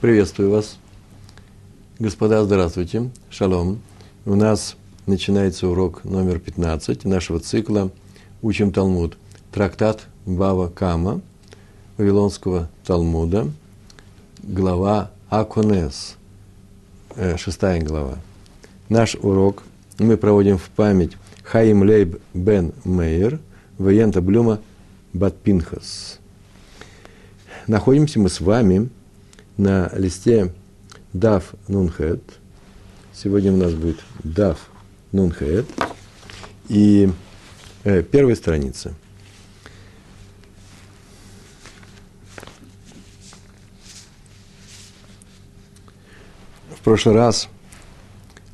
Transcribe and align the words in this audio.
Приветствую 0.00 0.50
вас. 0.50 0.76
Господа, 1.98 2.44
здравствуйте. 2.44 3.08
Шалом. 3.30 3.80
У 4.26 4.34
нас 4.34 4.76
начинается 5.06 5.68
урок 5.68 6.04
номер 6.04 6.38
15 6.38 7.06
нашего 7.06 7.40
цикла 7.40 7.90
«Учим 8.42 8.72
Талмуд». 8.72 9.16
Трактат 9.52 10.06
Бава 10.26 10.68
Кама, 10.68 11.22
Вавилонского 11.96 12.68
Талмуда, 12.84 13.50
глава 14.42 15.12
Аконес, 15.30 16.16
э, 17.14 17.38
шестая 17.38 17.80
глава. 17.80 18.18
Наш 18.90 19.14
урок 19.14 19.62
мы 19.98 20.18
проводим 20.18 20.58
в 20.58 20.68
память 20.68 21.12
Хаим 21.42 21.82
Лейб 21.82 22.20
бен 22.34 22.74
Мейер, 22.84 23.40
Ваента 23.78 24.20
Блюма 24.20 24.60
Батпинхас. 25.14 26.18
Находимся 27.66 28.20
мы 28.20 28.28
с 28.28 28.42
вами 28.42 28.90
на 29.56 29.90
листе 29.94 30.52
Дав 31.12 31.54
Нунхет. 31.68 32.22
Сегодня 33.12 33.52
у 33.52 33.56
нас 33.56 33.72
будет 33.72 34.00
Дав 34.22 34.58
Нунхет. 35.12 35.66
И 36.68 37.08
э, 37.84 38.02
первая 38.02 38.34
страница. 38.34 38.94
В 46.74 46.80
прошлый 46.82 47.14
раз 47.14 47.48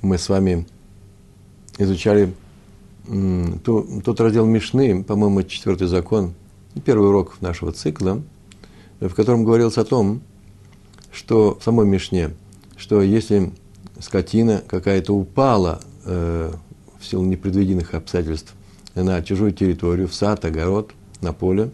мы 0.01 0.19
с 0.19 0.29
вами 0.29 0.67
изучали 1.79 2.33
тот 3.65 4.21
раздел 4.21 4.47
Мишны, 4.47 5.03
по-моему, 5.03 5.43
четвертый 5.43 5.89
закон, 5.89 6.35
первый 6.85 7.09
урок 7.09 7.41
нашего 7.41 7.73
цикла, 7.73 8.23
в 9.01 9.11
котором 9.15 9.45
говорилось 9.45 9.77
о 9.77 9.85
том, 9.85 10.23
что 11.13 11.59
в 11.61 11.65
самой 11.65 11.87
Мишне, 11.87 12.31
что 12.77 13.03
если 13.03 13.53
скотина 14.01 14.63
какая-то 14.67 15.15
упала 15.15 15.81
э, 16.05 16.53
в 16.99 17.07
силу 17.07 17.25
непредвиденных 17.25 17.95
обстоятельств 17.95 18.55
на 18.95 19.23
чужую 19.23 19.53
территорию, 19.53 20.09
в 20.09 20.15
сад, 20.15 20.45
огород, 20.45 20.93
на 21.21 21.33
поле, 21.33 21.71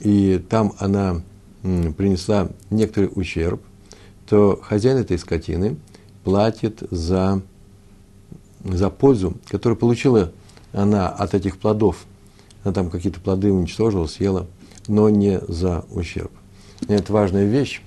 и 0.00 0.42
там 0.48 0.72
она 0.78 1.22
м, 1.62 1.92
принесла 1.92 2.48
некоторый 2.70 3.10
ущерб, 3.14 3.60
то 4.28 4.58
хозяин 4.62 4.98
этой 4.98 5.18
скотины 5.18 5.76
платит 6.24 6.82
за 6.90 7.42
за 8.64 8.90
пользу, 8.90 9.36
которую 9.48 9.76
получила 9.76 10.32
она 10.72 11.08
от 11.08 11.34
этих 11.34 11.58
плодов. 11.58 12.04
Она 12.64 12.74
там 12.74 12.90
какие-то 12.90 13.20
плоды 13.20 13.52
уничтожила, 13.52 14.06
съела, 14.06 14.46
но 14.88 15.08
не 15.08 15.40
за 15.46 15.84
ущерб. 15.90 16.32
Это 16.88 17.12
важная 17.12 17.46
вещь. 17.46 17.82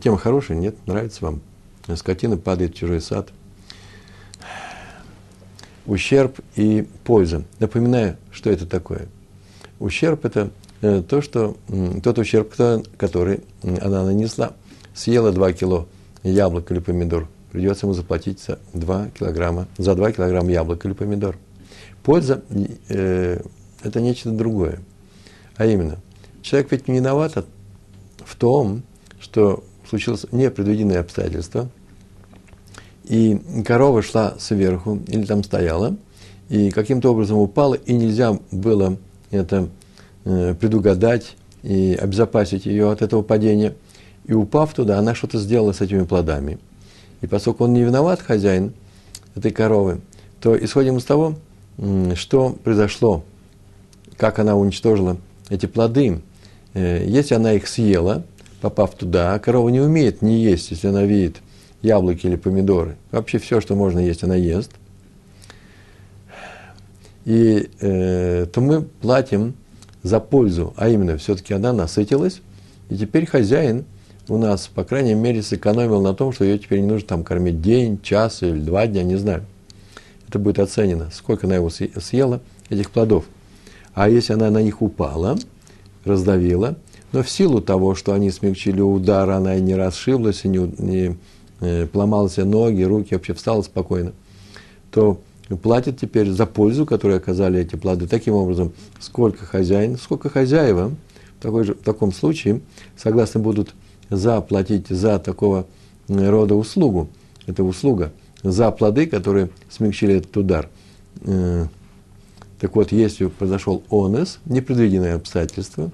Тема 0.00 0.16
хорошая, 0.16 0.56
нет? 0.56 0.74
Нравится 0.86 1.24
вам? 1.24 1.40
Скотина 1.94 2.36
падает 2.36 2.74
в 2.74 2.78
чужой 2.78 3.00
сад. 3.00 3.28
Ущерб 5.86 6.40
и 6.56 6.88
польза. 7.04 7.44
Напоминаю, 7.58 8.16
что 8.30 8.50
это 8.50 8.66
такое. 8.66 9.08
Ущерб– 9.78 10.24
это 10.26 10.50
э, 10.80 11.02
то, 11.02 11.20
что, 11.20 11.56
тот 12.02 12.18
ущерб, 12.18 12.54
который 12.96 13.40
она 13.62 14.04
нанесла. 14.04 14.54
Съела 14.94 15.30
2 15.32 15.52
кило 15.52 15.86
яблок 16.22 16.70
или 16.70 16.78
помидор, 16.78 17.28
придется 17.52 17.84
ему 17.84 17.92
заплатить 17.92 18.40
за 18.40 18.58
2 18.72 19.08
килограмма, 19.10 19.66
за 19.76 19.94
2 19.94 20.12
килограмма 20.12 20.50
яблок 20.50 20.86
или 20.86 20.94
помидор. 20.94 21.36
Польза 22.02 22.42
э,– 22.88 23.42
это 23.82 24.00
нечто 24.00 24.30
другое. 24.30 24.80
А 25.56 25.66
именно, 25.66 25.98
человек 26.40 26.72
ведь 26.72 26.88
не 26.88 26.96
виноват 26.96 27.44
в 28.24 28.36
том, 28.36 28.82
что 29.20 29.64
случилось 29.98 30.26
непредвиденное 30.32 31.00
обстоятельство, 31.00 31.68
и 33.04 33.40
корова 33.66 34.02
шла 34.02 34.34
сверху, 34.38 35.00
или 35.06 35.24
там 35.24 35.44
стояла, 35.44 35.96
и 36.48 36.70
каким-то 36.70 37.10
образом 37.10 37.38
упала, 37.38 37.74
и 37.74 37.92
нельзя 37.92 38.38
было 38.50 38.96
это 39.30 39.68
э, 40.24 40.54
предугадать 40.54 41.36
и 41.62 41.98
обезопасить 42.00 42.66
ее 42.66 42.90
от 42.90 43.02
этого 43.02 43.22
падения. 43.22 43.74
И 44.26 44.32
упав 44.32 44.72
туда, 44.72 44.98
она 44.98 45.14
что-то 45.14 45.38
сделала 45.38 45.72
с 45.72 45.80
этими 45.80 46.04
плодами– 46.04 46.58
и 47.24 47.26
поскольку 47.26 47.64
он 47.64 47.72
не 47.72 47.82
виноват, 47.82 48.20
хозяин 48.20 48.74
этой 49.34 49.50
коровы, 49.50 50.02
то 50.42 50.62
исходим 50.62 50.98
из 50.98 51.04
того, 51.04 51.36
что 52.16 52.50
произошло, 52.62 53.24
как 54.18 54.38
она 54.38 54.56
уничтожила 54.56 55.16
эти 55.48 55.64
плоды. 55.64 56.20
Э, 56.74 57.02
если 57.06 57.34
она 57.34 57.54
их 57.54 57.66
съела, 57.66 58.24
попав 58.64 58.94
туда, 58.94 59.34
а 59.34 59.38
корова 59.38 59.68
не 59.68 59.80
умеет 59.80 60.22
не 60.22 60.42
есть, 60.42 60.70
если 60.70 60.88
она 60.88 61.04
видит 61.04 61.42
яблоки 61.82 62.26
или 62.26 62.36
помидоры. 62.36 62.96
Вообще 63.10 63.36
все, 63.36 63.60
что 63.60 63.74
можно 63.74 63.98
есть, 63.98 64.24
она 64.24 64.36
ест. 64.36 64.70
И 67.26 67.68
э, 67.78 68.46
то 68.50 68.60
мы 68.62 68.80
платим 68.80 69.52
за 70.02 70.18
пользу, 70.18 70.72
а 70.78 70.88
именно 70.88 71.18
все-таки 71.18 71.52
она 71.52 71.74
насытилась, 71.74 72.40
и 72.88 72.96
теперь 72.96 73.26
хозяин 73.26 73.84
у 74.28 74.38
нас, 74.38 74.66
по 74.74 74.82
крайней 74.82 75.12
мере, 75.12 75.42
сэкономил 75.42 76.00
на 76.00 76.14
том, 76.14 76.32
что 76.32 76.46
ее 76.46 76.58
теперь 76.58 76.80
не 76.80 76.86
нужно 76.86 77.06
там 77.06 77.22
кормить 77.22 77.60
день, 77.60 78.00
час 78.00 78.42
или 78.42 78.58
два 78.58 78.86
дня, 78.86 79.02
не 79.02 79.16
знаю. 79.16 79.44
Это 80.26 80.38
будет 80.38 80.58
оценено, 80.58 81.10
сколько 81.12 81.46
она 81.46 81.56
его 81.56 81.68
съела, 81.68 82.40
этих 82.70 82.90
плодов. 82.90 83.26
А 83.92 84.08
если 84.08 84.32
она 84.32 84.50
на 84.50 84.62
них 84.62 84.80
упала, 84.80 85.36
раздавила, 86.06 86.76
но 87.14 87.22
в 87.22 87.30
силу 87.30 87.60
того, 87.60 87.94
что 87.94 88.12
они 88.12 88.32
смягчили 88.32 88.80
удар, 88.80 89.30
она 89.30 89.54
и 89.54 89.60
не 89.60 89.76
расшиблась, 89.76 90.44
и 90.44 90.48
не, 90.48 90.58
не 90.78 91.16
э, 91.60 91.86
поломала 91.86 92.28
себе 92.28 92.44
ноги, 92.44 92.82
руки, 92.82 93.14
вообще 93.14 93.34
встала 93.34 93.62
спокойно, 93.62 94.12
то 94.90 95.20
платит 95.62 96.00
теперь 96.00 96.28
за 96.28 96.44
пользу, 96.44 96.84
которую 96.86 97.18
оказали 97.18 97.60
эти 97.60 97.76
плоды. 97.76 98.08
Таким 98.08 98.34
образом, 98.34 98.72
сколько 98.98 99.46
хозяин, 99.46 99.96
сколько 99.96 100.28
хозяева 100.28 100.88
в, 101.38 101.42
такой 101.42 101.62
же, 101.62 101.74
в 101.74 101.84
таком 101.84 102.12
случае 102.12 102.62
согласны 102.96 103.40
будут 103.40 103.76
заплатить 104.10 104.88
за 104.88 105.20
такого 105.20 105.66
рода 106.08 106.56
услугу, 106.56 107.08
это 107.46 107.62
услуга, 107.62 108.10
за 108.42 108.72
плоды, 108.72 109.06
которые 109.06 109.50
смягчили 109.70 110.16
этот 110.16 110.36
удар. 110.36 110.68
Э, 111.20 111.66
так 112.58 112.74
вот, 112.74 112.90
если 112.90 113.26
произошел 113.26 113.84
онес, 113.88 114.40
непредвиденное 114.46 115.14
обстоятельство, 115.14 115.92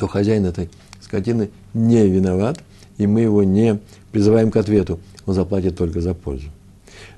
то 0.00 0.08
хозяин 0.08 0.46
этой 0.46 0.70
скотины 1.02 1.50
не 1.74 2.08
виноват, 2.08 2.64
и 2.96 3.06
мы 3.06 3.20
его 3.20 3.42
не 3.42 3.80
призываем 4.12 4.50
к 4.50 4.56
ответу, 4.56 4.98
он 5.26 5.34
заплатит 5.34 5.76
только 5.76 6.00
за 6.00 6.14
пользу. 6.14 6.48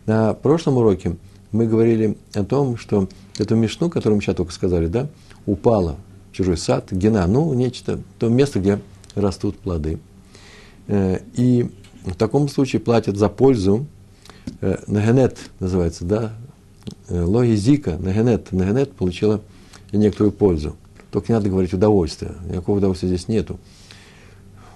На 0.04 0.34
прошлом 0.34 0.78
уроке 0.78 1.16
мы 1.52 1.68
говорили 1.68 2.18
о 2.34 2.42
том, 2.42 2.76
что 2.76 3.08
эту 3.38 3.54
мешну, 3.54 3.88
которую 3.88 4.16
мы 4.16 4.22
сейчас 4.22 4.34
только 4.34 4.52
сказали, 4.52 4.88
да, 4.88 5.08
упала 5.46 5.94
в 6.32 6.34
чужой 6.34 6.56
сад, 6.56 6.90
гена, 6.90 7.24
ну, 7.28 7.54
нечто, 7.54 8.00
то 8.18 8.28
место, 8.28 8.58
где 8.58 8.80
растут 9.14 9.56
плоды. 9.60 10.00
Э, 10.88 11.20
и 11.34 11.70
в 12.04 12.16
таком 12.16 12.48
случае 12.48 12.80
платят 12.80 13.16
за 13.16 13.28
пользу, 13.28 13.86
э, 14.60 14.76
Нагенет 14.88 15.38
называется, 15.60 16.04
да, 16.04 16.32
э, 17.08 17.22
логизика, 17.22 17.96
Нагенет, 17.96 18.50
Нагенет 18.50 18.90
получила 18.90 19.40
некоторую 19.92 20.32
пользу. 20.32 20.74
Только 21.12 21.30
не 21.30 21.36
надо 21.36 21.48
говорить 21.48 21.72
удовольствие, 21.72 22.32
никакого 22.48 22.78
удовольствия 22.78 23.08
здесь 23.08 23.28
нету. 23.28 23.60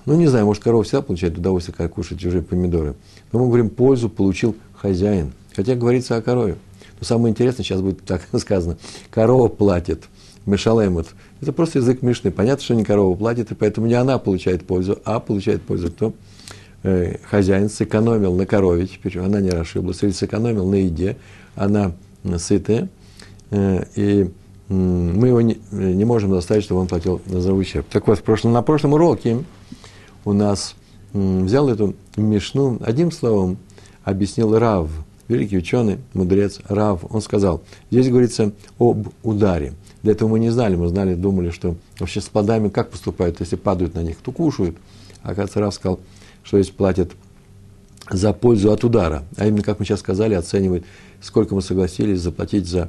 Ну, 0.04 0.14
не 0.14 0.28
знаю, 0.28 0.46
может, 0.46 0.62
корова 0.62 0.84
всегда 0.84 1.02
получает 1.02 1.36
удовольствие, 1.36 1.74
когда 1.74 1.92
кушает 1.92 2.20
чужие 2.20 2.42
помидоры. 2.42 2.94
Но 3.32 3.40
мы 3.40 3.46
говорим, 3.46 3.70
пользу 3.70 4.08
получил 4.08 4.54
хозяин. 4.74 5.32
Хотя 5.56 5.74
говорится 5.74 6.16
о 6.16 6.22
корове. 6.22 6.56
Но 7.00 7.04
самое 7.04 7.32
интересное, 7.32 7.64
сейчас 7.64 7.80
будет 7.80 8.04
так 8.04 8.22
сказано, 8.38 8.78
корова 9.10 9.48
платит– 9.48 10.04
Мешалемут. 10.46 11.08
Это 11.40 11.52
просто 11.52 11.80
язык 11.80 12.02
Мишны. 12.02 12.30
Понятно, 12.30 12.64
что 12.64 12.74
не 12.74 12.84
корова 12.84 13.14
платит, 13.16 13.50
и 13.50 13.54
поэтому 13.54 13.88
не 13.88 13.94
она 13.94 14.18
получает 14.18 14.64
пользу, 14.64 14.98
а 15.04 15.18
получает 15.18 15.62
пользу 15.62 15.90
кто? 15.90 16.14
Э, 16.84 17.16
хозяин 17.28 17.68
сэкономил 17.68 18.34
на 18.34 18.46
корове, 18.46 18.86
теперь 18.86 19.18
она 19.18 19.40
не 19.40 19.50
расшиблась, 19.50 20.02
или 20.02 20.12
сэкономил 20.12 20.68
на 20.68 20.76
еде, 20.76 21.16
она 21.56 21.92
сытая, 22.38 22.88
э, 23.50 23.84
и 23.96 24.30
мы 24.68 25.28
его 25.28 25.40
не, 25.40 25.58
не 25.70 26.04
можем 26.04 26.32
заставить, 26.32 26.64
чтобы 26.64 26.80
он 26.80 26.88
платил 26.88 27.20
за 27.26 27.52
ущерб. 27.52 27.86
Так 27.90 28.06
вот, 28.06 28.18
в 28.18 28.22
прошлом, 28.22 28.52
на 28.52 28.62
прошлом 28.62 28.94
уроке 28.94 29.44
у 30.24 30.32
нас 30.32 30.74
взял 31.12 31.68
эту 31.68 31.94
мишну, 32.16 32.78
одним 32.84 33.10
словом 33.10 33.58
объяснил 34.04 34.58
Рав, 34.58 34.88
великий 35.28 35.58
ученый, 35.58 35.98
мудрец 36.14 36.60
Рав, 36.68 37.04
он 37.08 37.20
сказал, 37.20 37.62
здесь 37.90 38.08
говорится 38.08 38.52
об 38.78 39.08
ударе– 39.22 39.72
для 40.06 40.12
этого 40.12 40.28
мы 40.28 40.38
не 40.38 40.50
знали, 40.50 40.76
мы 40.76 40.86
знали, 40.86 41.14
думали, 41.14 41.50
что 41.50 41.74
вообще 41.98 42.20
с 42.20 42.28
плодами 42.28 42.68
как 42.68 42.90
поступают, 42.90 43.40
если 43.40 43.56
падают 43.56 43.94
на 43.94 44.04
них, 44.04 44.18
то 44.18 44.30
кушают. 44.30 44.76
А 45.24 45.30
оказывается, 45.30 45.58
Раф 45.58 45.74
сказал, 45.74 45.98
что 46.44 46.58
если 46.58 46.70
платят 46.70 47.10
за 48.08 48.32
пользу 48.32 48.70
от 48.70 48.84
удара, 48.84 49.24
а 49.36 49.48
именно, 49.48 49.64
как 49.64 49.80
мы 49.80 49.84
сейчас 49.84 49.98
сказали, 49.98 50.34
оценивает, 50.34 50.84
сколько 51.20 51.56
мы 51.56 51.60
согласились 51.60 52.20
заплатить 52.20 52.68
за, 52.68 52.88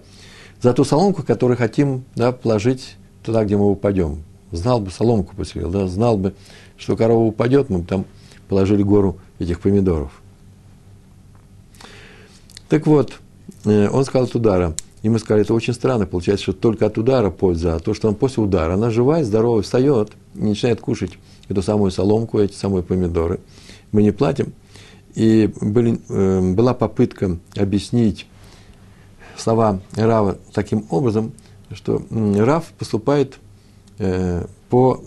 за 0.62 0.74
ту 0.74 0.83
соломку, 0.83 1.24
которую 1.24 1.57
хотим 1.57 2.04
да, 2.15 2.31
положить 2.31 2.98
туда, 3.24 3.44
где 3.44 3.57
мы 3.57 3.69
упадем. 3.69 4.24
знал 4.51 4.80
бы, 4.80 4.92
соломку 4.92 5.36
поселил, 5.36 5.69
да, 5.69 5.88
знал 5.88 6.18
бы, 6.18 6.33
что 6.77 6.95
корова 6.95 7.24
упадет, 7.24 7.69
мы 7.69 7.80
бы 7.80 7.86
там 7.86 8.06
положили 8.48 8.83
гору 8.83 9.18
этих 9.39 9.59
помидоров. 9.59 10.12
Так 12.69 12.88
вот, 12.88 13.19
э, 13.65 13.89
он 13.89 14.04
сказал 14.06 14.27
от 14.27 14.36
удара. 14.36 14.75
И 15.04 15.09
мы 15.09 15.19
сказали, 15.19 15.44
это 15.44 15.54
очень 15.54 15.74
странно, 15.74 16.06
получается, 16.06 16.44
что 16.44 16.54
только 16.54 16.88
от 16.88 16.98
удара 16.98 17.30
польза, 17.30 17.75
а 17.75 17.80
то, 17.80 17.94
что 17.94 18.07
он 18.07 18.15
после 18.15 18.44
удара, 18.44 18.74
она 18.74 18.89
живая, 18.89 19.24
здоровая, 19.24 19.62
встает 19.62 20.12
и 20.36 20.44
начинает 20.44 20.81
кушать 20.81 21.12
эту 21.48 21.62
самую 21.62 21.92
соломку, 21.92 22.39
эти 22.39 22.53
самые 22.53 22.83
помидоры. 22.83 23.39
Мы 23.92 24.01
не 24.01 24.12
платим. 24.12 24.53
И 25.13 25.51
были, 25.62 26.00
э, 26.10 26.53
была 26.53 26.74
попытка 26.74 27.38
объяснить 27.56 28.27
слова 29.39 29.80
Рава 29.95 30.38
таким 30.54 30.86
образом, 30.89 31.31
что 31.72 32.01
Рав 32.10 32.66
поступает 32.78 33.39
э, 34.00 34.45
по 34.69 35.01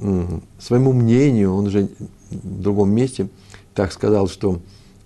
своему 0.58 0.92
мнению, 0.92 1.54
он 1.54 1.66
уже 1.66 1.88
в 2.30 2.60
другом 2.60 2.90
месте 2.90 3.28
так 3.74 3.92
сказал, 3.92 4.28
что 4.28 4.60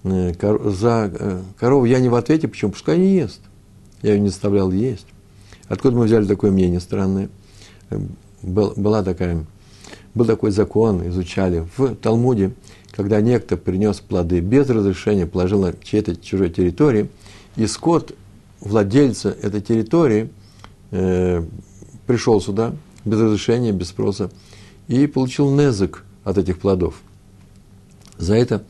э, 0.04 0.32
за 0.70 1.12
э, 1.12 1.42
корову 1.58 1.84
я 1.84 2.00
не 2.00 2.08
в 2.08 2.14
ответе, 2.14 2.48
почему? 2.48 2.72
Пускай 2.72 2.98
не 2.98 3.14
ест. 3.14 3.40
Я 4.02 4.14
ее 4.14 4.20
не 4.20 4.28
заставлял 4.28 4.70
есть. 4.70 5.06
Откуда 5.68 5.96
мы 5.96 6.04
взяли 6.04 6.26
такое 6.26 6.50
мнение 6.50 6.80
странное? 6.80 7.30
Был, 8.42 8.74
была 8.76 9.02
такая, 9.02 9.44
был 10.14 10.26
такой 10.26 10.50
закон, 10.50 11.08
изучали 11.08 11.66
в 11.76 11.94
Талмуде, 11.96 12.52
когда 12.90 13.20
некто 13.20 13.56
принес 13.56 14.00
плоды 14.00 14.40
без 14.40 14.68
разрешения, 14.68 15.26
положил 15.26 15.62
на 15.62 15.72
чьей-то 15.72 16.16
чужой 16.16 16.50
территории, 16.50 17.08
и 17.56 17.66
скот 17.66 18.14
владельца 18.60 19.30
этой 19.30 19.60
территории 19.60 20.30
э, 20.90 21.44
пришел 22.06 22.40
сюда 22.40 22.74
без 23.04 23.20
разрешения, 23.20 23.72
без 23.72 23.88
спроса, 23.88 24.30
и 24.88 25.06
получил 25.06 25.50
незык 25.50 26.04
от 26.24 26.38
этих 26.38 26.58
плодов. 26.58 27.00
За 28.18 28.34
это 28.34 28.64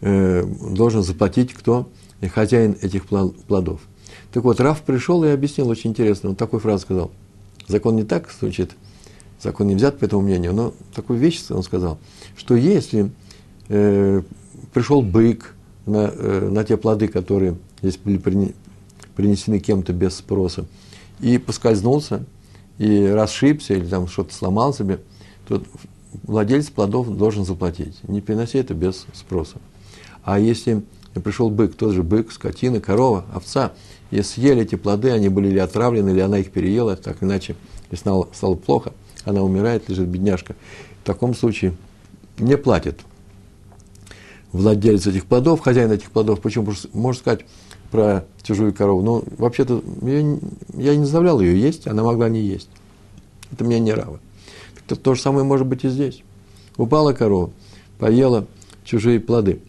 э, 0.00 0.44
должен 0.44 1.02
заплатить 1.02 1.52
кто? 1.52 1.88
Хозяин 2.34 2.76
этих 2.82 3.06
плодов. 3.06 3.80
Так 4.32 4.44
вот, 4.44 4.60
Раф 4.60 4.82
пришел 4.82 5.24
и 5.24 5.28
объяснил 5.28 5.68
очень 5.68 5.90
интересно. 5.90 6.30
Он 6.30 6.36
такую 6.36 6.60
фразу 6.60 6.82
сказал. 6.82 7.10
Закон 7.66 7.96
не 7.96 8.04
так 8.04 8.28
звучит, 8.38 8.72
закон 9.40 9.68
не 9.68 9.74
взят 9.74 9.98
по 9.98 10.04
этому 10.04 10.22
мнению, 10.22 10.52
но 10.52 10.74
такую 10.94 11.18
вещь 11.18 11.44
он 11.50 11.62
сказал, 11.62 11.98
что 12.36 12.56
если 12.56 13.12
э, 13.68 14.22
пришел 14.72 15.02
бык 15.02 15.54
на, 15.86 16.10
э, 16.12 16.48
на 16.50 16.64
те 16.64 16.76
плоды, 16.76 17.06
которые 17.06 17.56
здесь 17.80 17.96
были 17.96 18.18
принесены 19.20 19.58
кем-то 19.58 19.92
без 19.92 20.16
спроса, 20.16 20.64
и 21.20 21.36
поскользнулся, 21.36 22.24
и 22.78 23.06
расшибся, 23.06 23.74
или 23.74 23.84
там 23.84 24.08
что-то 24.08 24.34
сломал 24.34 24.72
себе, 24.72 25.00
то 25.46 25.62
владелец 26.22 26.70
плодов 26.70 27.14
должен 27.14 27.44
заплатить. 27.44 27.98
Не 28.08 28.22
приноси 28.22 28.56
это 28.56 28.72
без 28.72 29.06
спроса. 29.12 29.58
А 30.24 30.38
если 30.38 30.82
пришел 31.22 31.50
бык, 31.50 31.74
тот 31.74 31.92
же 31.92 32.02
бык, 32.02 32.32
скотина, 32.32 32.80
корова, 32.80 33.26
овца, 33.34 33.72
и 34.10 34.22
съели 34.22 34.62
эти 34.62 34.76
плоды, 34.76 35.10
они 35.10 35.28
были 35.28 35.48
или 35.48 35.58
отравлены, 35.58 36.10
или 36.10 36.20
она 36.20 36.38
их 36.38 36.50
переела, 36.50 36.96
так 36.96 37.22
иначе, 37.22 37.56
и 37.90 37.96
стало, 37.96 38.26
стало 38.32 38.54
плохо, 38.54 38.94
она 39.26 39.42
умирает, 39.42 39.90
лежит 39.90 40.08
бедняжка. 40.08 40.56
В 41.02 41.06
таком 41.06 41.34
случае 41.34 41.74
не 42.38 42.56
платит 42.56 43.00
владелец 44.52 45.06
этих 45.06 45.26
плодов, 45.26 45.60
хозяин 45.60 45.92
этих 45.92 46.10
плодов. 46.10 46.40
Почему? 46.40 46.64
Потому 46.64 46.78
что 46.78 46.96
можно 46.96 47.20
сказать 47.20 47.40
про 47.90 48.24
чужую 48.42 48.72
корову. 48.72 49.02
Ну, 49.02 49.24
вообще-то, 49.38 49.82
я, 50.02 50.20
я 50.74 50.96
не 50.96 51.04
заставлял 51.04 51.40
ее 51.40 51.60
есть, 51.60 51.86
она 51.86 52.02
могла 52.02 52.28
не 52.28 52.40
есть. 52.40 52.68
Это 53.52 53.64
мне 53.64 53.80
не 53.80 53.92
равно. 53.92 54.18
То, 54.86 54.96
то 54.96 55.14
же 55.14 55.20
самое 55.20 55.44
может 55.44 55.66
быть 55.66 55.84
и 55.84 55.88
здесь. 55.88 56.22
Упала 56.76 57.12
корова, 57.12 57.50
поела 57.98 58.46
чужие 58.84 59.20
плоды. 59.20 59.60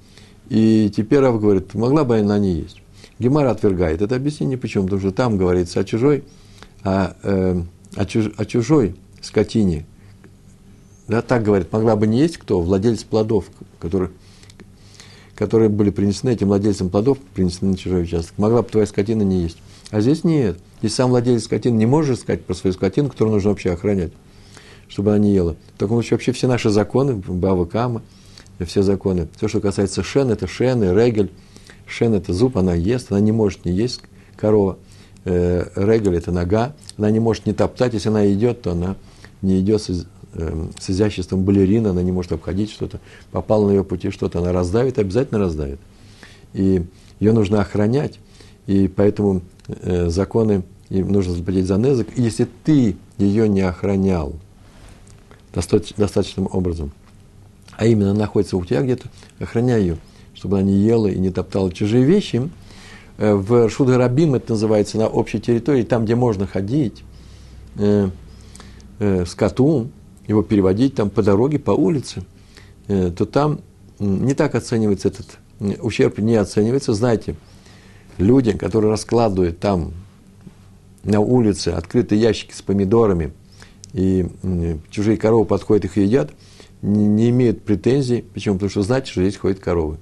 И 0.49 0.91
теперь 0.95 1.19
Рав 1.19 1.39
говорит, 1.39 1.73
могла 1.73 2.03
бы 2.03 2.17
она 2.17 2.37
не 2.37 2.53
есть. 2.53 2.81
Гемара 3.19 3.51
отвергает 3.51 4.01
это 4.01 4.15
объяснение. 4.15 4.57
Почему? 4.57 4.85
Потому 4.85 5.01
что 5.01 5.11
там 5.11 5.37
говорится 5.37 5.79
о 5.79 5.83
чужой, 5.83 6.23
о, 6.83 7.13
э, 7.23 7.61
о, 7.95 8.05
чуж, 8.05 8.31
о 8.35 8.45
чужой 8.45 8.95
скотине. 9.21 9.85
Да, 11.07 11.21
так 11.21 11.43
говорит, 11.43 11.71
могла 11.71 11.95
бы 11.95 12.07
не 12.07 12.19
есть 12.19 12.37
кто? 12.37 12.59
Владелец 12.61 13.03
плодов, 13.03 13.45
который, 13.79 14.09
которые 15.41 15.69
были 15.69 15.89
принесены 15.89 16.29
этим 16.29 16.49
владельцам 16.49 16.91
плодов, 16.91 17.17
принесены 17.33 17.71
на 17.71 17.77
чужой 17.77 18.03
участок. 18.03 18.37
Могла 18.37 18.61
бы 18.61 18.69
твоя 18.69 18.85
скотина 18.85 19.23
не 19.23 19.41
есть. 19.41 19.57
А 19.89 19.99
здесь 19.99 20.23
нет. 20.23 20.59
Здесь 20.81 20.93
сам 20.93 21.09
владелец 21.09 21.45
скотины 21.45 21.75
не 21.77 21.87
может 21.87 22.19
сказать 22.19 22.45
про 22.45 22.53
свою 22.53 22.75
скотину, 22.75 23.09
которую 23.09 23.33
нужно 23.33 23.49
вообще 23.49 23.71
охранять, 23.71 24.11
чтобы 24.87 25.09
она 25.09 25.17
не 25.17 25.33
ела. 25.33 25.55
В 25.75 25.79
таком 25.79 25.97
случае 25.97 26.17
вообще 26.17 26.31
все 26.31 26.47
наши 26.47 26.69
законы, 26.69 27.15
Бава 27.15 27.65
Кама, 27.65 28.03
все 28.67 28.83
законы, 28.83 29.29
все, 29.35 29.47
что 29.47 29.61
касается 29.61 30.03
шен, 30.03 30.29
это 30.29 30.45
шен 30.45 30.83
и 30.83 30.93
регель, 30.93 31.31
Шен– 31.87 32.13
это 32.15 32.33
зуб, 32.33 32.55
она 32.55 32.75
ест, 32.75 33.11
она 33.11 33.19
не 33.19 33.31
может 33.31 33.65
не 33.65 33.71
есть 33.71 34.01
корова. 34.37 34.77
Э, 35.25 35.69
регель– 35.75 36.15
это 36.17 36.31
нога, 36.31 36.75
она 36.99 37.09
не 37.09 37.19
может 37.19 37.47
не 37.47 37.53
топтать, 37.53 37.95
если 37.95 38.09
она 38.09 38.31
идет, 38.31 38.61
то 38.61 38.73
она 38.73 38.95
не 39.41 39.59
идет 39.59 39.81
э, 40.33 40.67
с 40.79 40.89
изяществом 40.89 41.43
балерина, 41.43 41.91
она 41.91 42.01
не 42.01 42.11
может 42.11 42.31
обходить 42.31 42.71
что-то. 42.71 42.99
Попало 43.31 43.67
на 43.67 43.71
ее 43.71 43.83
пути 43.83 44.09
что-то, 44.11 44.39
она 44.39 44.51
раздавит, 44.51 44.99
обязательно 44.99 45.39
раздавит. 45.39 45.79
И 46.53 46.83
ее 47.19 47.33
нужно 47.33 47.61
охранять, 47.61 48.19
и 48.67 48.87
поэтому 48.87 49.41
э, 49.67 50.09
законы, 50.09 50.63
им 50.89 51.11
нужно 51.11 51.33
заплатить 51.33 51.65
за 51.65 51.77
незык. 51.77 52.07
Если 52.17 52.47
ты 52.63 52.95
ее 53.17 53.47
не 53.47 53.61
охранял 53.61 54.33
достаточным 55.53 56.47
образом, 56.51 56.91
а 57.77 57.85
именно 57.85 58.13
находится 58.13 58.57
у 58.57 58.65
тебя 58.65 58.81
где-то, 58.81 59.07
охраняй 59.39 59.81
ее– 59.81 59.97
чтобы 60.41 60.57
она 60.57 60.67
не 60.67 60.73
ела 60.73 61.05
и 61.05 61.19
не 61.19 61.29
топтала 61.29 61.71
чужие 61.71 62.03
вещи. 62.03 62.49
Э, 63.19 63.35
в 63.35 63.69
Шуда 63.69 63.99
Рабим 63.99 64.33
это 64.33 64.53
называется 64.53 64.97
на 64.97 65.07
общей 65.07 65.39
территории, 65.39 65.83
там, 65.83 66.05
где 66.05 66.15
можно 66.15 66.47
ходить, 66.47 67.03
э, 67.75 68.09
э, 68.97 69.25
скоту, 69.27 69.89
его 70.31 70.43
переводить 70.43 70.95
там 70.95 71.09
по 71.09 71.21
дороге, 71.21 71.59
по 71.59 71.71
улице, 71.71 72.23
э, 72.87 73.11
то 73.11 73.25
там 73.25 73.61
не 73.99 74.33
так 74.33 74.55
оценивается 74.55 75.09
этот 75.09 75.37
ущерб, 75.81 76.17
не 76.17 76.35
оценивается. 76.35 76.93
Знаете, 76.93 77.35
люди, 78.17 78.57
которые 78.57 78.91
раскладывают 78.91 79.59
там 79.59 79.93
на 81.03 81.19
улице 81.19 81.69
открытые 81.69 82.21
ящики 82.21 82.53
с 82.53 82.61
помидорами, 82.61 83.31
и 83.93 84.25
чужие 84.89 85.17
коровы 85.17 85.45
подходят 85.45 85.85
их 85.85 85.97
едят, 85.97 86.31
не, 86.81 87.05
не 87.05 87.29
имеют 87.29 87.63
претензий. 87.63 88.23
Почему? 88.33 88.55
Потому 88.55 88.69
что 88.69 88.81
знают, 88.83 89.07
что 89.07 89.21
здесь 89.21 89.37
ходят 89.37 89.59
коровы. 89.59 89.97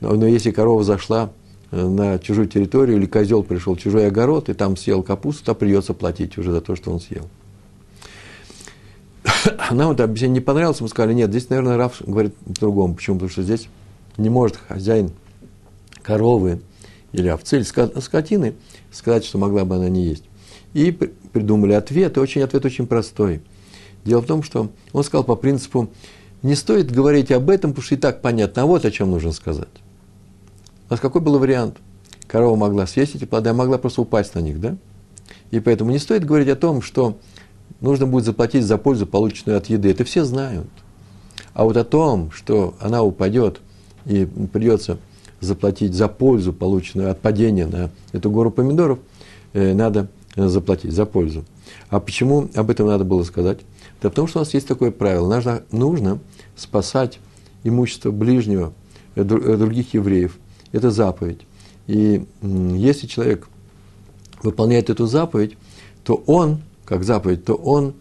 Но, 0.00 0.14
но 0.14 0.26
если 0.26 0.50
корова 0.50 0.84
зашла 0.84 1.32
э, 1.70 1.86
на 1.86 2.18
чужую 2.18 2.48
территорию, 2.48 2.96
или 2.96 3.06
козел 3.06 3.42
пришел 3.42 3.74
в 3.74 3.80
чужой 3.80 4.06
огород, 4.06 4.48
и 4.48 4.54
там 4.54 4.76
съел 4.76 5.02
капусту, 5.02 5.44
то 5.44 5.54
придется 5.54 5.92
платить 5.92 6.38
уже 6.38 6.52
за 6.52 6.60
то, 6.60 6.76
что 6.76 6.92
он 6.92 7.00
съел. 7.00 7.28
Нам 9.70 9.92
это 9.92 10.04
объяснение 10.04 10.40
не 10.40 10.44
понравилось, 10.44 10.80
мы 10.80 10.88
сказали, 10.88 11.14
нет, 11.14 11.30
здесь, 11.30 11.48
наверное, 11.48 11.76
Раф 11.76 12.02
говорит 12.04 12.34
по-другому. 12.36 12.94
Почему? 12.94 13.16
Потому 13.16 13.30
что 13.30 13.42
здесь 13.42 13.68
не 14.16 14.28
может 14.28 14.56
хозяин 14.56 15.12
коровы 16.02 16.60
или 17.12 17.28
овцы, 17.28 17.56
или 17.56 18.00
скотины 18.00 18.54
сказать, 18.92 19.24
что 19.24 19.38
могла 19.38 19.64
бы 19.64 19.76
она 19.76 19.88
не 19.88 20.04
есть. 20.04 20.24
И 20.74 20.90
придумали 20.90 21.72
ответ, 21.72 22.16
и 22.16 22.20
очень, 22.20 22.42
ответ 22.42 22.64
очень 22.64 22.86
простой. 22.86 23.40
Дело 24.04 24.20
в 24.22 24.26
том, 24.26 24.42
что 24.42 24.70
он 24.92 25.04
сказал 25.04 25.24
по 25.24 25.36
принципу, 25.36 25.88
не 26.42 26.54
стоит 26.54 26.90
говорить 26.90 27.30
об 27.32 27.50
этом, 27.50 27.72
потому 27.72 27.84
что 27.84 27.94
и 27.94 27.98
так 27.98 28.22
понятно, 28.22 28.62
а 28.62 28.66
вот 28.66 28.84
о 28.84 28.90
чем 28.90 29.10
нужно 29.10 29.32
сказать. 29.32 29.68
У 30.88 30.92
нас 30.92 31.00
какой 31.00 31.20
был 31.20 31.38
вариант? 31.38 31.76
Корова 32.26 32.56
могла 32.56 32.86
съесть 32.86 33.14
эти 33.14 33.24
плоды, 33.24 33.50
а 33.50 33.54
могла 33.54 33.78
просто 33.78 34.02
упасть 34.02 34.34
на 34.34 34.40
них, 34.40 34.60
да? 34.60 34.76
И 35.50 35.60
поэтому 35.60 35.90
не 35.90 35.98
стоит 35.98 36.24
говорить 36.24 36.48
о 36.48 36.56
том, 36.56 36.80
что 36.80 37.18
нужно 37.80 38.06
будет 38.06 38.24
заплатить 38.24 38.64
за 38.64 38.78
пользу, 38.78 39.06
полученную 39.06 39.58
от 39.58 39.66
еды. 39.66 39.90
Это 39.90 40.04
все 40.04 40.24
знают. 40.24 40.68
А 41.52 41.64
вот 41.64 41.76
о 41.76 41.84
том, 41.84 42.30
что 42.30 42.74
она 42.80 43.02
упадет 43.02 43.60
и 44.06 44.24
придется 44.24 44.98
заплатить 45.40 45.94
за 45.94 46.08
пользу, 46.08 46.52
полученную 46.52 47.10
от 47.10 47.20
падения 47.20 47.66
на 47.66 47.90
эту 48.12 48.30
гору 48.30 48.50
помидоров, 48.50 48.98
э, 49.52 49.74
надо 49.74 50.08
заплатить 50.36 50.92
за 50.92 51.06
пользу. 51.06 51.44
А 51.88 52.00
почему 52.00 52.48
об 52.54 52.70
этом 52.70 52.86
надо 52.86 53.04
было 53.04 53.22
сказать? 53.24 53.58
Да 54.02 54.10
потому 54.10 54.28
что 54.28 54.38
у 54.38 54.42
нас 54.42 54.54
есть 54.54 54.68
такое 54.68 54.90
правило. 54.90 55.34
Нужно, 55.34 55.62
нужно 55.72 56.18
спасать 56.56 57.18
имущество 57.64 58.10
ближнего, 58.10 58.72
э, 59.14 59.24
других 59.24 59.94
евреев– 59.94 60.38
это 60.72 60.90
заповедь. 60.90 61.40
И 61.86 62.24
если 62.42 63.06
человек 63.06 63.48
выполняет 64.42 64.90
эту 64.90 65.06
заповедь, 65.06 65.56
то 66.04 66.22
он, 66.26 66.60
как 66.90 67.04
заповедь, 67.04 67.44
то 67.44 67.54
он 67.54 67.94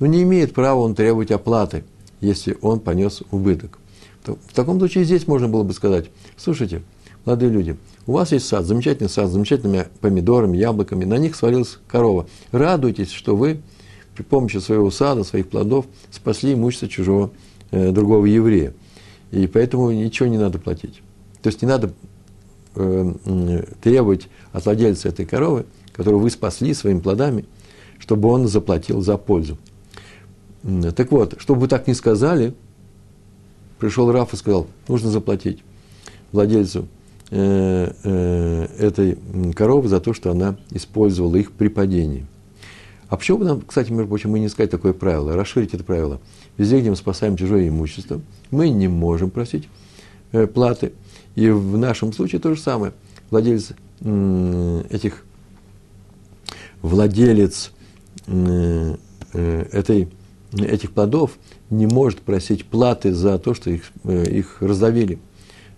ну, 0.00 0.06
не 0.06 0.24
имеет 0.24 0.52
права 0.52 0.80
он 0.80 0.96
требовать 0.96 1.30
оплаты, 1.30 1.84
если 2.20 2.58
он 2.60 2.80
понес 2.80 3.22
убыток. 3.30 3.78
В 4.24 4.52
таком 4.52 4.80
случае 4.80 5.04
здесь 5.04 5.28
можно 5.28 5.48
было 5.48 5.62
бы 5.62 5.72
сказать, 5.72 6.10
слушайте, 6.36 6.82
молодые 7.24 7.52
люди, 7.52 7.76
у 8.04 8.14
вас 8.14 8.32
есть 8.32 8.46
сад, 8.46 8.66
замечательный 8.66 9.08
сад, 9.08 9.28
с 9.28 9.32
замечательными 9.32 9.86
помидорами, 10.00 10.56
яблоками, 10.56 11.04
на 11.04 11.18
них 11.18 11.36
свалилась 11.36 11.78
корова. 11.86 12.26
Радуйтесь, 12.50 13.12
что 13.12 13.36
вы 13.36 13.60
при 14.16 14.24
помощи 14.24 14.56
своего 14.56 14.90
сада, 14.90 15.22
своих 15.22 15.48
плодов 15.48 15.86
спасли 16.10 16.54
имущество 16.54 16.88
чужого 16.88 17.30
э, 17.70 17.92
другого 17.92 18.26
еврея. 18.26 18.74
И 19.30 19.46
поэтому 19.46 19.92
ничего 19.92 20.28
не 20.28 20.38
надо 20.38 20.58
платить. 20.58 21.00
То 21.42 21.48
есть 21.48 21.62
не 21.62 21.68
надо 21.68 21.92
э, 22.74 23.62
требовать 23.80 24.26
от 24.52 24.64
владельца 24.64 25.10
этой 25.10 25.26
коровы, 25.26 25.64
которую 25.92 26.20
вы 26.20 26.30
спасли 26.30 26.74
своими 26.74 26.98
плодами, 26.98 27.44
чтобы 28.02 28.30
он 28.30 28.48
заплатил 28.48 29.00
за 29.00 29.16
пользу. 29.16 29.56
Так 30.96 31.12
вот, 31.12 31.36
чтобы 31.38 31.60
вы 31.60 31.68
так 31.68 31.86
не 31.86 31.94
сказали, 31.94 32.52
пришел 33.78 34.10
Раф 34.10 34.34
и 34.34 34.36
сказал, 34.36 34.66
нужно 34.88 35.08
заплатить 35.08 35.62
владельцу 36.32 36.88
э, 37.30 37.92
э, 38.02 38.66
этой 38.76 39.16
коровы 39.54 39.88
за 39.88 40.00
то, 40.00 40.14
что 40.14 40.32
она 40.32 40.56
использовала 40.70 41.36
их 41.36 41.52
при 41.52 41.68
падении. 41.68 42.26
А 43.08 43.16
почему 43.16 43.38
бы 43.38 43.44
нам, 43.44 43.60
кстати, 43.60 43.92
между 43.92 44.08
прочим, 44.08 44.30
мы 44.30 44.40
не 44.40 44.48
сказать 44.48 44.72
такое 44.72 44.94
правило, 44.94 45.36
расширить 45.36 45.72
это 45.72 45.84
правило? 45.84 46.20
Везде, 46.58 46.80
где 46.80 46.90
мы 46.90 46.96
спасаем 46.96 47.36
чужое 47.36 47.68
имущество, 47.68 48.20
мы 48.50 48.68
не 48.68 48.88
можем 48.88 49.30
просить 49.30 49.68
э, 50.32 50.48
платы. 50.48 50.92
И 51.36 51.50
в 51.50 51.78
нашем 51.78 52.12
случае 52.12 52.40
то 52.40 52.52
же 52.52 52.60
самое. 52.60 52.94
Владелец 53.30 53.74
этих, 54.90 55.22
владелец 56.82 57.70
этой, 58.26 60.08
этих 60.52 60.92
плодов 60.92 61.32
не 61.72 61.86
может 61.86 62.20
просить 62.20 62.66
платы 62.66 63.14
за 63.14 63.38
то, 63.38 63.54
что 63.54 63.70
их, 63.70 63.84
э, 64.04 64.24
их 64.30 64.58
раздавили. 64.60 65.18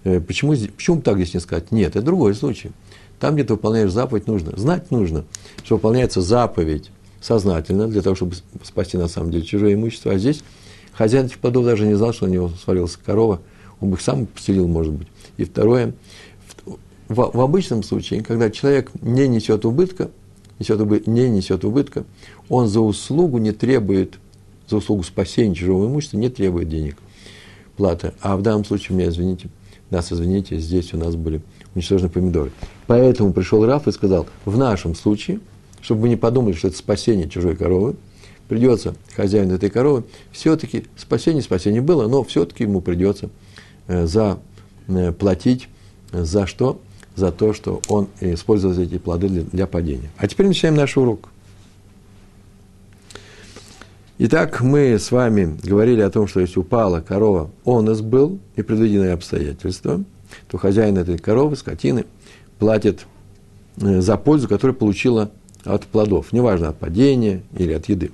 Э, 0.03 0.21
почему, 0.21 0.55
почему 0.77 1.01
так 1.01 1.17
здесь 1.17 1.35
не 1.35 1.41
сказать? 1.41 1.71
Нет, 1.71 1.91
это 1.91 2.03
другой 2.03 2.35
случай. 2.35 2.73
Там, 3.21 3.35
где 3.35 3.45
ты 3.45 3.55
выполняешь 3.55 3.93
заповедь, 3.93 4.27
нужно. 4.27 4.57
Знать 4.57 4.91
нужно, 4.91 5.25
что 5.63 5.77
выполняется 5.77 6.21
заповедь 6.21 6.91
сознательно, 7.21 7.89
для 7.89 8.03
того, 8.03 8.17
чтобы 8.17 8.35
спасти 8.63 8.99
на 8.99 9.09
самом 9.09 9.31
деле 9.31 9.45
чужое 9.45 9.75
имущество. 9.75 10.13
А 10.13 10.19
здесь 10.19 10.43
хозяин 10.93 11.27
этих 11.27 11.39
плодов 11.39 11.65
даже 11.65 11.87
не 11.87 11.95
знал, 11.95 12.13
что 12.13 12.27
у 12.27 12.29
него 12.29 12.49
свалилась 12.49 12.97
корова. 12.97 13.41
Он 13.81 13.91
бы 13.91 13.97
их 13.97 14.03
сам 14.03 14.27
поселил, 14.27 14.67
может 14.67 14.93
быть. 14.93 15.09
И 15.37 15.45
второе, 15.45 15.95
в, 17.09 17.31
в 17.33 17.41
обычном 17.41 17.83
случае, 17.83 18.23
когда 18.23 18.51
человек 18.51 18.91
не 19.01 19.29
несет 19.29 19.65
убытка, 19.65 20.11
несет 20.59 20.81
убытка, 20.81 21.11
не 21.11 21.29
несет 21.29 21.65
убытка, 21.65 22.05
он 22.49 22.69
за 22.69 22.81
услугу 22.81 23.39
не 23.39 23.53
требует, 23.53 24.19
за 24.69 24.77
услугу 24.77 25.03
спасения 25.03 25.55
чужого 25.55 25.87
имущества 25.87 26.17
не 26.17 26.29
требует 26.29 26.69
денег, 26.69 26.97
платы. 27.77 28.13
А 28.21 28.37
в 28.37 28.43
данном 28.43 28.65
случае, 28.65 28.97
меня 28.97 29.09
извините, 29.09 29.49
нас 29.91 30.13
извините, 30.13 30.59
здесь 30.59 30.93
у 30.95 30.99
нас 30.99 31.17
были 31.17 31.41
уничтожены 31.75 32.09
помидоры. 32.09 32.51
Поэтому 32.87 33.33
пришел 33.33 33.65
Раф 33.65 33.89
и 33.89 33.93
сказал, 33.93 34.27
в 34.45 34.57
нашем 34.59 34.95
случае, 34.95 35.41
чтобы 35.81 36.03
вы 36.03 36.09
не 36.09 36.17
подумали, 36.17 36.55
что 36.55 36.69
это 36.69 36.77
спасение 36.77 37.29
чужой 37.29 37.57
коровы, 37.57 37.97
придется 38.49 38.95
хозяину 39.15 39.55
этой 39.55 39.71
коровы, 39.71 40.05
все-таки 40.33 40.85
спасение, 40.97 41.43
спасение 41.43 41.81
было, 41.81 42.09
но 42.09 42.23
все-таки 42.25 42.65
ему 42.65 42.81
придется 42.81 43.31
э, 43.87 44.07
заплатить 44.07 45.69
э, 46.13 46.25
за 46.25 46.47
что? 46.47 46.81
За 47.17 47.31
то, 47.31 47.53
что 47.53 47.81
он 47.89 48.09
использовал 48.21 48.77
эти 48.79 48.99
плоды 48.99 49.29
для, 49.29 49.67
падения. 49.67 50.11
А 50.17 50.27
теперь 50.27 50.49
начинаем 50.49 50.77
наш 50.77 50.97
урок. 50.97 51.29
Итак, 54.19 54.61
мы 54.61 54.99
с 54.99 55.11
вами 55.11 55.57
говорили 55.63 56.01
о 56.01 56.11
том, 56.11 56.27
что 56.27 56.41
если 56.41 56.59
упала 56.59 57.01
корова, 57.01 57.51
он 57.65 57.91
из 57.91 58.01
был, 58.01 58.39
и 58.57 58.63
предвиденные 58.63 59.13
обстоятельства, 59.13 60.03
то 60.49 60.59
хозяин 60.59 60.99
этой 60.99 61.19
коровы, 61.19 61.57
скотины, 61.57 62.05
платит 62.59 63.07
э, 63.81 64.01
за 64.01 64.17
пользу, 64.17 64.49
которую 64.49 64.77
получила 64.77 65.31
от 65.65 65.85
плодов, 65.87 66.33
неважно, 66.33 66.69
от 66.69 66.79
падения 66.79 67.43
или 67.57 67.73
от 67.73 67.89
еды. 67.89 68.13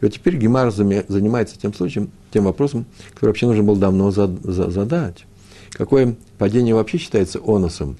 И 0.00 0.04
вот 0.04 0.12
теперь 0.12 0.36
Гемар 0.36 0.70
занимается 0.70 1.58
тем 1.58 1.72
случаем, 1.72 2.10
тем 2.32 2.44
вопросом, 2.44 2.84
который 3.14 3.30
вообще 3.30 3.46
нужно 3.46 3.62
было 3.62 3.76
давно 3.76 4.10
задать. 4.10 5.24
Какое 5.72 6.16
падение 6.38 6.74
вообще 6.74 6.98
считается 6.98 7.40
оносом? 7.44 7.96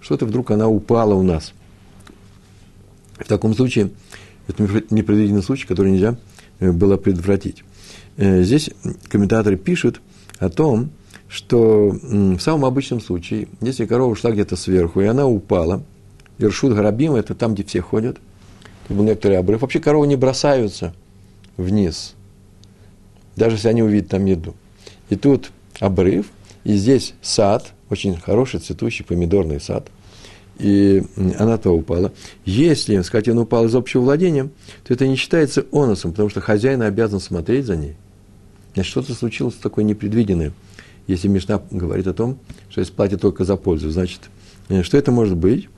Что-то 0.00 0.26
вдруг 0.26 0.50
она 0.50 0.68
упала 0.68 1.14
у 1.14 1.22
нас. 1.22 1.52
В 3.18 3.26
таком 3.26 3.54
случае, 3.54 3.90
это 4.46 4.62
непредвиденный 4.90 5.42
случай, 5.42 5.66
который 5.66 5.92
нельзя 5.92 6.16
Э, 6.60 6.72
было 6.72 6.96
предотвратить. 6.96 7.64
Э, 8.16 8.42
здесь 8.42 8.70
комментаторы 9.08 9.56
пишут 9.56 10.00
о 10.38 10.48
том, 10.48 10.90
что 11.28 11.90
в 11.90 12.38
самом 12.38 12.64
обычном 12.64 13.00
случае, 13.00 13.48
если 13.60 13.84
корова 13.84 14.10
ушла 14.10 14.30
где-то 14.30 14.56
сверху, 14.56 15.02
и 15.02 15.06
она 15.06 15.26
упала, 15.26 15.82
Иршут 16.38 16.74
Гарабим, 16.74 17.14
это 17.14 17.34
там, 17.34 17.54
где 17.54 17.64
все 17.64 17.82
ходят, 17.82 18.16
это 18.84 18.94
был 18.94 19.04
некоторый 19.04 19.36
обрыв. 19.36 19.60
Вообще 19.60 19.78
коровы 19.78 20.06
не 20.06 20.16
бросаются 20.16 20.94
вниз, 21.58 22.14
даже 23.36 23.56
если 23.56 23.68
они 23.68 23.82
увидят 23.82 24.08
там 24.08 24.24
еду. 24.24 24.54
И 25.10 25.16
тут 25.16 25.50
обрыв, 25.80 26.26
и 26.64 26.74
здесь 26.74 27.14
сад, 27.22 27.72
очень 27.90 28.16
хороший 28.16 28.60
цветущий 28.60 29.04
помидорный 29.04 29.60
сад– 29.60 29.88
и 30.58 31.04
она-то 31.38 31.70
упала. 31.70 32.12
Если 32.44 33.00
скотина 33.02 33.42
упала 33.42 33.66
из 33.66 33.74
общего 33.74 34.02
владения, 34.02 34.50
то 34.84 34.92
это 34.92 35.06
не 35.06 35.16
считается 35.16 35.64
оносом, 35.72 36.10
потому 36.10 36.28
что 36.28 36.40
хозяин 36.40 36.82
обязан 36.82 37.20
смотреть 37.20 37.66
за 37.66 37.76
ней. 37.76 37.94
Значит, 38.74 38.90
что-то 38.90 39.14
случилось 39.14 39.54
такое 39.54 39.84
непредвиденное. 39.84 40.52
Если 41.06 41.28
Мишна 41.28 41.62
говорит 41.70 42.06
о 42.06 42.12
том, 42.12 42.38
что 42.70 42.80
если 42.80 42.92
платит 42.92 43.20
только 43.20 43.44
за 43.44 43.56
пользу, 43.56 43.90
значит, 43.90 44.28
э, 44.68 44.82
что 44.82 44.98
это 44.98 45.10
может 45.10 45.36
быть? 45.36 45.68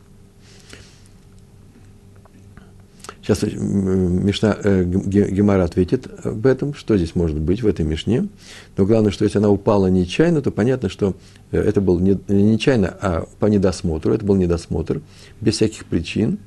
Сейчас 3.23 3.45
э, 3.45 3.51
Мишна, 3.51 4.57
э, 4.63 4.85
Гемара 4.85 5.65
ответит 5.65 6.09
об 6.25 6.47
этом, 6.47 6.75
что 6.75 6.97
здесь 6.97 7.15
может 7.15 7.39
быть 7.39 7.63
в 7.63 7.67
этой 7.67 7.85
Мишне. 7.85 8.29
Но 8.77 8.87
главное, 8.87 9.11
что 9.11 9.25
если 9.25 9.39
она 9.39 9.51
упала 9.51 9.89
нечаянно, 9.89 10.41
то 10.41 10.51
понятно, 10.51 10.89
что 10.89 11.15
э, 11.51 11.61
это 11.61 11.81
был 11.81 11.99
не, 11.99 12.19
не 12.29 12.43
нечаянно, 12.43 12.97
а 13.01 13.27
по 13.39 13.47
недосмотру. 13.47 14.15
Это 14.15 14.25
был 14.25 14.37
недосмотр, 14.37 15.03
без 15.41 15.57
всяких 15.57 15.85
причин. 15.85 16.39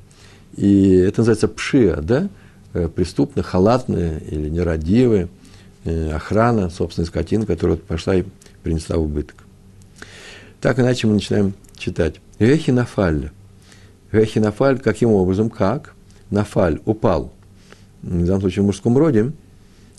И 0.56 0.94
это 0.96 1.20
называется 1.20 1.48
пшия, 1.48 1.96
да? 1.96 2.28
Э, 2.72 2.88
преступно, 2.88 3.42
халатная 3.42 4.18
или 4.18 4.48
нерадивая 4.48 5.28
охрана 5.84 6.70
собственной 6.70 7.06
скотины, 7.06 7.44
которая 7.44 7.76
пошла 7.76 8.16
и 8.16 8.24
принесла 8.62 8.96
убыток. 8.96 9.44
Так 10.62 10.78
иначе 10.80 11.06
мы 11.06 11.12
начинаем 11.12 11.52
читать. 11.76 12.14
Вехинафаль. 12.38 13.30
Вехинафаль 14.10 14.78
каким 14.78 15.10
образом? 15.10 15.50
Как? 15.50 15.94
Нафаль, 16.34 16.80
упал, 16.84 17.32
в 18.02 18.26
данном 18.26 18.40
случае 18.42 18.62
в 18.62 18.66
мужском 18.66 18.98
роде, 18.98 19.32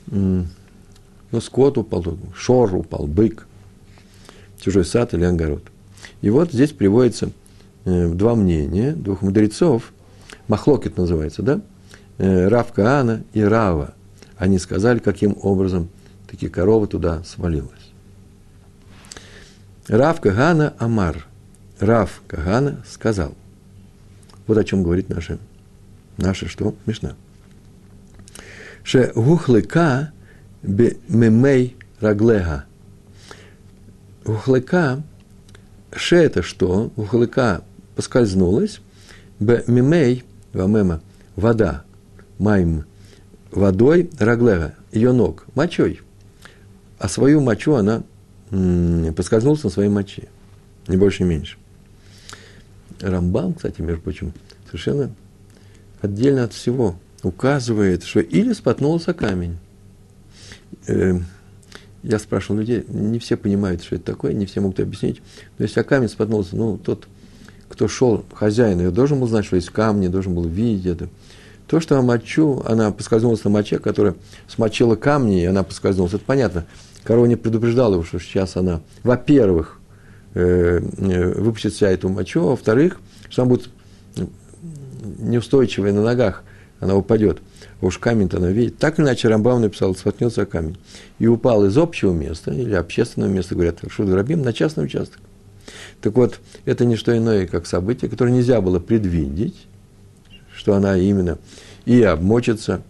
ну, 0.08 1.42
скот 1.42 1.78
упал, 1.78 2.06
шор 2.36 2.76
упал, 2.76 3.08
бык, 3.08 3.48
чужой 4.60 4.86
сад 4.86 5.14
или 5.14 5.24
огород. 5.24 5.64
И 6.22 6.30
вот 6.30 6.52
здесь 6.52 6.72
приводится 6.72 7.32
э, 7.86 8.14
два 8.14 8.36
мнения 8.36 8.94
двух 8.94 9.22
мудрецов, 9.22 9.92
Махлокет 10.48 10.98
называется, 10.98 11.42
да? 11.42 11.62
Э, 12.20 12.48
Рав 12.48 12.72
Каана 12.72 13.24
и 13.34 13.42
Рава. 13.42 13.96
Они 14.38 14.60
сказали, 14.60 15.00
каким 15.00 15.38
образом 15.42 15.90
такие 16.28 16.52
коровы 16.52 16.88
туда 16.88 17.24
свалилась. 17.24 17.72
Рав 19.88 20.20
Кагана 20.20 20.74
Амар. 20.80 21.26
Рав 21.80 22.22
Кагана 22.28 22.84
сказал. 22.90 23.34
Вот 24.48 24.58
о 24.58 24.64
чем 24.64 24.84
говорит 24.84 25.10
наша 25.10 25.38
Наша 26.18 26.48
что? 26.48 26.76
Мишна. 26.86 27.16
Ше 28.84 29.12
гухлика 29.16 30.12
мемей 30.64 31.76
раглега. 32.00 32.66
Гухлика, 34.24 35.04
ше 35.96 36.16
это 36.18 36.42
что? 36.42 36.92
Гухлика 36.96 37.64
поскользнулась, 37.96 38.82
б 39.40 39.64
мемей, 39.68 40.24
вамема, 40.54 41.02
вода, 41.36 41.84
майм, 42.40 42.86
водой 43.52 44.10
раглега, 44.20 44.76
ее 44.92 45.12
ног, 45.12 45.46
мочой. 45.56 46.02
А 46.98 47.10
свою 47.10 47.42
мочу 47.42 47.74
она 47.74 48.04
м- 48.52 49.14
поскользнулась 49.14 49.64
на 49.64 49.70
своей 49.70 49.90
моче. 49.90 50.28
Не 50.88 50.98
больше, 50.98 51.24
не 51.24 51.30
меньше. 51.30 51.58
Рамбам, 53.02 53.54
кстати, 53.54 53.82
между 53.82 54.02
прочим, 54.02 54.34
совершенно 54.68 55.12
отдельно 56.06 56.46
от 56.46 56.54
всего 56.54 56.96
указывает, 57.24 58.04
что 58.04 58.20
или 58.20 58.54
споткнулся 58.54 59.14
камень. 59.14 59.58
Э, 60.88 61.20
я 62.04 62.20
спрашивал 62.20 62.60
людей, 62.60 62.86
не 62.88 63.20
все 63.20 63.36
понимают, 63.36 63.84
что 63.84 63.96
это 63.96 64.06
такое, 64.06 64.34
не 64.34 64.46
все 64.46 64.62
могут 64.62 64.80
объяснить. 64.80 65.22
Но 65.58 65.66
если 65.66 65.82
камень 65.82 66.08
споткнулся, 66.08 66.56
ну, 66.56 66.78
тот, 66.78 67.08
кто 67.68 67.88
шел, 67.88 68.24
хозяин, 68.34 68.80
я 68.80 68.92
должен 68.92 69.20
был 69.20 69.28
знать, 69.28 69.46
что 69.46 69.56
есть 69.56 69.70
камни, 69.70 70.08
должен 70.08 70.36
был 70.36 70.48
видеть 70.48 70.86
это. 70.86 71.10
То, 71.68 71.80
что 71.80 72.00
мочу, 72.04 72.62
она 72.64 72.92
поскользнулась 72.92 73.44
на 73.44 73.50
моче, 73.50 73.80
которая 73.80 74.16
смочила 74.48 74.96
камни, 74.96 75.42
и 75.42 75.46
она 75.46 75.64
поскользнулась, 75.64 76.14
это 76.14 76.24
понятно. 76.24 76.66
Корова 77.04 77.26
не 77.26 77.36
предупреждала 77.36 77.94
его, 77.94 78.04
что 78.04 78.20
сейчас 78.20 78.56
она, 78.56 78.82
во-первых, 79.02 79.80
э, 80.36 80.80
э, 80.80 81.42
выпустит 81.42 81.74
вся 81.74 81.90
эту 81.90 82.10
мочу, 82.10 82.42
а 82.42 82.50
во-вторых, 82.52 83.00
что 83.30 83.42
она 83.42 83.50
будет 83.50 83.70
неустойчивая 85.18 85.94
на 85.94 86.02
ногах, 86.02 86.44
она 86.80 86.96
упадет. 86.96 87.40
Уж 87.82 87.98
камень-то 87.98 88.38
она 88.38 88.50
видит. 88.50 88.78
Так 88.78 89.00
иначе 89.00 89.28
Рамбам 89.28 89.62
написал, 89.62 89.96
споткнется 89.96 90.44
о 90.44 90.46
камень. 90.46 90.78
И 91.20 91.28
упал 91.28 91.66
из 91.66 91.78
общего 91.78 92.14
места 92.14 92.52
или 92.52 92.74
общественного 92.74 93.30
места, 93.30 93.56
говорят, 93.56 93.80
Шуд 93.90 94.10
Рабим, 94.10 94.42
на 94.42 94.54
частный 94.54 94.86
участок. 94.86 95.20
Так 96.02 96.16
вот, 96.16 96.40
это 96.66 96.86
не 96.86 96.96
что 96.96 97.18
иное, 97.18 97.48
как 97.48 97.66
событие, 97.66 98.10
которое 98.10 98.32
нельзя 98.32 98.62
было 98.62 98.80
предвидеть, 98.80 99.68
что 100.54 100.76
она 100.76 100.98
именно 100.98 101.38
и 101.86 102.02
обмочится, 102.02 102.82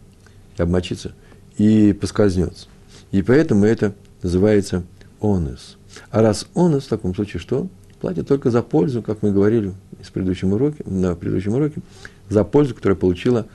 и 0.58 0.62
обмочится, 0.62 1.14
и 1.58 1.94
поскользнется. 1.94 2.68
И 3.12 3.22
поэтому 3.22 3.66
это 3.66 3.94
называется 4.22 4.84
онес. 5.22 5.78
А 6.10 6.22
раз 6.22 6.48
онес, 6.56 6.84
в 6.84 6.90
таком 6.90 7.16
случае 7.16 7.40
что? 7.40 7.70
Платит 8.00 8.28
только 8.28 8.52
за 8.52 8.62
пользу, 8.62 9.02
как 9.02 9.22
мы 9.22 9.32
говорили 9.32 9.74
в 10.02 10.12
предыдущем 10.12 10.54
уроке, 10.54 10.84
на 10.86 11.16
предыдущем 11.16 11.54
уроке, 11.54 11.82
за 12.30 12.44
пользу, 12.44 12.75
которую 12.75 12.98
получила 12.98 13.48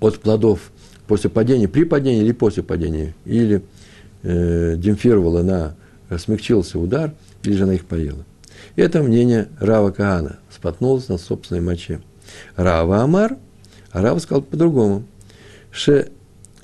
от 0.00 0.18
плодов 0.18 0.70
после 1.06 1.30
падения, 1.30 1.68
при 1.68 1.84
падении 1.84 2.22
или 2.22 2.32
после 2.32 2.62
падения, 2.62 3.14
или 3.24 3.62
э, 4.22 4.76
демпфировала 4.76 5.42
на, 5.42 5.76
смягчился 6.18 6.78
удар, 6.78 7.12
или 7.42 7.54
же 7.54 7.64
она 7.64 7.74
их 7.74 7.84
поела. 7.84 8.24
Это 8.76 9.02
мнение 9.02 9.48
Рава 9.58 9.90
Каана, 9.90 10.38
споткнулся 10.50 11.12
на 11.12 11.18
собственной 11.18 11.60
моче. 11.60 12.00
Рава 12.56 13.02
Амар, 13.02 13.36
а 13.90 14.02
Рава 14.02 14.18
сказал 14.18 14.42
по-другому. 14.42 15.04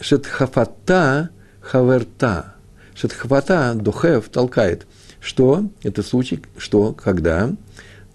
Шетхафата 0.00 1.30
хаверта. 1.60 2.54
Шетхафата 2.94 3.74
духев 3.74 4.28
толкает. 4.28 4.86
Что? 5.24 5.64
Это 5.82 6.02
случай, 6.02 6.42
что, 6.58 6.92
когда 6.92 7.50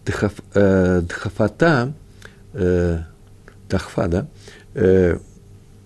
дхаф, 0.05 0.33
э, 0.53 1.01
дхафата, 1.01 1.91
э, 2.53 2.99
тахфа, 3.67 4.07
да, 4.07 4.27
э, 4.75 5.17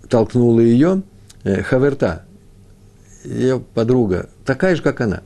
толкнула 0.10 0.60
ее, 0.60 1.02
э, 1.46 1.62
хаверта, 1.64 2.26
ее 3.24 3.62
подруга, 3.74 4.30
такая 4.44 4.76
же, 4.76 4.82
как 4.82 5.00
она. 5.00 5.22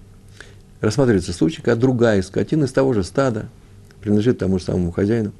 Рассматривается 0.81 1.33
случай, 1.33 1.63
когда 1.63 1.81
другая 1.81 2.21
скотина 2.21 2.65
из 2.65 2.71
того 2.71 2.93
же 2.93 3.03
стада, 3.03 3.49
принадлежит 3.99 4.37
тому 4.37 4.59
же 4.59 4.65
самому 4.65 4.91
хозяину, 4.91 5.31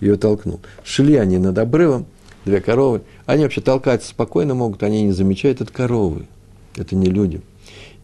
ее 0.00 0.16
толкнул. 0.16 0.60
Шли 0.82 1.16
они 1.16 1.36
над 1.36 1.58
обрывом, 1.58 2.06
две 2.46 2.62
коровы, 2.62 3.02
они 3.26 3.42
вообще 3.42 3.60
толкаться 3.60 4.08
спокойно 4.08 4.54
могут, 4.54 4.82
они 4.82 5.02
не 5.02 5.12
замечают, 5.12 5.60
это 5.60 5.70
коровы, 5.70 6.26
это 6.74 6.96
не 6.96 7.10
люди. 7.10 7.42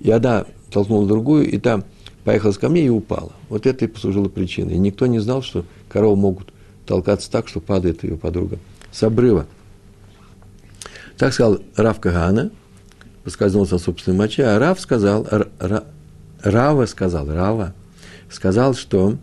И 0.00 0.10
одна 0.10 0.44
толкнула 0.70 1.08
другую, 1.08 1.50
и 1.50 1.58
там 1.58 1.84
поехала 2.24 2.52
с 2.52 2.58
камней 2.58 2.86
и 2.86 2.90
упала. 2.90 3.32
Вот 3.48 3.66
это 3.66 3.84
и 3.84 3.88
послужило 3.88 4.28
причиной. 4.28 4.74
И 4.74 4.78
никто 4.78 5.06
не 5.06 5.18
знал, 5.18 5.42
что 5.42 5.64
коровы 5.88 6.16
могут 6.16 6.52
толкаться 6.86 7.30
так, 7.30 7.48
что 7.48 7.60
падает 7.60 8.04
ее 8.04 8.16
подруга 8.16 8.58
с 8.90 9.02
обрыва. 9.02 9.46
Так 11.16 11.32
сказал 11.32 11.60
Рав 11.76 12.00
Кагана, 12.00 12.50
поскользнулся 13.24 13.74
на 13.74 13.78
собственной 13.78 14.16
моче, 14.16 14.44
а 14.44 14.58
Рав 14.58 14.80
сказал, 14.80 15.26
Рава 16.42 16.86
сказал, 16.86 17.32
Рава 17.32 17.74
сказал, 18.30 18.74
что 18.74 19.16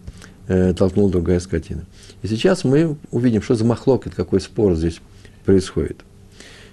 э, 0.48 0.74
толкнул 0.74 1.10
другая 1.10 1.40
скотина. 1.40 1.86
И 2.22 2.28
сейчас 2.28 2.64
мы 2.64 2.98
увидим, 3.12 3.42
что 3.42 3.56
за 3.56 3.66
махлокет, 3.66 4.16
какой 4.16 4.40
спор 4.40 4.76
здесь 4.76 5.02
происходит. 5.46 6.02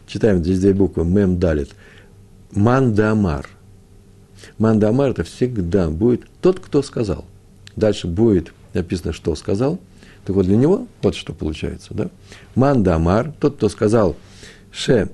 Читаем 0.06 0.38
здесь 0.38 0.61
две 0.61 0.73
буквы, 0.73 1.04
мем 1.04 1.38
далит. 1.38 1.71
Мандамар. 2.52 3.49
Мандамар 4.58 5.10
это 5.10 5.24
всегда 5.24 5.90
будет 5.90 6.26
тот, 6.40 6.60
кто 6.60 6.82
сказал. 6.82 7.24
Дальше 7.76 8.06
будет 8.06 8.52
написано, 8.74 9.12
что 9.12 9.34
сказал. 9.34 9.78
Так 10.24 10.34
вот, 10.34 10.46
для 10.46 10.56
него 10.56 10.86
вот 11.02 11.14
что 11.14 11.32
получается. 11.32 11.94
Да? 11.94 12.10
Мандамар, 12.54 13.32
тот, 13.38 13.56
кто 13.56 13.68
сказал, 13.68 14.16
ше 14.72 15.08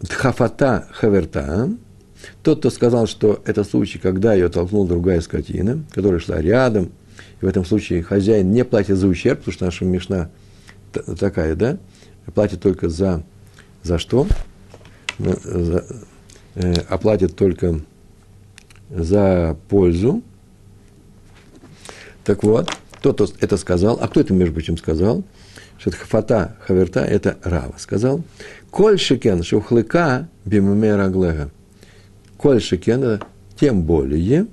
дхафата 0.00 0.88
хаверта, 0.92 1.70
тот, 2.42 2.58
кто 2.60 2.70
сказал, 2.70 3.06
что 3.06 3.40
это 3.44 3.64
случай, 3.64 3.98
когда 3.98 4.34
ее 4.34 4.48
толкнула 4.48 4.86
другая 4.86 5.20
скотина, 5.20 5.84
которая 5.92 6.20
шла 6.20 6.40
рядом, 6.40 6.90
и 7.40 7.44
в 7.44 7.48
этом 7.48 7.64
случае 7.64 8.02
хозяин 8.02 8.52
не 8.52 8.64
платит 8.64 8.96
за 8.96 9.06
ущерб, 9.06 9.38
потому 9.40 9.52
что 9.54 9.64
наша 9.64 9.84
мешна 9.84 10.30
такая, 11.18 11.54
да, 11.54 11.78
платит 12.34 12.60
только 12.60 12.88
за, 12.88 13.22
за 13.82 13.98
что? 13.98 14.26
За, 15.18 15.84
оплатит 16.88 17.36
только 17.36 17.80
за 18.90 19.56
пользу. 19.68 20.22
Так 22.24 22.42
вот, 22.42 22.70
кто 22.92 23.28
это 23.40 23.56
сказал, 23.56 23.98
а 24.00 24.08
кто 24.08 24.20
это, 24.20 24.32
между 24.32 24.54
прочим, 24.54 24.76
сказал? 24.76 25.22
Что 25.78 25.90
это 25.90 25.98
хафата 25.98 26.56
хаверта, 26.66 27.00
это 27.00 27.38
Рава 27.42 27.74
сказал. 27.78 28.22
Коль 28.70 28.98
шикен 28.98 29.42
шухлыка 29.42 30.28
бимуме 30.44 30.96
раглега. 30.96 31.50
Коль 32.36 32.60
шикен, 32.60 33.20
тем 33.58 33.82
более, 33.82 34.46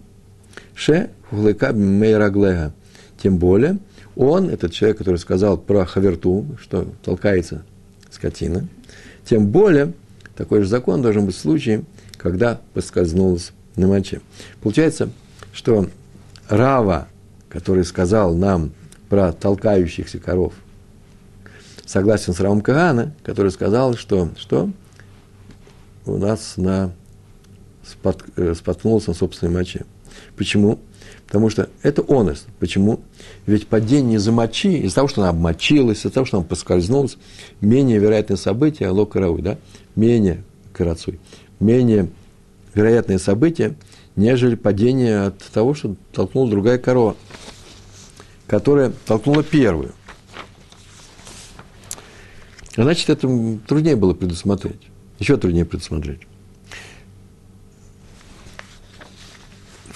ше 0.76 1.10
хулыка 1.30 1.72
бимуме 1.72 2.18
раглега. 2.18 2.74
Тем 3.22 3.38
более, 3.38 3.78
он, 4.16 4.50
этот 4.50 4.74
человек, 4.74 4.98
который 4.98 5.18
сказал 5.18 5.58
про 5.58 5.86
хаверту, 5.86 6.46
что 6.60 6.88
толкается 7.04 7.64
скотина, 8.12 8.68
тем 9.26 9.48
более, 9.48 9.94
такой 10.36 10.62
же 10.62 10.68
закон 10.68 11.02
должен 11.02 11.26
быть 11.26 11.36
в 11.36 11.40
случае, 11.40 11.84
когда 12.24 12.62
поскользнулась 12.74 13.52
на 13.76 13.88
моче. 13.88 14.22
Получается, 14.62 15.10
что 15.52 15.90
Рава, 16.48 17.10
который 17.50 17.84
сказал 17.84 18.34
нам 18.34 18.72
про 19.10 19.34
толкающихся 19.34 20.20
коров, 20.20 20.54
согласен 21.86 22.34
с 22.34 22.40
Равом 22.40 22.62
Кагана, 22.62 23.14
который 23.24 23.52
сказал, 23.52 23.96
что, 23.96 24.30
что 24.38 24.70
у 26.06 26.18
нас 26.18 26.54
на, 26.56 26.94
спот, 27.86 28.24
э, 28.38 28.54
споткнулся 28.56 29.10
на 29.10 29.16
собственной 29.16 29.52
моче. 29.52 29.86
Почему? 30.38 30.80
Потому 31.28 31.50
что 31.50 31.70
это 31.82 32.06
онест. 32.08 32.46
Почему? 32.58 33.02
Ведь 33.46 33.68
падение 33.68 34.20
за 34.20 34.32
мочи, 34.32 34.78
из-за 34.78 34.96
того, 34.96 35.08
что 35.10 35.22
она 35.22 35.32
обмочилась, 35.32 36.00
из-за 36.00 36.12
того, 36.12 36.26
что 36.26 36.38
она 36.38 36.46
поскользнулась, 36.46 37.18
менее 37.60 38.00
вероятное 38.00 38.38
событие, 38.38 38.88
ло 38.90 39.06
карауй, 39.06 39.42
да, 39.42 39.58
менее 39.98 40.44
карацуй, 40.72 41.20
менее 41.60 42.10
вероятное 42.74 43.20
событие, 43.20 43.76
нежели 44.16 44.56
падение 44.56 45.28
от 45.28 45.40
того, 45.40 45.74
что 45.74 45.96
толкнула 46.12 46.50
другая 46.50 46.78
корова, 46.78 47.16
которая 48.48 48.92
толкнула 49.06 49.44
первую. 49.44 49.94
Значит, 52.76 53.10
это 53.10 53.28
труднее 53.68 53.96
было 53.96 54.14
предусмотреть. 54.14 54.82
Еще 55.20 55.38
труднее 55.38 55.66
предусмотреть. 55.66 56.22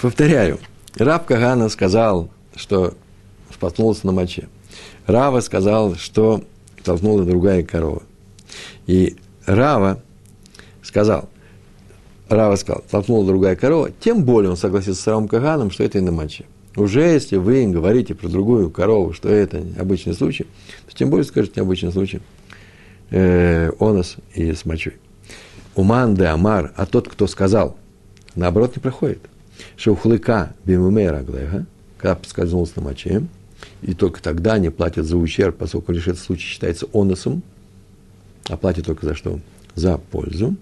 Повторяю, 0.00 0.60
Раб 0.96 1.26
Кагана 1.26 1.68
сказал, 1.68 2.30
что 2.54 2.94
споткнулся 3.52 4.06
на 4.06 4.12
моче. 4.12 4.48
Рава 5.06 5.40
сказал, 5.40 5.96
что 5.96 6.44
толкнула 6.84 7.24
другая 7.24 7.64
корова. 7.64 8.02
И 8.86 9.16
Рава 9.46 10.02
сказал, 10.82 11.28
Рава 12.28 12.56
сказал, 12.56 12.84
толкнула 12.90 13.26
другая 13.26 13.56
корова, 13.56 13.90
тем 14.00 14.24
более 14.24 14.50
он 14.50 14.56
согласился 14.56 15.02
с 15.02 15.06
Равом 15.06 15.28
Каганом, 15.28 15.70
что 15.70 15.82
это 15.84 15.98
и 15.98 16.00
на 16.00 16.12
моче. 16.12 16.44
Уже 16.76 17.00
если 17.00 17.36
вы 17.36 17.66
говорите 17.66 18.14
про 18.14 18.28
другую 18.28 18.70
корову, 18.70 19.12
что 19.12 19.28
это 19.28 19.64
обычный 19.78 20.14
случай, 20.14 20.46
то 20.86 20.94
тем 20.94 21.10
более 21.10 21.24
скажете 21.24 21.60
обычный 21.60 21.90
случай 21.90 22.20
э, 23.10 23.70
онос 23.80 24.16
и 24.34 24.52
с 24.52 24.64
мочой. 24.64 24.94
Уман 25.74 26.14
де 26.14 26.26
Амар, 26.26 26.72
а 26.76 26.86
тот, 26.86 27.08
кто 27.08 27.26
сказал, 27.26 27.76
наоборот, 28.34 28.76
не 28.76 28.80
проходит. 28.82 29.20
Шаухлыка 29.76 30.54
бимумера 30.64 31.22
глега, 31.22 31.66
когда 31.96 32.14
поскользнулся 32.14 32.74
на 32.76 32.82
моче, 32.82 33.22
и 33.82 33.94
только 33.94 34.22
тогда 34.22 34.54
они 34.54 34.70
платят 34.70 35.06
за 35.06 35.16
ущерб, 35.16 35.56
поскольку 35.56 35.92
лишь 35.92 36.06
этот 36.06 36.20
случай 36.20 36.46
считается 36.46 36.86
оносом, 36.92 37.42
а 38.48 38.56
платят 38.56 38.86
только 38.86 39.06
за 39.06 39.14
что? 39.14 39.40
За 39.74 39.98
пользу. 39.98 40.56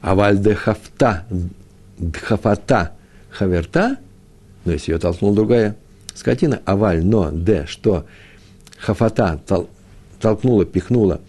А 0.00 0.14
вальдехафта, 0.14 1.26
дхафата 1.98 2.92
хаверта, 3.30 3.96
но 4.64 4.72
если 4.72 4.92
ее 4.92 4.98
толкнула 4.98 5.34
другая 5.34 5.76
скотина, 6.14 6.60
аваль, 6.64 7.04
но, 7.04 7.30
де, 7.30 7.66
что 7.66 8.06
хафата 8.78 9.40
тол, 9.46 9.68
толкнула, 10.20 10.64
пихнула 10.64 11.20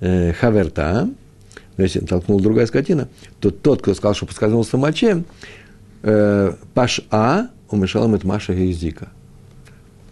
э, 0.00 0.32
хаверта, 0.32 1.08
но 1.76 1.84
если 1.84 2.00
толкнула 2.00 2.42
другая 2.42 2.66
скотина, 2.66 3.08
то 3.40 3.50
тот, 3.50 3.82
кто 3.82 3.94
сказал, 3.94 4.14
что 4.14 4.26
поскользнулся 4.26 4.76
в 4.76 4.80
моче, 4.80 5.24
э, 6.02 6.52
паш 6.74 7.00
А 7.10 7.48
умешал 7.70 8.12
это 8.14 8.26
Маша 8.26 8.54
Гейзика. 8.54 9.08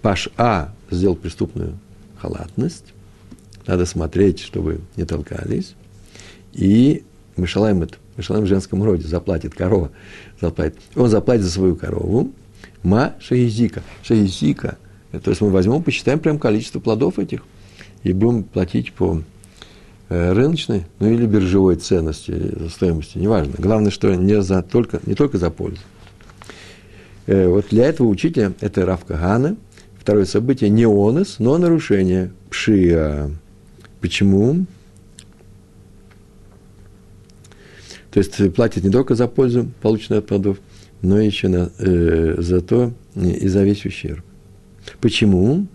Паш 0.00 0.28
А 0.36 0.72
сделал 0.90 1.16
преступную 1.16 1.78
халатность, 2.18 2.94
надо 3.66 3.84
смотреть, 3.84 4.40
чтобы 4.40 4.80
не 4.96 5.04
толкались, 5.04 5.74
и 6.52 7.04
Мишалаем 7.36 7.82
это, 8.16 8.22
Мишалаем 8.22 8.44
в 8.44 8.48
женском 8.48 8.82
роде, 8.82 9.06
заплатит 9.06 9.54
корова, 9.54 9.90
заплатит. 10.40 10.78
Он 10.94 11.08
заплатит 11.08 11.44
за 11.44 11.50
свою 11.50 11.76
корову, 11.76 12.32
ма 12.82 13.14
шаизика. 13.20 13.82
Шаизика, 14.02 14.78
то 15.12 15.30
есть 15.30 15.40
мы 15.40 15.50
возьмем, 15.50 15.82
посчитаем 15.82 16.18
прям 16.18 16.38
количество 16.38 16.80
плодов 16.80 17.18
этих, 17.18 17.42
и 18.02 18.12
будем 18.12 18.44
платить 18.44 18.92
по 18.92 19.22
э, 20.08 20.32
рыночной, 20.32 20.86
ну 20.98 21.10
или 21.10 21.26
биржевой 21.26 21.76
ценности, 21.76 22.68
стоимости, 22.70 23.18
неважно. 23.18 23.54
Главное, 23.58 23.90
что 23.90 24.14
не, 24.14 24.40
за, 24.42 24.62
только, 24.62 25.00
не 25.06 25.14
только 25.14 25.38
за 25.38 25.50
пользу. 25.50 25.80
Э, 27.26 27.48
вот 27.48 27.66
для 27.70 27.86
этого 27.86 28.06
учителя, 28.06 28.52
это 28.60 28.86
Равка 28.86 29.14
Гана, 29.14 29.56
второе 29.98 30.24
событие 30.24 30.70
не 30.70 30.84
онос, 30.84 31.36
но 31.38 31.58
нарушение 31.58 32.30
пшия. 32.50 33.30
Почему? 34.00 34.66
То 38.16 38.20
есть 38.20 38.54
платит 38.54 38.82
не 38.82 38.88
только 38.88 39.14
за 39.14 39.28
пользу, 39.28 39.70
полученную 39.82 40.20
от 40.20 40.26
плодов, 40.26 40.56
но 41.02 41.20
еще 41.20 41.48
на, 41.48 41.70
э, 41.78 42.36
за 42.38 42.62
то 42.62 42.94
и 43.14 43.46
за 43.46 43.62
весь 43.62 43.84
ущерб. 43.84 44.24
Почему? 45.02 45.66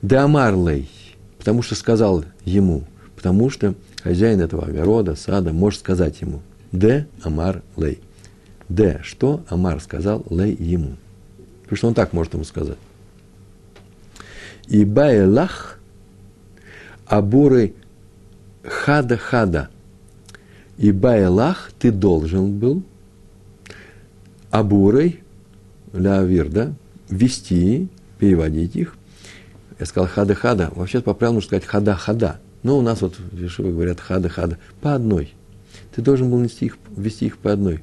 Дамарлей, 0.00 0.88
потому 1.36 1.60
что 1.60 1.74
сказал 1.74 2.24
ему, 2.46 2.84
потому 3.14 3.50
что 3.50 3.74
хозяин 4.02 4.40
этого 4.40 4.64
огорода, 4.64 5.16
сада, 5.16 5.52
может 5.52 5.80
сказать 5.80 6.18
ему, 6.22 6.40
Д. 6.72 7.06
Амар 7.22 7.60
Лей. 7.76 8.00
Д. 8.70 9.00
Что 9.02 9.44
Амар 9.50 9.82
сказал 9.82 10.24
Лей 10.30 10.56
ему. 10.58 10.96
Потому 11.64 11.76
что 11.76 11.88
он 11.88 11.94
так 11.94 12.14
может 12.14 12.32
ему 12.32 12.44
сказать. 12.44 12.78
И 14.66 14.86
Байлах 14.86 15.78
Абуры 17.04 17.74
Хада-Хада. 18.62 19.68
И 20.78 20.90
Байлах 20.92 21.70
ты 21.78 21.90
должен 21.92 22.58
был 22.58 22.82
Абурой, 24.50 25.20
Лавир, 25.92 26.48
да, 26.48 26.74
вести, 27.08 27.88
переводить 28.18 28.76
их. 28.76 28.96
Я 29.78 29.86
сказал 29.86 30.08
хада-хада. 30.08 30.70
Вообще 30.74 31.00
по 31.00 31.14
правилам 31.14 31.36
нужно 31.36 31.48
сказать 31.48 31.64
хада-хада. 31.64 32.40
Но 32.62 32.78
у 32.78 32.82
нас 32.82 33.02
вот 33.02 33.16
в 33.18 33.36
Ешиве 33.36 33.70
говорят 33.70 34.00
хада-хада. 34.00 34.58
По 34.80 34.94
одной. 34.94 35.34
Ты 35.94 36.02
должен 36.02 36.30
был 36.30 36.38
нести 36.38 36.66
их, 36.66 36.78
вести 36.96 37.26
их 37.26 37.38
по 37.38 37.52
одной. 37.52 37.80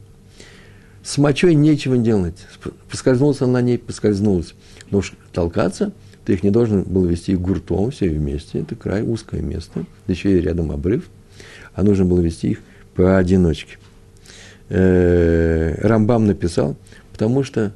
С 1.03 1.17
мочой 1.17 1.55
нечего 1.55 1.97
делать. 1.97 2.47
Поскользнулся 2.89 3.47
на 3.47 3.61
ней, 3.61 3.77
поскользнулась. 3.77 4.53
Но 4.89 4.99
уж 4.99 5.13
толкаться, 5.33 5.93
ты 6.25 6.33
их 6.33 6.43
не 6.43 6.51
должен 6.51 6.83
был 6.83 7.05
вести 7.05 7.35
гуртом 7.35 7.91
все 7.91 8.09
вместе. 8.09 8.59
Это 8.59 8.75
край, 8.75 9.03
узкое 9.03 9.41
место. 9.41 9.85
Да 10.07 10.13
еще 10.13 10.37
и 10.37 10.41
рядом 10.41 10.71
обрыв. 10.71 11.09
А 11.73 11.83
нужно 11.83 12.05
было 12.05 12.19
вести 12.19 12.51
их 12.51 12.59
поодиночке. 13.01 13.77
Э, 14.69 15.75
Рамбам 15.81 16.27
написал, 16.27 16.75
потому 17.11 17.43
что 17.43 17.73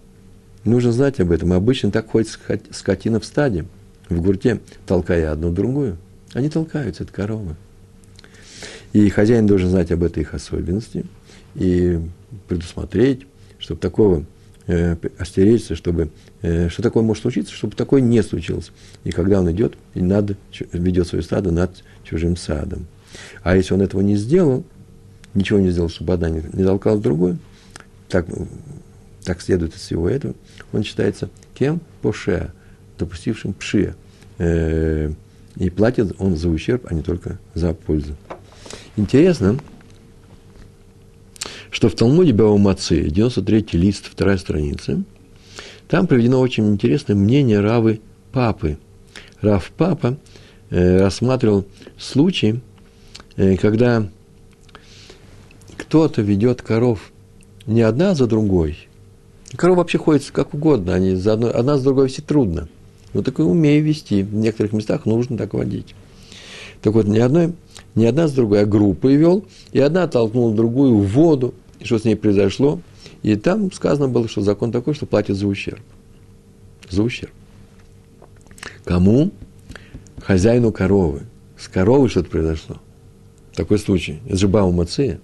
нужно 0.64 0.92
знать 0.92 1.20
об 1.20 1.32
этом. 1.32 1.54
Обычно 1.54 1.92
так 1.92 2.10
ходит 2.10 2.38
скотина 2.72 3.20
в 3.20 3.26
стаде, 3.26 3.66
в 4.10 4.22
гурте, 4.22 4.60
толкая 4.86 5.32
одну 5.32 5.52
другую. 5.52 5.98
Они 6.34 6.50
толкаются, 6.50 7.04
это 7.04 7.14
коровы. 7.14 7.56
И 8.94 9.10
хозяин 9.10 9.46
должен 9.46 9.70
знать 9.70 9.92
об 9.92 10.04
этой 10.04 10.22
их 10.22 10.34
особенности 10.34 11.06
и 11.56 12.00
предусмотреть, 12.48 13.26
чтобы 13.58 13.82
такого 13.82 14.26
э, 14.68 14.96
остеречься, 15.18 15.76
чтобы 15.76 16.10
э, 16.44 16.70
что 16.70 16.82
такое 16.82 17.04
может 17.04 17.24
случиться, 17.24 17.54
чтобы 17.54 17.76
такое 17.76 18.02
не 18.02 18.22
случилось. 18.22 18.72
И 19.04 19.12
когда 19.12 19.40
он 19.40 19.52
идет, 19.52 19.76
и 19.96 20.02
надо, 20.02 20.38
ведет 20.72 21.08
свое 21.08 21.24
стадо 21.24 21.52
над 21.52 21.84
чужим 22.04 22.38
садом. 22.38 22.86
А 23.44 23.56
если 23.56 23.74
он 23.74 23.82
этого 23.82 24.02
не 24.02 24.16
сделал, 24.16 24.64
ничего 25.36 25.60
не 25.60 25.70
сделал, 25.70 25.90
чтобы 25.90 26.14
одна 26.14 26.30
не, 26.30 26.42
не 26.54 26.64
толкала 26.64 27.00
другую, 27.00 27.38
так, 28.10 28.26
так 29.24 29.42
следует 29.42 29.76
из 29.76 29.82
всего 29.82 30.10
этого, 30.10 30.34
он 30.74 30.84
считается 30.84 31.30
кем? 31.54 31.82
Поше, 32.02 32.52
допустившим 32.98 33.54
пшия. 33.54 33.96
Э, 34.38 35.12
и 35.58 35.70
платит 35.70 36.16
он 36.20 36.36
за 36.36 36.50
ущерб, 36.50 36.88
а 36.90 36.94
не 36.94 37.02
только 37.02 37.40
за 37.54 37.74
пользу. 37.74 38.16
Интересно, 38.98 39.60
что 41.72 41.90
в 41.90 41.96
Талмуде 41.96 42.34
Баумацы, 42.34 43.08
93-й 43.08 43.78
лист, 43.78 44.06
вторая 44.10 44.38
страница, 44.38 45.04
там 45.88 46.08
приведено 46.08 46.40
очень 46.40 46.68
интересное 46.68 47.16
мнение 47.16 47.60
Равы 47.60 48.02
Папы. 48.32 48.78
Рав 49.42 49.72
Папа 49.78 50.18
э, 50.70 50.98
рассматривал 50.98 51.66
случай, 51.98 52.62
э, 53.38 53.56
когда 53.58 54.08
кто-то 55.78 56.22
ведет 56.22 56.62
коров 56.62 57.12
не 57.66 57.82
одна 57.82 58.16
за 58.16 58.28
другой. 58.28 58.88
Корова 59.56 59.80
вообще 59.80 59.98
ходит 59.98 60.30
как 60.32 60.54
угодно, 60.54 60.94
они 60.94 61.16
за 61.16 61.34
одной, 61.34 61.52
одна 61.52 61.78
за 61.78 61.86
другой 61.86 62.08
вести 62.08 62.22
трудно. 62.22 62.68
Но 63.14 63.22
так 63.22 63.40
и 63.40 63.44
умею 63.44 63.84
вести. 63.84 64.24
В 64.24 64.36
некоторых 64.36 64.74
местах 64.74 65.06
нужно 65.06 65.38
так 65.38 65.54
водить. 65.54 65.96
Так 66.82 66.94
вот, 66.94 67.08
не, 67.08 67.20
одной, 67.20 67.54
не 67.96 68.06
одна 68.06 68.28
с 68.28 68.34
другой, 68.34 68.62
а 68.62 68.66
группой 68.66 69.16
вел, 69.16 69.46
и 69.72 69.80
одна 69.80 70.08
толкнула 70.08 70.54
другую 70.54 70.98
в 70.98 71.08
воду, 71.08 71.54
и 71.80 71.86
что 71.86 71.98
с 71.98 72.04
ней 72.04 72.16
произошло. 72.16 72.80
И 73.24 73.36
там 73.36 73.72
сказано 73.72 74.08
было, 74.08 74.28
что 74.28 74.42
закон 74.42 74.72
такой, 74.72 74.94
что 74.94 75.06
платят 75.06 75.38
за 75.38 75.48
ущерб. 75.48 75.80
За 76.90 77.02
ущерб. 77.02 77.32
Кому? 78.84 79.32
Хозяину 80.22 80.72
коровы. 80.72 81.24
С 81.58 81.68
коровой 81.68 82.10
что-то 82.10 82.30
произошло. 82.30 82.78
Такой 83.56 83.80
случай. 83.80 84.20
Это 84.28 84.38
же 84.38 84.48
Бау 84.48 84.72
Мация. 84.72 85.20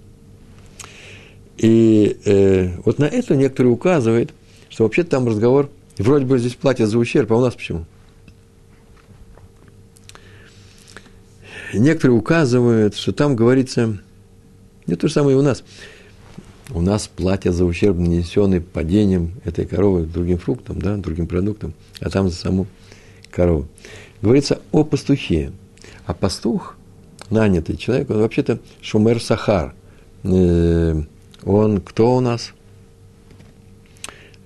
И 1.62 2.17
э, 2.26 2.69
вот 2.86 2.97
на 2.97 3.06
это 3.06 3.36
некоторые 3.36 3.71
указывают, 3.71 4.34
что 4.67 4.84
вообще 4.84 5.04
там 5.04 5.28
разговор, 5.28 5.69
вроде 6.00 6.26
бы 6.26 6.39
здесь 6.39 6.56
платят 6.56 6.89
за 6.89 6.97
ущерб, 6.97 7.32
а 7.32 7.36
у 7.36 7.41
нас 7.41 7.54
почему? 7.54 7.86
Некоторые 11.71 12.17
указывают, 12.17 12.95
что 12.95 13.12
там 13.12 13.36
говорится, 13.36 14.00
не 14.88 14.95
то 14.95 15.08
же 15.08 15.13
самое 15.13 15.38
и 15.38 15.39
у 15.39 15.43
нас. 15.43 15.63
У 16.71 16.82
нас 16.82 17.08
платят 17.08 17.54
за 17.54 17.63
ущерб, 17.65 17.95
нанесенный 17.95 18.60
падением 18.60 19.34
этой 19.43 19.67
коровы 19.67 20.08
другим 20.08 20.39
фруктам, 20.39 20.82
да, 20.82 20.97
другим 20.97 21.28
продуктам, 21.28 21.76
а 22.00 22.10
там 22.10 22.28
за 22.28 22.36
саму 22.36 22.65
корову. 23.30 23.67
Говорится 24.24 24.60
о 24.71 24.84
пастухе. 24.84 25.52
А 26.08 26.15
пастух, 26.15 26.76
нанятый 27.30 27.78
человек, 27.78 28.10
он 28.10 28.17
вообще-то 28.17 28.58
шумер 28.82 29.21
сахар, 29.21 29.76
э, 30.24 31.04
он 31.45 31.82
кто 31.82 32.15
у 32.15 32.19
нас? 32.19 32.54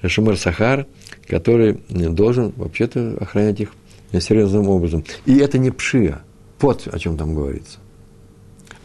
Шумер 0.03 0.38
Сахар, 0.38 0.86
который 1.27 1.79
должен 1.89 2.53
вообще-то 2.55 3.17
охранять 3.19 3.60
их 3.60 3.71
серьезным 4.19 4.69
образом. 4.69 5.03
И 5.25 5.38
это 5.38 5.58
не 5.58 5.71
пшия. 5.71 6.21
Вот 6.60 6.88
о 6.91 6.99
чем 6.99 7.17
там 7.17 7.36
говорится. 7.36 7.79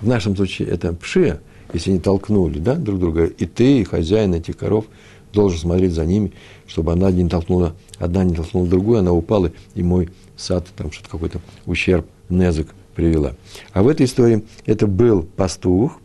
В 0.01 0.07
нашем 0.07 0.35
случае 0.35 0.69
это 0.69 0.93
пшия, 0.93 1.41
если 1.73 1.91
они 1.91 2.01
толкнули 2.01 2.59
да, 2.59 2.75
друг 2.75 2.99
друга, 2.99 3.27
и 3.27 3.47
ты, 3.47 3.81
и 3.81 3.85
хозяин 3.85 4.35
этих 4.35 4.57
коров, 4.57 4.87
должен 5.33 5.59
смотреть 5.59 5.93
за 5.93 6.05
ними, 6.05 6.33
чтобы 6.67 6.93
она 6.93 7.11
не 7.11 7.29
толкнула, 7.29 7.77
одна 7.99 8.25
не 8.25 8.35
толкнула 8.35 8.67
другую, 8.67 8.99
она 8.99 9.13
упала, 9.13 9.53
и 9.75 9.83
мой 9.83 10.09
сад, 10.37 10.67
там 10.77 10.91
что-то 10.91 11.11
какой-то 11.11 11.41
ущерб, 11.67 12.07
незык 12.29 12.69
привела. 12.97 13.35
А 13.73 13.83
в 13.83 13.89
этой 13.89 14.07
истории 14.07 14.45
это 14.67 14.87
был 14.87 15.23
пастух, 15.23 16.01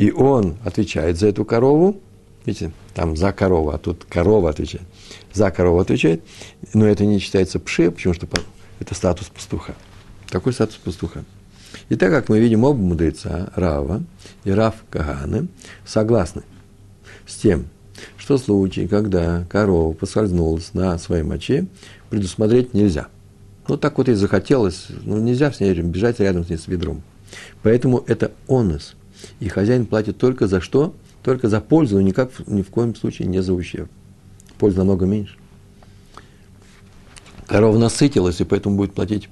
и 0.00 0.10
он 0.10 0.56
отвечает 0.64 1.18
за 1.18 1.26
эту 1.26 1.44
корову, 1.44 2.00
видите, 2.46 2.72
там 2.94 3.18
за 3.18 3.34
корову, 3.34 3.68
а 3.68 3.76
тут 3.76 4.06
корова 4.08 4.48
отвечает, 4.48 4.84
за 5.30 5.50
корову 5.50 5.78
отвечает, 5.78 6.22
но 6.72 6.86
это 6.86 7.04
не 7.04 7.18
считается 7.18 7.60
пше, 7.60 7.90
потому 7.90 8.14
что 8.14 8.26
это 8.78 8.94
статус 8.94 9.28
пастуха. 9.28 9.74
Такой 10.30 10.54
статус 10.54 10.76
пастуха. 10.76 11.22
И 11.90 11.96
так 11.96 12.10
как 12.12 12.30
мы 12.30 12.40
видим 12.40 12.64
оба 12.64 12.80
мудреца, 12.80 13.52
Рава 13.54 14.02
и 14.44 14.50
Рав 14.50 14.74
Каганы, 14.88 15.48
согласны 15.84 16.44
с 17.26 17.36
тем, 17.36 17.66
что 18.16 18.38
в 18.38 18.40
случае, 18.40 18.88
когда 18.88 19.44
корова 19.50 19.92
поскользнулась 19.92 20.72
на 20.72 20.96
своей 20.96 21.24
моче, 21.24 21.66
предусмотреть 22.08 22.72
нельзя. 22.72 23.08
Ну, 23.68 23.76
так 23.76 23.98
вот 23.98 24.08
и 24.08 24.14
захотелось, 24.14 24.86
ну, 25.02 25.18
нельзя 25.18 25.52
с 25.52 25.60
ней 25.60 25.74
бежать 25.74 26.20
рядом 26.20 26.46
с 26.46 26.48
ней 26.48 26.56
с 26.56 26.68
ведром. 26.68 27.02
Поэтому 27.62 28.02
это 28.06 28.32
онос– 28.48 28.94
и 29.40 29.48
хозяин 29.48 29.86
платит 29.86 30.18
только 30.18 30.46
за 30.46 30.60
что? 30.60 30.94
Только 31.22 31.48
за 31.48 31.60
пользу, 31.60 31.96
но 31.96 32.00
никак, 32.00 32.30
ни 32.46 32.62
в 32.62 32.70
коем 32.70 32.94
случае 32.94 33.28
не 33.28 33.42
за 33.42 33.52
ущерб. 33.52 33.90
Польза 34.58 34.78
намного 34.78 35.06
меньше. 35.06 35.36
Корова 37.46 37.76
насытилась, 37.78 38.40
и 38.40 38.44
поэтому 38.44 38.76
будет 38.76 38.94
платить 38.94 39.28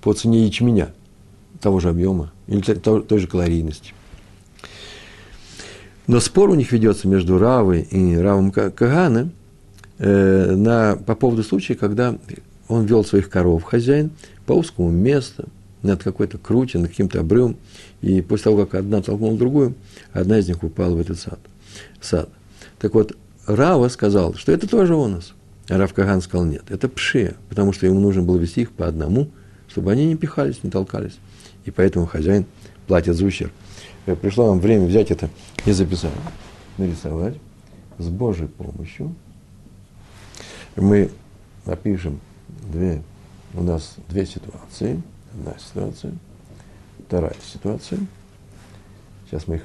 по 0.00 0.12
цене 0.12 0.46
ячменя 0.46 0.94
того 1.60 1.80
же 1.80 1.88
объема 1.88 2.32
или 2.46 2.60
той, 2.60 3.18
же 3.18 3.26
калорийности. 3.26 3.92
Но 6.06 6.20
спор 6.20 6.50
у 6.50 6.54
них 6.54 6.72
ведется 6.72 7.08
между 7.08 7.36
Равой 7.38 7.82
и 7.82 8.16
Равом 8.16 8.50
Кагана 8.50 9.30
э, 9.98 10.54
на, 10.54 10.96
по 10.96 11.14
поводу 11.14 11.42
случая, 11.42 11.74
когда 11.74 12.16
он 12.68 12.86
вел 12.86 13.04
своих 13.04 13.28
коров, 13.28 13.64
хозяин, 13.64 14.10
по 14.46 14.52
узкому 14.52 14.90
месту, 14.90 15.48
над 15.82 16.02
какой-то 16.02 16.38
круче, 16.38 16.78
над 16.78 16.90
каким-то 16.90 17.20
обрывом, 17.20 17.56
и 18.00 18.20
после 18.20 18.44
того, 18.44 18.64
как 18.64 18.74
одна 18.80 19.02
толкнула 19.02 19.36
другую, 19.36 19.74
одна 20.12 20.38
из 20.38 20.48
них 20.48 20.62
упала 20.62 20.94
в 20.94 21.00
этот 21.00 21.18
сад. 21.18 21.38
сад. 22.00 22.28
Так 22.78 22.94
вот, 22.94 23.16
Рава 23.46 23.88
сказал, 23.88 24.34
что 24.34 24.52
это 24.52 24.68
тоже 24.68 24.94
у 24.94 25.06
нас. 25.08 25.32
А 25.68 25.76
Рав 25.76 25.92
Каган 25.92 26.22
сказал, 26.22 26.46
нет, 26.46 26.64
это 26.68 26.88
пшия, 26.88 27.34
потому 27.48 27.72
что 27.72 27.86
ему 27.86 28.00
нужно 28.00 28.22
было 28.22 28.38
вести 28.38 28.62
их 28.62 28.72
по 28.72 28.86
одному 28.86 29.30
чтобы 29.68 29.92
они 29.92 30.06
не 30.06 30.16
пихались, 30.16 30.64
не 30.64 30.70
толкались. 30.70 31.18
И 31.64 31.70
поэтому 31.70 32.06
хозяин 32.06 32.46
платит 32.86 33.14
за 33.14 33.24
ущерб. 33.24 33.52
Э, 34.06 34.16
пришло 34.16 34.48
нам 34.48 34.60
время 34.60 34.86
взять 34.86 35.10
это 35.10 35.28
и 35.66 35.72
записать, 35.72 36.10
нарисовать 36.78 37.36
с 37.98 38.08
Божьей 38.08 38.48
помощью. 38.48 39.14
Мы 40.76 41.10
напишем 41.66 42.20
две, 42.72 43.02
у 43.54 43.62
нас 43.62 43.96
две 44.08 44.24
ситуации. 44.24 45.02
Одна 45.34 45.54
ситуация, 45.58 46.14
вторая 47.08 47.34
ситуация. 47.42 48.00
Сейчас 49.26 49.48
мы 49.48 49.56
их 49.56 49.62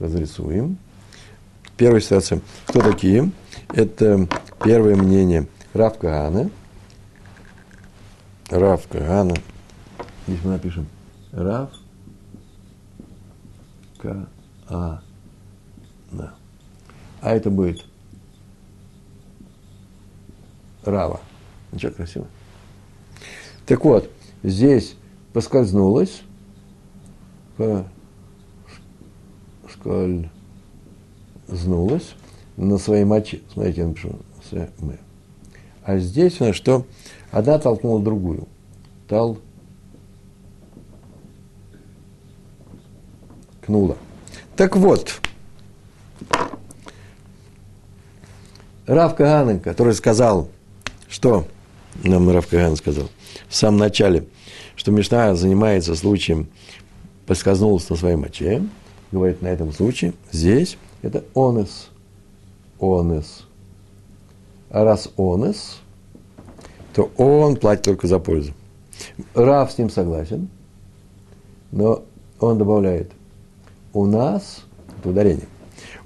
разрисуем. 0.00 0.78
Первая 1.76 2.00
ситуация. 2.00 2.40
Кто 2.66 2.80
такие? 2.80 3.30
Это 3.74 4.26
первое 4.64 4.96
мнение 4.96 5.46
Рав 5.74 5.98
Кагана. 5.98 6.50
Рав 8.48 8.88
Кагана. 8.88 9.34
Здесь 10.26 10.40
мы 10.44 10.52
напишем 10.52 10.86
Рав 11.32 11.70
Каана. 13.98 15.02
А 17.20 17.34
это 17.34 17.50
будет 17.50 17.84
Рава. 20.84 21.20
Ничего 21.70 21.92
красиво. 21.92 22.26
Так 23.66 23.84
вот, 23.84 24.10
здесь 24.42 24.96
поскользнулась, 25.34 26.22
поскользнулась 29.62 32.14
на 32.56 32.78
своей 32.78 33.04
моче. 33.04 33.40
Смотрите, 33.52 33.82
я 33.82 33.86
напишу 33.86 34.18
С, 34.48 34.52
М. 34.52 34.98
А 35.84 35.98
здесь 35.98 36.40
у 36.40 36.44
нас 36.44 36.56
что? 36.56 36.86
Одна 37.30 37.58
толкнула 37.58 38.02
другую. 38.02 38.48
Тал 39.08 39.38
кнула. 43.62 43.96
Так 44.56 44.76
вот, 44.76 45.20
Рав 48.86 49.16
Каганин, 49.16 49.60
который 49.60 49.94
сказал, 49.94 50.48
что 51.08 51.46
нам 52.02 52.30
Рав 52.30 52.46
Каганин 52.46 52.76
сказал 52.76 53.08
в 53.48 53.54
самом 53.54 53.78
начале, 53.78 54.26
что 54.76 54.90
Мишна 54.90 55.34
занимается 55.34 55.94
случаем 55.94 56.48
поскользнулась 57.26 57.88
на 57.88 57.96
своей 57.96 58.16
моче, 58.16 58.62
говорит, 59.10 59.42
на 59.42 59.48
этом 59.48 59.72
случае, 59.72 60.14
здесь 60.30 60.78
это 61.02 61.24
онес. 61.34 61.90
Онес. 62.80 63.46
А 64.70 64.84
раз 64.84 65.10
онес, 65.16 65.80
то 66.94 67.10
он 67.16 67.56
платит 67.56 67.84
только 67.84 68.06
за 68.06 68.18
пользу. 68.18 68.52
Рав 69.34 69.70
с 69.70 69.78
ним 69.78 69.90
согласен, 69.90 70.48
но 71.70 72.04
он 72.40 72.58
добавляет, 72.58 73.10
у 73.92 74.06
нас, 74.06 74.64
это 74.98 75.10
ударение, 75.10 75.48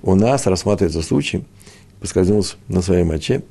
у 0.03 0.15
нас 0.15 0.47
рассматривается 0.47 1.03
случай, 1.03 1.45
поскользнулся 2.01 2.57
на 2.69 2.83
своей 2.83 3.05
моче, 3.05 3.43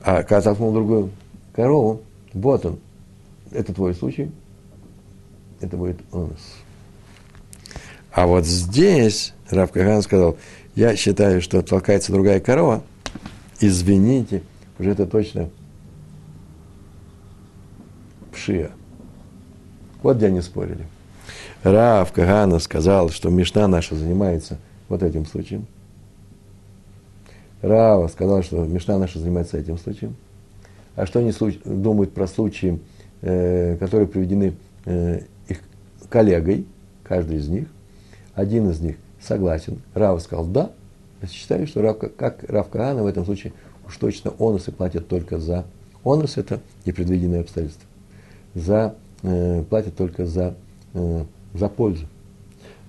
а 0.00 0.22
когда 0.22 0.42
толкнул 0.42 0.72
другую 0.72 1.10
корову, 1.52 2.02
вот 2.32 2.66
он, 2.66 2.78
это 3.52 3.72
твой 3.72 3.94
случай, 3.94 4.30
это 5.60 5.76
будет 5.76 5.98
у. 6.12 6.63
А 8.14 8.28
вот 8.28 8.46
здесь 8.46 9.34
Рав 9.50 9.72
Кахан 9.72 10.00
сказал, 10.00 10.36
я 10.76 10.94
считаю, 10.94 11.42
что 11.42 11.62
толкается 11.62 12.12
другая 12.12 12.38
корова, 12.38 12.84
извините, 13.58 14.44
уже 14.78 14.90
это 14.90 15.04
точно 15.04 15.50
пшия. 18.32 18.70
Вот 20.00 20.18
где 20.18 20.26
они 20.26 20.42
спорили. 20.42 20.86
Рав 21.64 22.12
Кагана 22.12 22.60
сказал, 22.60 23.10
что 23.10 23.30
Мишна 23.30 23.66
наша 23.66 23.96
занимается 23.96 24.58
вот 24.88 25.02
этим 25.02 25.26
случаем. 25.26 25.66
Рава 27.62 28.06
сказал, 28.06 28.44
что 28.44 28.64
Мишна 28.64 28.96
наша 28.96 29.18
занимается 29.18 29.58
этим 29.58 29.76
случаем. 29.76 30.14
А 30.94 31.06
что 31.06 31.18
они 31.18 31.32
думают 31.64 32.12
про 32.12 32.28
случаи, 32.28 32.78
э, 33.22 33.76
которые 33.80 34.06
приведены 34.06 34.54
э, 34.84 35.22
их 35.48 35.62
коллегой, 36.08 36.66
каждый 37.02 37.38
из 37.38 37.48
них? 37.48 37.66
Один 38.34 38.70
из 38.70 38.80
них 38.80 38.96
согласен. 39.20 39.80
Рава 39.94 40.18
сказал 40.18 40.46
«да». 40.46 40.70
Я 41.22 41.28
считаю, 41.28 41.66
что 41.66 41.80
Рав, 41.80 41.98
как 42.16 42.44
Рав 42.44 42.68
Каана 42.68 43.02
в 43.02 43.06
этом 43.06 43.24
случае 43.24 43.52
уж 43.86 43.96
точно 43.96 44.32
онусы 44.38 44.72
платят 44.72 45.08
только 45.08 45.38
за... 45.38 45.64
Онус– 46.04 46.36
это 46.36 46.60
непредвиденное 46.84 47.40
обстоятельство. 47.40 47.86
За, 48.54 48.94
э, 49.22 49.64
платят 49.70 49.96
только 49.96 50.26
за, 50.26 50.54
э, 50.92 51.24
за 51.54 51.68
пользу. 51.70 52.06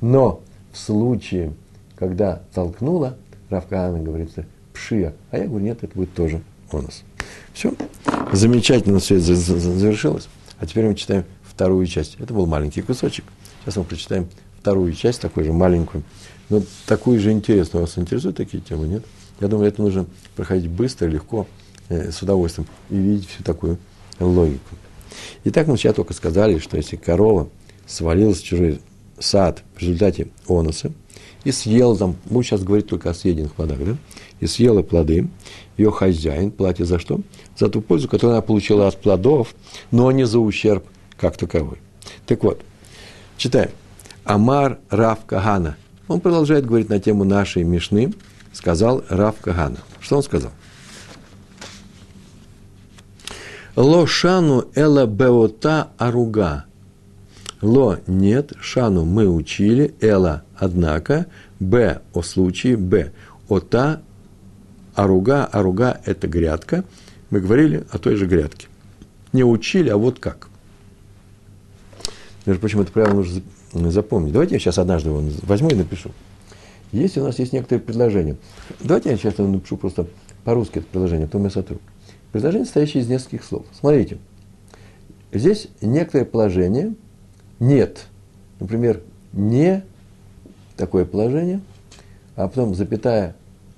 Но 0.02 0.42
в 0.74 0.78
случае, 0.78 1.54
когда 1.96 2.42
толкнула, 2.54 3.16
Рав 3.50 3.68
Каана 3.68 4.02
говорится 4.02 4.46
пшия, 4.74 5.14
а 5.32 5.38
я 5.38 5.48
говорю, 5.48 5.64
нет, 5.64 5.84
это 5.84 5.96
будет 5.96 6.14
тоже 6.14 6.42
онус. 6.72 7.04
Все. 7.54 7.74
Замечательно 8.34 9.00
все 9.00 9.18
завершилось. 9.20 10.28
А 10.60 10.66
теперь 10.66 10.88
мы 10.88 10.96
читаем 10.96 11.24
вторую 11.44 11.86
часть. 11.88 12.18
Это 12.20 12.34
был 12.34 12.48
маленький 12.48 12.82
кусочек. 12.82 13.24
Сейчас 13.64 13.78
мы 13.78 13.86
прочитаем 13.86 14.28
вторую 14.66 14.94
часть, 14.94 15.22
такую 15.22 15.44
же 15.44 15.54
маленькую. 15.54 16.04
Но 16.50 16.64
такую 16.88 17.20
же 17.20 17.32
интересную. 17.32 17.86
Вас 17.86 18.00
интересуют 18.00 18.38
такие 18.38 18.64
темы, 18.64 18.88
нет? 18.88 19.06
Я 19.40 19.48
думаю, 19.48 19.68
это 19.68 19.80
нужно 19.80 20.08
проходить 20.36 20.72
быстро, 20.72 21.06
легко, 21.06 21.46
э, 21.90 22.12
с 22.12 22.24
удовольствием 22.24 22.68
и 22.90 22.96
видеть 22.96 23.30
всю 23.30 23.44
такую 23.44 23.78
логику. 24.20 24.76
Итак, 25.44 25.68
мы 25.68 25.78
сейчас 25.78 25.94
только 25.94 26.16
сказали, 26.16 26.58
что 26.58 26.78
если 26.78 26.96
корова 26.96 27.48
свалилась 27.86 28.40
в 28.40 28.44
чужой 28.44 28.82
сад 29.20 29.62
в 29.76 29.82
результате 29.82 30.30
оноса 30.48 30.92
и 31.44 31.52
съела 31.52 31.96
там, 31.96 32.16
мы 32.28 32.44
сейчас 32.44 32.64
говорить 32.64 32.88
только 32.88 33.12
о 33.12 33.14
съеденных 33.14 33.54
плодах, 33.54 33.78
да, 33.86 33.98
и 34.40 34.48
съела 34.48 34.82
плоды, 34.82 35.28
ее 35.78 35.92
хозяин 35.92 36.50
платит 36.50 36.88
за 36.88 36.98
что? 36.98 37.22
За 37.56 37.70
ту 37.70 37.82
пользу, 37.82 38.10
которую 38.10 38.34
она 38.34 38.42
получила 38.42 38.88
от 38.88 39.00
плодов, 39.00 39.54
но 39.92 40.12
не 40.12 40.26
за 40.26 40.40
ущерб 40.40 40.88
как 41.18 41.38
таковой. 41.38 41.78
Так 42.26 42.44
вот, 42.44 42.64
читаем. 43.38 43.70
Амар 44.26 44.80
Рав 44.90 45.26
Кагана. 45.26 45.78
Он 46.08 46.20
продолжает 46.20 46.66
говорить 46.66 46.90
на 46.90 47.00
тему 47.00 47.24
нашей 47.24 47.64
Мишны, 47.64 48.14
сказал 48.52 49.04
Рав 49.08 49.36
Кагана. 49.40 49.78
Что 50.02 50.18
он 50.18 50.24
сказал? 50.24 50.52
Ло 53.76 54.08
шану 54.08 54.66
эла 54.76 55.06
беота 55.06 55.90
аруга. 55.98 56.66
Ло 57.62 58.00
нет, 58.08 58.54
шану 58.60 59.06
мы 59.06 59.28
учили, 59.28 59.96
эла 60.02 60.44
однако, 60.58 61.28
б 61.60 62.02
о 62.14 62.22
случае, 62.22 62.78
б 62.78 63.12
ота 63.48 64.02
аруга, 64.94 65.46
аруга– 65.46 66.00
это 66.06 66.28
грядка. 66.28 66.84
Мы 67.30 67.42
говорили 67.42 67.86
о 67.92 67.98
той 67.98 68.16
же 68.16 68.28
грядке. 68.28 68.68
Не 69.34 69.44
учили, 69.44 69.90
а 69.90 69.98
вот 69.98 70.20
как. 70.20 70.48
Между 72.46 72.62
прочим, 72.62 72.82
это 72.82 72.92
правило 72.92 73.16
нужно 73.16 73.42
запомнить. 73.92 74.34
Давайте 74.34 74.56
я 74.56 74.60
сейчас 74.60 74.78
однажды 74.78 75.10
его 75.10 75.24
возьму 75.44 75.70
и 75.70 75.76
напишу. 75.76 76.12
Если 76.92 77.20
у 77.20 77.24
нас 77.24 77.40
есть 77.40 77.54
некоторые 77.54 77.82
предложения, 77.84 78.38
давайте 78.80 79.10
я 79.10 79.18
сейчас 79.18 79.38
напишу 79.38 79.78
просто 79.78 80.08
по-русски 80.44 80.80
это 80.80 80.88
предложение, 80.88 81.26
а 81.26 81.28
потом 81.28 81.44
я 81.44 81.50
сотру. 81.50 81.78
Предложение, 82.32 82.66
состоящее 82.66 83.04
из 83.04 83.10
нескольких 83.10 83.44
слов. 83.44 83.66
Смотрите, 83.78 84.18
здесь 85.34 85.68
некоторое 85.82 86.26
положение 86.26 86.96
нет. 87.60 88.06
Например, 88.60 89.02
не 89.34 89.84
такое 90.78 91.06
положение, 91.06 91.62
а 92.36 92.48
потом 92.48 92.76
запятая 92.76 93.36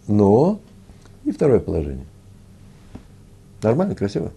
но 0.08 0.60
и 1.26 1.32
второе 1.32 1.60
положение. 1.60 2.06
Нормально, 3.62 3.96
красиво? 3.96 4.32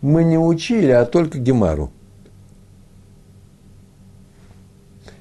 Мы 0.00 0.22
не 0.22 0.38
учили, 0.38 0.90
а 0.90 1.04
только 1.04 1.38
Гемару. 1.38 1.90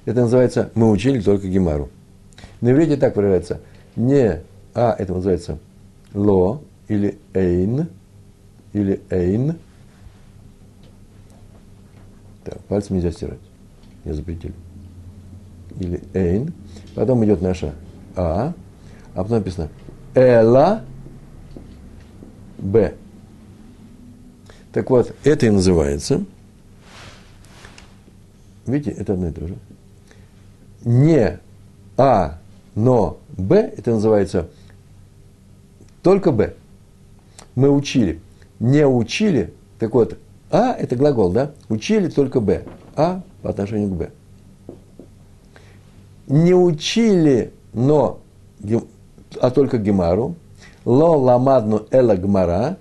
Это 0.08 0.22
называется 0.22 0.72
«мы 0.74 0.90
учили 0.90 1.20
только 1.20 1.50
Гемару». 1.50 1.90
На 2.62 2.72
иврите 2.72 2.96
так 2.96 3.18
выражается. 3.18 3.60
Не 3.98 4.40
«а» 4.74 4.96
это 4.98 5.14
называется 5.14 5.60
«ло» 6.14 6.62
или 6.88 7.20
«эйн» 7.34 7.90
или 8.72 9.02
«эйн». 9.10 9.58
Так, 12.46 12.58
пальцем 12.70 12.96
нельзя 12.96 13.12
стирать. 13.12 13.42
Я 14.06 14.14
запретил. 14.14 14.54
Или 15.78 16.02
«эйн». 16.14 16.54
Потом 16.96 17.26
идет 17.26 17.42
наша 17.42 17.76
«а», 18.16 18.54
а 19.14 19.24
потом 19.24 19.40
написано 19.40 19.68
«эла», 20.16 20.86
«б». 22.58 22.96
Так 24.72 24.90
вот, 24.90 25.14
это 25.26 25.48
и 25.48 25.50
называется, 25.50 26.24
видите, 28.66 28.92
это 28.92 29.12
одно 29.12 29.28
и 29.28 29.32
то 29.34 29.48
же, 29.48 29.58
не 30.84 31.40
А, 31.98 32.38
но 32.76 33.20
Б, 33.30 33.74
это 33.78 33.92
называется 33.92 34.50
только 36.08 36.32
Б. 36.32 36.54
Мы 37.56 37.70
учили. 37.70 38.22
Не 38.60 38.88
учили, 38.88 39.54
так 39.78 39.94
вот, 39.94 40.18
А– 40.50 40.72
это 40.80 40.96
глагол, 40.96 41.32
да? 41.32 41.52
Учили 41.68 42.08
только 42.08 42.40
Б. 42.40 42.64
А 42.96 43.24
по 43.42 43.50
отношению 43.50 43.90
к 43.90 43.98
Б. 43.98 44.12
Не 46.28 46.54
учили, 46.54 47.52
но, 47.74 48.22
а 49.42 49.52
только 49.52 49.78
Гемару. 49.80 50.36
Ло 50.86 51.18
ламадну 51.18 51.88
эла 51.92 52.16
гмара. 52.16 52.78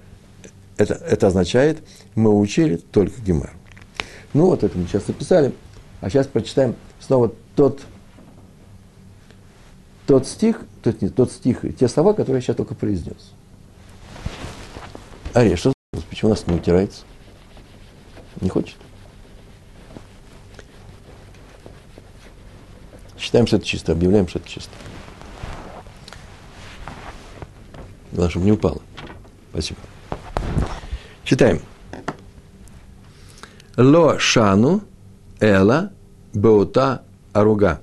Это, 0.77 0.95
это 0.95 1.27
означает, 1.27 1.83
мы 2.15 2.33
учили 2.39 2.77
только 2.77 3.21
Гемару. 3.23 3.51
Ну, 4.35 4.47
вот 4.47 4.63
это 4.63 4.79
мы 4.79 4.87
сейчас 4.87 5.09
написали. 5.09 5.53
А 6.01 6.11
сейчас 6.11 6.29
прочитаем 6.29 6.77
снова 7.01 7.33
тот, 7.57 7.81
тот 10.07 10.27
стих, 10.27 10.61
тот, 10.83 11.03
нет, 11.03 11.15
тот 11.17 11.33
стих, 11.33 11.65
те 11.77 11.89
слова, 11.89 12.13
которые 12.13 12.37
я 12.37 12.41
сейчас 12.43 12.57
только 12.57 12.75
произнес. 12.75 13.33
Ария, 15.35 15.57
что 15.57 15.73
Почему 16.17 16.31
у 16.31 16.35
нас 16.35 16.47
не 16.47 16.55
утирается? 16.55 17.05
Не 18.41 18.49
хочет? 18.49 18.77
Считаем, 23.19 23.47
что 23.47 23.57
это 23.57 23.67
чисто, 23.67 23.93
объявляем, 23.93 24.29
что 24.29 24.39
это 24.39 24.49
чисто. 24.49 24.71
Главное, 28.13 28.31
чтобы 28.31 28.47
не 28.47 28.53
упало. 28.53 28.81
Спасибо. 29.51 29.81
Читаем. 31.25 31.61
Ло 33.77 34.19
шану 34.19 34.83
эла 35.41 35.93
беута 36.33 37.03
аруга. 37.41 37.81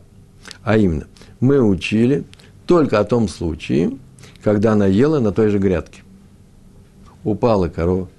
А 0.64 0.78
именно, 0.78 1.08
мы 1.40 1.62
учили 1.62 2.26
только 2.66 3.00
о 3.00 3.04
том 3.04 3.28
случае, 3.28 3.98
когда 4.44 4.74
она 4.74 4.88
ела 4.88 5.20
на 5.20 5.32
той 5.32 5.50
же 5.50 5.60
грядке. 5.60 6.02
Упала 7.24 7.70
корова, 7.70 8.10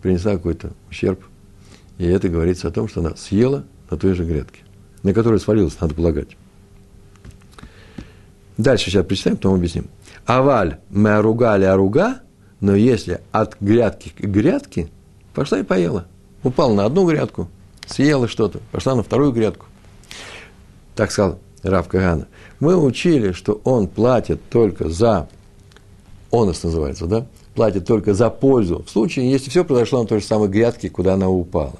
принесла 0.00 0.32
какой-то 0.32 0.72
ущерб, 0.90 1.20
и 1.98 2.06
это 2.06 2.28
говорится 2.28 2.68
о 2.68 2.70
том, 2.70 2.88
что 2.88 3.00
она 3.00 3.16
съела 3.16 3.64
на 3.90 3.96
той 3.96 4.14
же 4.14 4.24
грядке, 4.24 4.60
на 5.02 5.12
которой 5.12 5.40
свалилась, 5.40 5.80
надо 5.80 5.94
полагать. 5.94 6.36
Дальше 8.56 8.90
сейчас 8.90 9.06
прочитаем, 9.06 9.36
потом 9.36 9.54
объясним. 9.54 9.86
Аваль 10.26 10.78
мы 10.90 11.14
оругали 11.14 11.64
оруга, 11.64 12.20
но 12.60 12.76
если 12.76 13.20
от 13.32 13.56
грядки 13.60 14.10
к 14.10 14.20
грядке, 14.20 14.88
пошла 15.34 15.58
и 15.58 15.64
поела. 15.64 16.06
Упала 16.44 16.74
на 16.74 16.84
одну 16.84 17.08
грядку, 17.08 17.48
съела 17.86 18.28
что-то, 18.28 18.60
пошла 18.70 18.94
на 18.94 19.02
вторую 19.02 19.32
грядку. 19.32 19.66
Так 20.94 21.10
сказал 21.10 21.38
Рав 21.62 21.88
Кагана. 21.88 22.26
Мы 22.60 22.76
учили, 22.76 23.32
что 23.32 23.60
он 23.64 23.88
платит 23.88 24.40
только 24.50 24.88
за, 24.88 25.28
онос 26.30 26.62
называется, 26.62 27.06
да? 27.06 27.26
Платит 27.54 27.86
только 27.86 28.14
за 28.14 28.30
пользу. 28.30 28.82
В 28.86 28.90
случае, 28.90 29.30
если 29.30 29.50
все 29.50 29.64
произошло 29.64 30.02
на 30.02 30.08
той 30.08 30.20
же 30.20 30.26
самой 30.26 30.48
грядке, 30.48 30.88
куда 30.88 31.14
она 31.14 31.28
упала. 31.28 31.74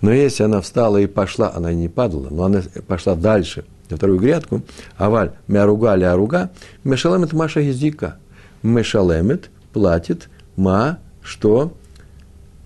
Но 0.00 0.12
если 0.12 0.44
она 0.44 0.60
встала 0.60 0.98
и 0.98 1.06
пошла, 1.06 1.52
она 1.54 1.72
не 1.72 1.88
падала, 1.88 2.28
но 2.30 2.44
она 2.44 2.62
пошла 2.86 3.14
дальше, 3.14 3.64
на 3.90 3.96
вторую 3.96 4.18
грядку, 4.18 4.62
аваль 4.96 5.32
мяруга 5.46 5.94
ля 5.94 6.12
аруга, 6.12 6.50
мешалемет 6.84 7.32
маша 7.32 7.62
гизика. 7.62 8.18
Мешалемет 8.62 9.50
платит 9.72 10.28
ма, 10.56 10.98
что 11.22 11.72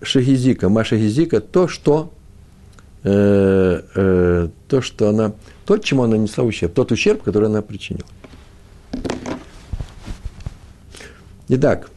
шагизика, 0.01 0.69
маша 0.69 0.97
гизика, 0.97 1.39
то, 1.39 1.67
что 1.67 2.11
э, 3.03 3.81
э, 3.95 4.47
то, 4.67 4.81
что 4.81 5.09
она, 5.09 5.33
то, 5.65 5.77
чему 5.77 6.03
она 6.03 6.17
несла 6.17 6.43
ущерб, 6.43 6.73
тот 6.73 6.91
ущерб, 6.91 7.23
который 7.23 7.47
она 7.49 7.61
причинила. 7.61 8.07
Итак, 11.49 11.89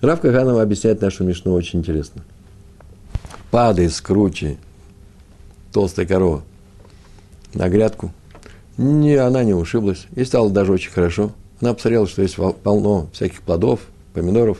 Рав 0.00 0.20
Каганова 0.20 0.62
объясняет 0.62 1.00
нашу 1.00 1.24
мишну 1.24 1.52
очень 1.52 1.80
интересно– 1.80 2.22
падает 3.54 3.92
с 3.92 4.00
кручи 4.00 4.58
толстая 5.72 6.06
корова 6.06 6.42
на 7.52 7.68
грядку, 7.68 8.12
не, 8.76 9.14
она 9.14 9.44
не 9.44 9.54
ушиблась, 9.54 10.08
и 10.16 10.24
стало 10.24 10.50
даже 10.50 10.72
очень 10.72 10.90
хорошо. 10.90 11.30
Она 11.60 11.72
посмотрела, 11.72 12.08
что 12.08 12.22
есть 12.22 12.34
полно 12.64 13.08
всяких 13.12 13.42
плодов, 13.42 13.78
помидоров, 14.12 14.58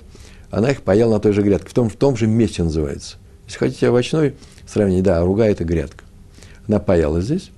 она 0.53 0.71
их 0.71 0.83
поела 0.83 1.15
на 1.15 1.19
той 1.19 1.33
же 1.33 1.43
грядке, 1.43 1.71
в 1.71 1.75
том, 1.75 1.91
в 1.91 1.97
том 1.97 2.17
же 2.17 2.29
месте 2.29 2.63
называется. 2.63 3.17
Если 3.47 3.59
хотите 3.59 3.89
овощной 3.89 4.37
сравнение, 4.65 5.03
да, 5.03 5.25
руга– 5.25 5.43
это 5.47 5.65
грядка. 5.65 6.05
Она 6.69 6.79
поела 6.79 7.21
здесь, 7.21 7.51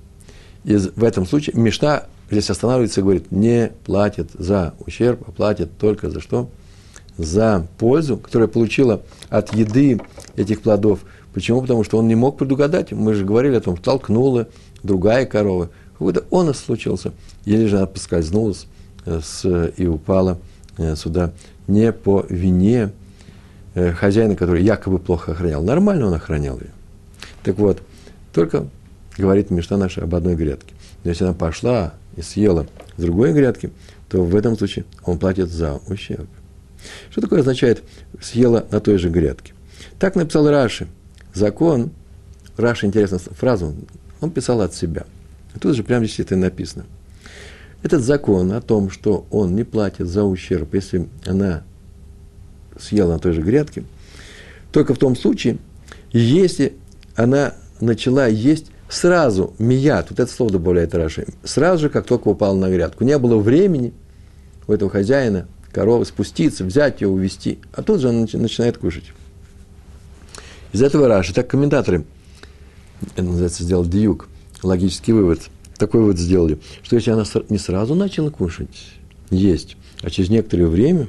и 0.67 0.77
в 0.77 1.03
этом 1.03 1.27
случае 1.27 1.57
Мишна 1.57 2.05
здесь 2.31 2.51
останавливается 2.51 3.01
и 3.01 3.03
говорит, 3.03 3.33
не 3.33 3.73
платит 3.85 4.31
за 4.35 4.75
ущерб, 4.87 5.23
а 5.27 5.33
платит 5.33 5.71
только 5.79 6.11
за 6.11 6.21
что? 6.21 6.51
За 7.17 7.67
пользу, 7.79 8.19
которую 8.19 8.51
получила 8.51 9.01
от 9.31 9.55
еды 9.55 9.99
этих 10.37 10.61
плодов– 10.61 11.01
Почему? 11.37 11.61
Потому 11.61 11.85
что 11.85 11.99
он 11.99 12.09
не 12.09 12.15
мог 12.15 12.39
предугадать. 12.39 12.93
Мы 12.93 13.13
же 13.13 13.23
говорили 13.23 13.57
о 13.57 13.61
том, 13.61 13.77
толкнула 13.77 14.49
другая 14.83 15.27
корова. 15.27 15.69
Какой-то 15.93 16.25
он 16.31 16.55
случился. 16.55 17.13
Или 17.45 17.67
же 17.67 17.77
она 17.77 17.85
поскользнулась 17.85 18.67
э, 19.05 19.21
с, 19.23 19.71
и 19.77 19.87
упала 19.87 20.39
э, 20.79 20.97
сюда 20.97 21.33
не 21.69 21.93
по 21.93 22.25
вине 22.31 22.91
э, 23.75 23.93
хозяина, 23.93 24.35
который 24.35 24.65
якобы 24.65 24.99
плохо 24.99 25.33
охранял. 25.33 25.63
Нормально 25.63 26.07
он 26.07 26.15
охранял 26.15 26.59
ее. 26.59 26.71
Так 27.43 27.59
вот, 27.59 27.83
только 28.33 28.67
говорит 29.17 29.51
Мишна 29.51 29.77
наша 29.77 30.03
об 30.03 30.15
одной 30.15 30.37
грядке. 30.37 30.75
Но 31.05 31.11
если 31.11 31.25
она 31.25 31.35
пошла 31.35 31.95
и 32.17 32.23
съела 32.23 32.67
с 32.97 33.01
другой 33.01 33.33
грядки, 33.33 33.71
то 34.09 34.23
в 34.23 34.35
этом 34.37 34.57
случае 34.57 34.85
он 35.05 35.19
платит 35.19 35.51
за 35.51 35.81
ущерб. 35.89 36.29
Что 37.11 37.21
такое 37.21 37.41
означает 37.41 37.83
съела 38.21 38.67
на 38.71 38.81
той 38.81 38.99
же 38.99 39.09
грядке? 39.09 39.53
Так 39.99 40.15
написал 40.15 40.49
Раши 40.49 40.89
закон, 41.35 41.91
Раша 42.57 42.87
интересную 42.87 43.21
фразу, 43.21 43.75
он 44.21 44.31
писал 44.31 44.61
от 44.63 44.75
себя. 44.75 45.05
И 45.55 45.59
тут 45.59 45.77
же 45.77 45.83
прямо 45.83 46.07
здесь 46.07 46.21
это 46.21 46.37
написано. 46.37 46.87
Этот 47.83 48.03
закон 48.03 48.53
о 48.53 48.61
том, 48.61 48.91
что 48.91 49.27
он 49.31 49.55
не 49.55 49.65
платит 49.65 50.09
за 50.09 50.25
ущерб, 50.25 50.75
если 50.75 51.09
она 51.27 51.63
съела 52.79 53.13
на 53.13 53.19
той 53.19 53.33
же 53.33 53.43
грядке, 53.43 53.85
только 54.73 54.95
в 54.95 54.99
том 54.99 55.17
случае, 55.17 55.59
если 56.13 56.75
она 57.15 57.55
начала 57.81 58.27
есть 58.27 58.67
сразу, 58.89 59.55
мият, 59.59 60.11
вот 60.11 60.21
это 60.21 60.31
слово 60.31 60.53
добавляет 60.53 60.95
Раши, 60.95 61.27
сразу 61.45 61.83
же, 61.83 61.89
как 61.89 62.07
только 62.07 62.29
упала 62.29 62.57
на 62.57 62.71
грядку. 62.71 63.05
Не 63.05 63.19
было 63.19 63.37
времени 63.39 63.93
у 64.67 64.73
этого 64.73 64.91
хозяина, 64.91 65.47
коровы, 65.73 66.05
спуститься, 66.05 66.65
взять 66.65 67.01
ее, 67.01 67.09
увести, 67.09 67.59
а 67.73 67.83
тут 67.83 68.01
же 68.01 68.09
она 68.09 68.27
начинает 68.33 68.79
кушать. 68.79 69.13
Из 70.73 70.83
этого 70.83 71.09
Раши, 71.09 71.33
так 71.33 71.49
комментаторы, 71.49 72.05
это 73.03 73.23
называется, 73.23 73.63
сделал 73.63 73.85
диюк, 73.85 74.29
логический 74.63 75.13
вывод, 75.13 75.41
такой 75.79 76.03
вот 76.03 76.19
сделали, 76.19 76.59
что 76.83 76.97
если 76.97 77.11
она 77.11 77.25
не 77.49 77.59
сразу 77.59 77.95
начала 77.95 78.31
кушать, 78.31 78.93
есть, 79.31 79.77
а 80.03 80.11
через 80.11 80.31
некоторое 80.31 80.67
время, 80.67 81.09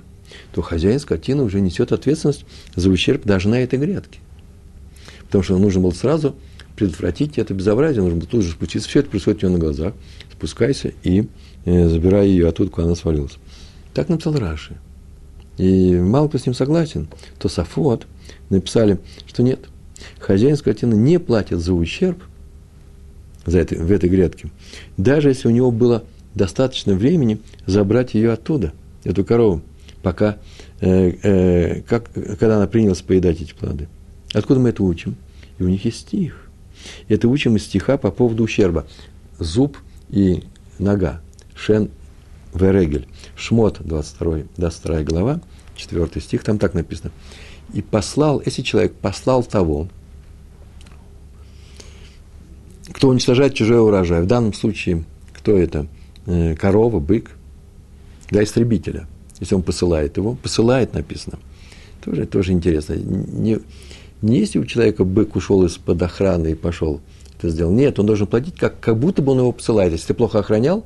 то 0.52 0.62
хозяин 0.62 1.00
скотины 1.00 1.44
уже 1.44 1.62
несет 1.62 1.92
ответственность 1.92 2.46
за 2.76 2.90
ущерб 2.90 3.24
даже 3.24 3.50
на 3.50 3.62
этой 3.62 3.80
грядке. 3.80 4.20
Потому 5.26 5.44
что 5.44 5.58
нужно 5.58 5.82
было 5.82 5.92
сразу 5.92 6.36
предотвратить 6.78 7.38
это 7.38 7.54
безобразие, 7.54 8.04
нужно 8.04 8.22
тут 8.22 8.44
же 8.44 8.52
спуститься. 8.52 8.88
Все 8.88 9.00
это 9.00 9.10
происходит 9.10 9.44
у 9.44 9.48
нее 9.48 9.58
на 9.58 9.62
глазах. 9.62 9.94
Спускайся 10.32 10.94
и 11.04 11.28
э, 11.66 11.90
забирай 11.90 12.30
ее 12.30 12.48
оттуда, 12.48 12.70
куда 12.70 12.88
она 12.88 12.96
свалилась. 12.96 13.38
Так 13.94 14.08
написал 14.08 14.38
Раши. 14.38 14.78
И 15.58 15.96
мало 15.96 16.28
кто 16.30 16.38
с 16.38 16.46
ним 16.46 16.54
согласен. 16.54 17.08
То 17.40 17.50
Сафот– 17.50 18.08
написали, 18.50 19.00
что 19.26 19.44
нет, 19.44 19.60
хозяин 20.20 20.56
скотины 20.56 20.96
не 20.96 21.20
платит 21.20 21.60
за 21.60 21.74
ущерб 21.74 22.24
за 23.46 23.60
это, 23.60 23.76
в 23.76 23.92
этой 23.92 24.10
грядке, 24.10 24.50
даже 24.98 25.30
если 25.30 25.48
у 25.48 25.52
него 25.52 25.72
было 25.72 26.04
достаточно 26.36 26.94
времени 26.94 27.40
забрать 27.66 28.14
ее 28.14 28.34
оттуда, 28.34 28.74
эту 29.04 29.24
корову, 29.24 29.62
пока, 30.04 30.38
э, 30.82 31.12
э, 31.24 31.82
как, 31.84 32.12
когда 32.14 32.58
она 32.58 32.68
принялась 32.68 33.02
поедать 33.02 33.42
эти 33.42 33.54
плоды. 33.54 33.88
Откуда 34.34 34.60
мы 34.60 34.70
это 34.70 34.84
учим? 34.84 35.16
И 35.58 35.64
у 35.64 35.70
них 35.70 35.86
есть 35.86 36.02
стих. 36.02 36.47
Это 37.08 37.28
учим 37.28 37.56
из 37.56 37.64
стиха 37.64 37.98
по 37.98 38.12
поводу 38.12 38.44
ущерба. 38.44 38.86
Зуб 39.40 39.78
и 40.10 40.44
нога. 40.80 41.22
Шен 41.56 41.90
Верегель. 42.54 43.08
Шмот, 43.36 43.80
22, 43.82 44.40
22 44.58 45.04
глава, 45.04 45.42
4 45.76 46.22
стих, 46.22 46.44
там 46.44 46.60
так 46.60 46.74
написано 46.74 47.12
и 47.74 47.82
послал, 47.82 48.42
если 48.46 48.62
человек 48.62 48.94
послал 48.94 49.44
того, 49.44 49.88
кто 52.92 53.10
уничтожает 53.10 53.54
чужой 53.54 53.82
урожай, 53.82 54.22
в 54.22 54.28
данном 54.28 54.54
случае, 54.54 55.04
кто 55.34 55.58
это? 55.58 55.88
Э, 56.26 56.56
корова, 56.56 57.00
бык, 57.00 57.32
для 58.30 58.44
истребителя. 58.44 59.08
Если 59.40 59.56
он 59.56 59.62
посылает 59.62 60.18
его, 60.18 60.36
посылает 60.36 60.94
написано. 60.94 61.40
Тоже, 62.04 62.26
тоже 62.26 62.54
интересно. 62.54 62.94
Не, 62.94 63.60
не 64.22 64.40
если 64.40 64.60
у 64.60 64.66
человека 64.66 65.04
бык 65.04 65.36
ушел 65.36 65.64
из-под 65.66 66.02
охраны 66.02 66.52
и 66.52 66.56
пошел 66.56 67.02
это 67.38 67.50
сделал. 67.50 67.72
Нет, 67.72 68.00
он 68.00 68.08
должен 68.08 68.26
платить, 68.26 68.56
как, 68.56 68.80
как 68.80 68.98
будто 68.98 69.22
бы 69.22 69.34
он 69.34 69.40
его 69.40 69.52
посылает. 69.52 69.92
Если 69.92 70.08
ты 70.08 70.14
плохо 70.16 70.40
охранял, 70.40 70.86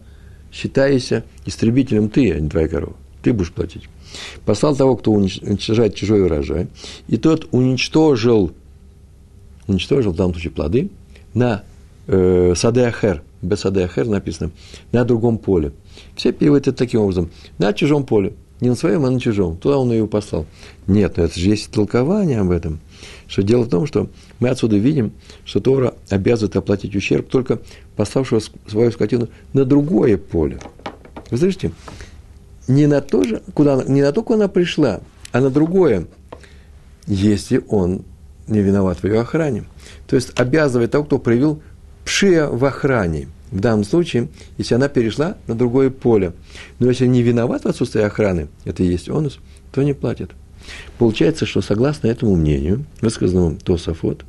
считайся 0.51 1.23
истребителем 1.45 2.09
ты, 2.09 2.33
а 2.33 2.39
не 2.39 2.49
твоя 2.49 2.67
корова. 2.67 2.95
Ты 3.23 3.31
будешь 3.31 3.53
платить 3.53 3.87
послал 4.45 4.75
того, 4.75 4.95
кто 4.95 5.11
уничтожает 5.11 5.95
чужой 5.95 6.23
урожай, 6.23 6.67
и 7.07 7.17
тот 7.17 7.47
уничтожил 7.51 8.51
уничтожил, 9.67 10.11
в 10.11 10.15
данном 10.15 10.33
случае 10.33 10.51
плоды, 10.51 10.89
на 11.33 11.63
э, 12.07 12.53
Садеахер, 12.55 13.23
без 13.41 13.59
Садеахер 13.59 14.07
написано, 14.07 14.51
на 14.91 15.05
другом 15.05 15.37
поле. 15.37 15.71
Все 16.15 16.33
переводят 16.33 16.67
это 16.67 16.77
таким 16.77 17.01
образом. 17.01 17.29
На 17.57 17.71
чужом 17.71 18.05
поле. 18.05 18.33
Не 18.59 18.69
на 18.69 18.75
своем, 18.75 19.05
а 19.05 19.09
на 19.09 19.19
чужом. 19.19 19.55
Туда 19.55 19.77
он 19.77 19.91
ее 19.91 20.07
послал. 20.07 20.45
Нет, 20.87 21.15
но 21.15 21.23
это 21.23 21.39
же 21.39 21.47
есть 21.47 21.71
толкование 21.71 22.41
об 22.41 22.51
этом. 22.51 22.79
Что 23.31 23.43
дело 23.43 23.63
в 23.63 23.69
том, 23.69 23.87
что 23.87 24.09
мы 24.41 24.49
отсюда 24.49 24.75
видим, 24.75 25.13
что 25.45 25.61
Тора 25.61 25.93
обязывает 26.09 26.57
оплатить 26.57 26.93
ущерб 26.97 27.29
только 27.29 27.61
пославшего 27.95 28.41
свою 28.67 28.91
скотину 28.91 29.29
на 29.53 29.63
другое 29.63 30.17
поле. 30.17 30.59
Вы 31.29 31.37
слышите? 31.37 31.71
Не 32.67 32.87
на 32.87 32.99
то 32.99 33.23
же, 33.23 33.41
куда, 33.53 33.83
не 33.87 34.01
на 34.01 34.11
то, 34.11 34.21
куда 34.21 34.35
она 34.35 34.47
пришла, 34.49 34.99
а 35.31 35.39
на 35.39 35.49
другое, 35.49 36.07
если 37.07 37.63
он 37.69 38.03
не 38.47 38.59
виноват 38.59 38.99
в 38.99 39.05
ее 39.05 39.21
охране. 39.21 39.63
То 40.07 40.17
есть 40.17 40.37
обязывает 40.37 40.91
того, 40.91 41.05
кто 41.05 41.17
проявил 41.17 41.61
пшия 42.03 42.47
в 42.47 42.65
охране– 42.65 43.29
в 43.51 43.59
данном 43.59 43.83
случае, 43.83 44.29
если 44.57 44.75
она 44.75 44.87
перешла 44.87 45.35
на 45.47 45.55
другое 45.55 45.89
поле. 45.89 46.33
Но 46.79 46.87
если 46.87 47.05
не 47.05 47.21
виноват 47.21 47.63
в 47.63 47.67
отсутствии 47.67 48.01
охраны, 48.01 48.47
это 48.63 48.81
и 48.81 48.87
есть 48.87 49.09
онус, 49.09 49.39
то 49.71 49.83
не 49.83 49.93
платит. 49.93 50.31
Получается, 50.97 51.45
что 51.45 51.61
согласно 51.61 52.07
этому 52.07 52.35
мнению, 52.35 52.85
высказанному 53.01 53.57
Тософот, 53.57 54.25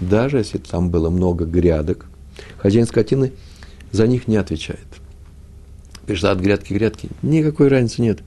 даже 0.00 0.38
если 0.38 0.58
там 0.58 0.90
было 0.90 1.10
много 1.10 1.44
грядок, 1.44 2.06
хозяин 2.58 2.86
скотины 2.86 3.32
за 3.92 4.06
них 4.06 4.28
не 4.28 4.36
отвечает. 4.36 4.86
Перешла 6.06 6.32
от 6.32 6.40
грядки 6.40 6.72
к 6.72 6.76
грядке, 6.76 7.08
никакой 7.22 7.68
разницы 7.68 8.02
нет. 8.02 8.20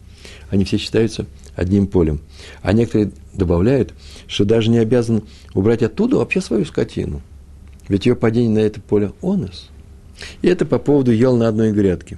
Они 0.50 0.66
все 0.66 0.78
считаются 0.78 1.26
одним 1.56 1.88
полем. 1.88 2.22
А 2.62 2.74
некоторые 2.74 3.12
добавляют, 3.34 3.94
что 4.28 4.46
даже 4.46 4.70
не 4.70 4.78
обязан 4.78 5.24
убрать 5.54 5.84
оттуда 5.84 6.18
вообще 6.18 6.42
свою 6.42 6.66
скотину. 6.66 7.22
Ведь 7.88 8.06
ее 8.06 8.16
падение 8.16 8.52
на 8.52 8.66
это 8.66 8.80
поле– 8.80 9.12
онос– 9.22 9.70
и 10.42 10.48
это 10.48 10.66
по 10.66 10.80
поводу 10.80 11.12
ел 11.12 11.36
на 11.36 11.48
одной 11.48 11.72
грядке. 11.72 12.18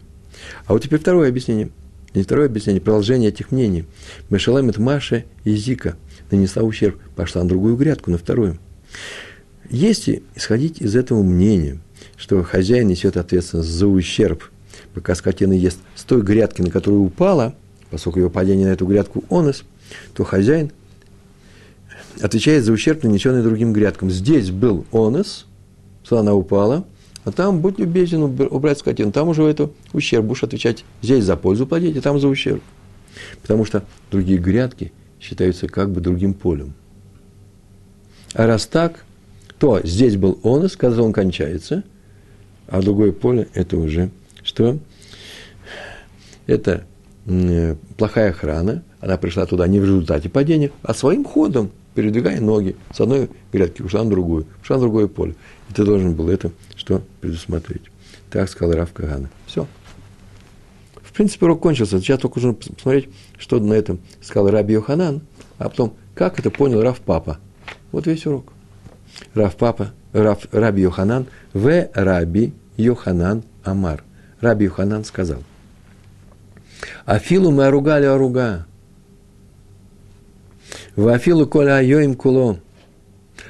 А 0.66 0.74
вот 0.74 0.84
теперь 0.84 1.00
второе 1.00 1.30
объяснение. 1.30 1.70
Не 2.16 2.24
второе 2.24 2.46
объяснение, 2.46 2.82
продолжение 2.82 3.30
этих 3.30 3.52
мнений. 3.52 3.86
Мешаламит 4.30 4.78
Маша 4.78 5.26
и 5.44 5.54
Зика 5.54 5.98
нанесла 6.32 6.64
ущерб, 6.64 6.98
пошла 7.16 7.44
на 7.44 7.50
другую 7.50 7.76
грядку, 7.76 8.10
на 8.10 8.18
вторую. 8.18 8.58
Если 9.70 10.24
исходить 10.34 10.80
из 10.82 10.96
этого 10.96 11.22
мнения, 11.22 11.80
что 12.16 12.42
хозяин 12.44 12.88
несет 12.88 13.18
ответственность 13.18 13.70
за 13.70 13.88
ущерб, 13.88 14.44
пока 14.94 15.14
скотина 15.14 15.52
ест 15.52 15.80
с 15.96 16.04
той 16.04 16.22
грядки, 16.22 16.62
на 16.62 16.72
которую 16.72 17.02
упала, 17.04 17.54
поскольку 17.92 18.20
его 18.20 18.30
падение 18.30 18.68
на 18.68 18.72
эту 18.72 18.86
грядку 18.86 19.26
онос, 19.30 19.66
то 20.14 20.24
хозяин 20.24 20.72
отвечает 22.22 22.64
за 22.64 22.72
ущерб, 22.72 23.04
нанесенный 23.04 23.44
другим 23.44 23.74
грядкам. 23.74 24.10
Здесь 24.10 24.52
был 24.52 24.86
онос, 24.94 25.48
она 26.10 26.34
упала, 26.34 26.86
а 27.26 27.32
там, 27.32 27.60
будь 27.60 27.80
любезен, 27.80 28.22
убрать 28.24 28.80
скотину. 28.80 29.12
Там 29.12 29.28
уже 29.28 29.44
это 29.44 29.72
ущерб. 29.94 30.26
Будешь 30.26 30.44
отвечать 30.44 30.86
здесь 31.02 31.24
за 31.24 31.36
пользу 31.36 31.68
платить, 31.68 31.98
а 31.98 32.02
там 32.02 32.20
за 32.20 32.28
ущерб. 32.28 32.62
Потому 33.42 33.66
что 33.66 33.84
другие 34.12 34.38
грядки 34.38 34.94
считаются 35.20 35.68
как 35.68 35.92
бы 35.92 36.02
другим 36.02 36.34
полем. 36.34 36.74
А 38.34 38.46
раз 38.46 38.68
так, 38.68 39.06
то 39.58 39.82
здесь 39.84 40.18
был 40.18 40.40
он, 40.44 40.70
когда 40.78 41.02
он 41.02 41.14
кончается, 41.14 41.84
а 42.68 42.82
другое 42.82 43.12
поле– 43.12 43.48
это 43.54 43.78
уже 43.78 44.12
что? 44.44 44.78
Это 46.46 46.86
плохая 47.98 48.30
охрана, 48.30 48.84
она 49.00 49.18
пришла 49.18 49.46
туда 49.48 49.68
не 49.68 49.80
в 49.80 49.84
результате 49.84 50.30
падения, 50.30 50.72
а 50.84 50.94
своим 50.94 51.24
ходом, 51.24 51.72
передвигая 51.96 52.40
ноги 52.40 52.76
с 52.94 53.00
одной 53.00 53.30
грядки, 53.52 53.82
ушла 53.82 54.04
на 54.04 54.10
другую, 54.10 54.46
ушла 54.62 54.76
на 54.76 54.84
другое 54.84 55.08
поле. 55.08 55.36
И 55.70 55.74
ты 55.74 55.84
должен 55.84 56.14
был 56.14 56.30
это 56.30 56.52
что 56.76 57.02
предусмотреть. 57.22 57.84
Так 58.30 58.50
сказал 58.50 58.76
Раф 58.76 58.94
Кагана. 58.94 59.30
Все. 59.48 59.66
В 61.02 61.14
принципе, 61.14 61.46
урок 61.46 61.62
кончился. 61.62 62.00
Сейчас 62.00 62.20
только 62.20 62.40
нужно 62.40 62.54
посмотреть, 62.54 63.10
что 63.38 63.60
на 63.60 63.74
этом 63.74 64.00
сказал 64.22 64.50
Раби 64.50 64.74
Йоханан, 64.74 65.22
а 65.58 65.70
потом, 65.70 65.96
как 66.14 66.38
это 66.38 66.52
понял 66.52 66.82
Раф 66.84 67.00
Папа. 67.00 67.40
Вот 67.92 68.06
весь 68.06 68.26
урок. 68.26 68.52
Раф 69.34 69.56
Папа, 69.56 69.92
Раф, 70.12 70.48
Раби 70.52 70.82
Йоханан, 70.82 71.28
в 71.54 71.90
Раби 71.94 72.54
Йоханан 72.76 73.44
Амар. 73.64 74.04
Раби 74.42 74.66
Йоханан 74.66 75.06
сказал, 75.06 75.42
Афилу 77.06 77.52
мы 77.52 77.66
оругали 77.66 78.06
оруга. 78.06 78.66
В 80.96 81.10
Афилу 81.10 81.46
коля 81.46 81.78
айоим 81.78 82.16
куло. 82.16 82.60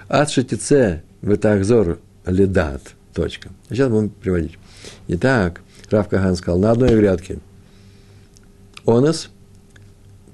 Адшитице 0.07 1.03
в 1.21 1.37
тахзор 1.37 1.99
ледат. 2.25 2.81
Точка. 3.13 3.49
Сейчас 3.69 3.89
будем 3.89 4.09
приводить. 4.09 4.57
Итак, 5.07 5.61
Рав 5.91 6.09
Кахан 6.09 6.35
сказал, 6.35 6.59
на 6.59 6.71
одной 6.71 6.95
грядке 6.95 7.39
онос, 8.85 9.29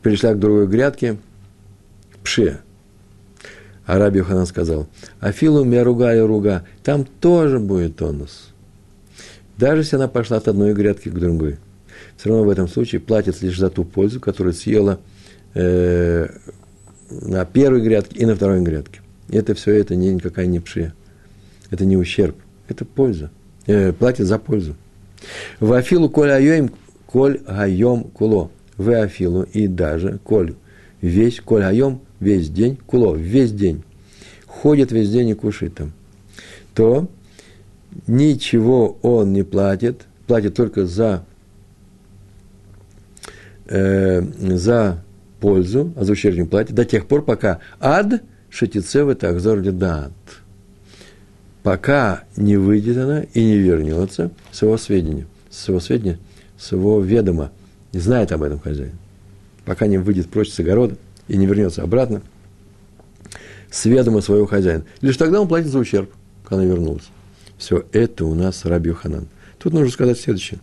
перешла 0.02 0.34
к 0.34 0.40
другой 0.40 0.68
грядке 0.68 1.18
пше. 2.24 2.60
А 3.86 3.98
Раби 3.98 4.20
Йоханан 4.20 4.46
сказал, 4.46 4.88
Афилу 5.20 5.66
мяруга 5.66 6.16
и 6.16 6.20
руга, 6.20 6.66
там 6.84 7.06
тоже 7.06 7.60
будет 7.60 8.02
онос. 8.02 8.50
Даже 9.58 9.82
если 9.82 9.98
она 9.98 10.08
пошла 10.08 10.38
от 10.38 10.48
одной 10.48 10.74
грядки 10.74 11.10
к 11.10 11.14
другой. 11.14 11.58
Все 12.16 12.30
равно 12.30 12.46
в 12.46 12.50
этом 12.50 12.68
случае 12.68 13.02
платит 13.02 13.42
лишь 13.42 13.60
за 13.60 13.70
ту 13.70 13.84
пользу, 13.84 14.20
которую 14.20 14.54
съела 14.54 15.00
э, 15.54 16.30
на 17.12 17.46
первой 17.46 17.82
грядке 17.82 18.20
и 18.20 18.26
на 18.26 18.36
второй 18.36 18.62
грядке. 18.62 19.02
Это 19.30 19.54
все 19.54 19.74
это 19.74 19.96
не 19.96 20.14
никакая 20.14 20.46
не 20.46 20.60
пше. 20.60 20.94
Это 21.70 21.86
не 21.86 21.98
ущерб. 21.98 22.36
Это 22.68 22.86
польза. 22.86 23.32
Э, 23.68 23.92
платит 23.94 24.26
за 24.26 24.40
пользу. 24.40 24.76
В 25.60 25.82
коль 26.10 26.32
айоим, 26.32 26.72
коль 27.06 27.40
айом 27.48 28.06
куло. 28.06 28.52
В 28.78 28.90
афилу 28.90 29.44
и 29.44 29.68
даже 29.68 30.20
коль. 30.24 30.56
Весь, 31.02 31.40
коль 31.40 31.64
айом, 31.64 32.02
весь 32.20 32.50
день, 32.50 32.78
куло, 32.86 33.16
весь 33.16 33.52
день. 33.52 33.84
Ходит 34.48 34.92
весь 34.92 35.10
день 35.10 35.30
и 35.30 35.34
кушает 35.34 35.76
там. 35.76 35.94
То 36.74 37.08
ничего 38.08 38.98
он 39.02 39.34
не 39.34 39.44
платит, 39.44 40.06
платит 40.28 40.56
только 40.56 40.86
за, 40.86 41.26
э, 43.66 44.22
за 44.22 45.04
пользу, 45.42 45.94
а 45.98 46.06
за 46.06 46.14
ущерб 46.14 46.38
не 46.38 46.46
платит, 46.46 46.74
до 46.74 46.86
тех 46.86 47.08
пор, 47.08 47.26
пока 47.26 47.60
ад 47.82 48.22
шатицевы 48.50 49.16
такзор 49.16 49.62
дат 49.62 50.14
пока 51.64 52.24
не 52.36 52.58
выйдет 52.58 52.98
она 52.98 53.24
и 53.34 53.44
не 53.44 53.58
вернется 53.58 54.32
с 54.52 54.62
его 54.62 54.78
сведения, 54.78 55.28
с 55.50 55.68
его 55.68 55.80
сведения, 55.80 56.20
с 56.58 56.72
его 56.72 57.02
ведома, 57.02 57.52
не 57.94 58.00
знает 58.00 58.32
об 58.32 58.44
этом 58.44 58.60
хозяин. 58.60 58.98
Пока 59.66 59.88
не 59.88 59.98
выйдет 59.98 60.30
прочь 60.30 60.50
с 60.50 60.60
огорода 60.60 60.96
и 61.28 61.38
не 61.38 61.46
вернется 61.46 61.84
обратно, 61.84 62.22
с 63.70 63.86
ведома 63.86 64.22
своего 64.22 64.46
хозяина. 64.46 64.86
Лишь 65.02 65.18
тогда 65.18 65.42
он 65.42 65.48
платит 65.48 65.68
за 65.68 65.80
ущерб, 65.80 66.12
когда 66.44 66.64
она 66.64 66.72
вернулась. 66.72 67.08
Все 67.58 67.86
это 67.92 68.26
у 68.26 68.34
нас 68.34 68.66
Раби 68.66 68.92
Ханан. 68.92 69.28
Тут 69.60 69.74
нужно 69.74 69.92
сказать 69.92 70.20
следующее. 70.20 70.60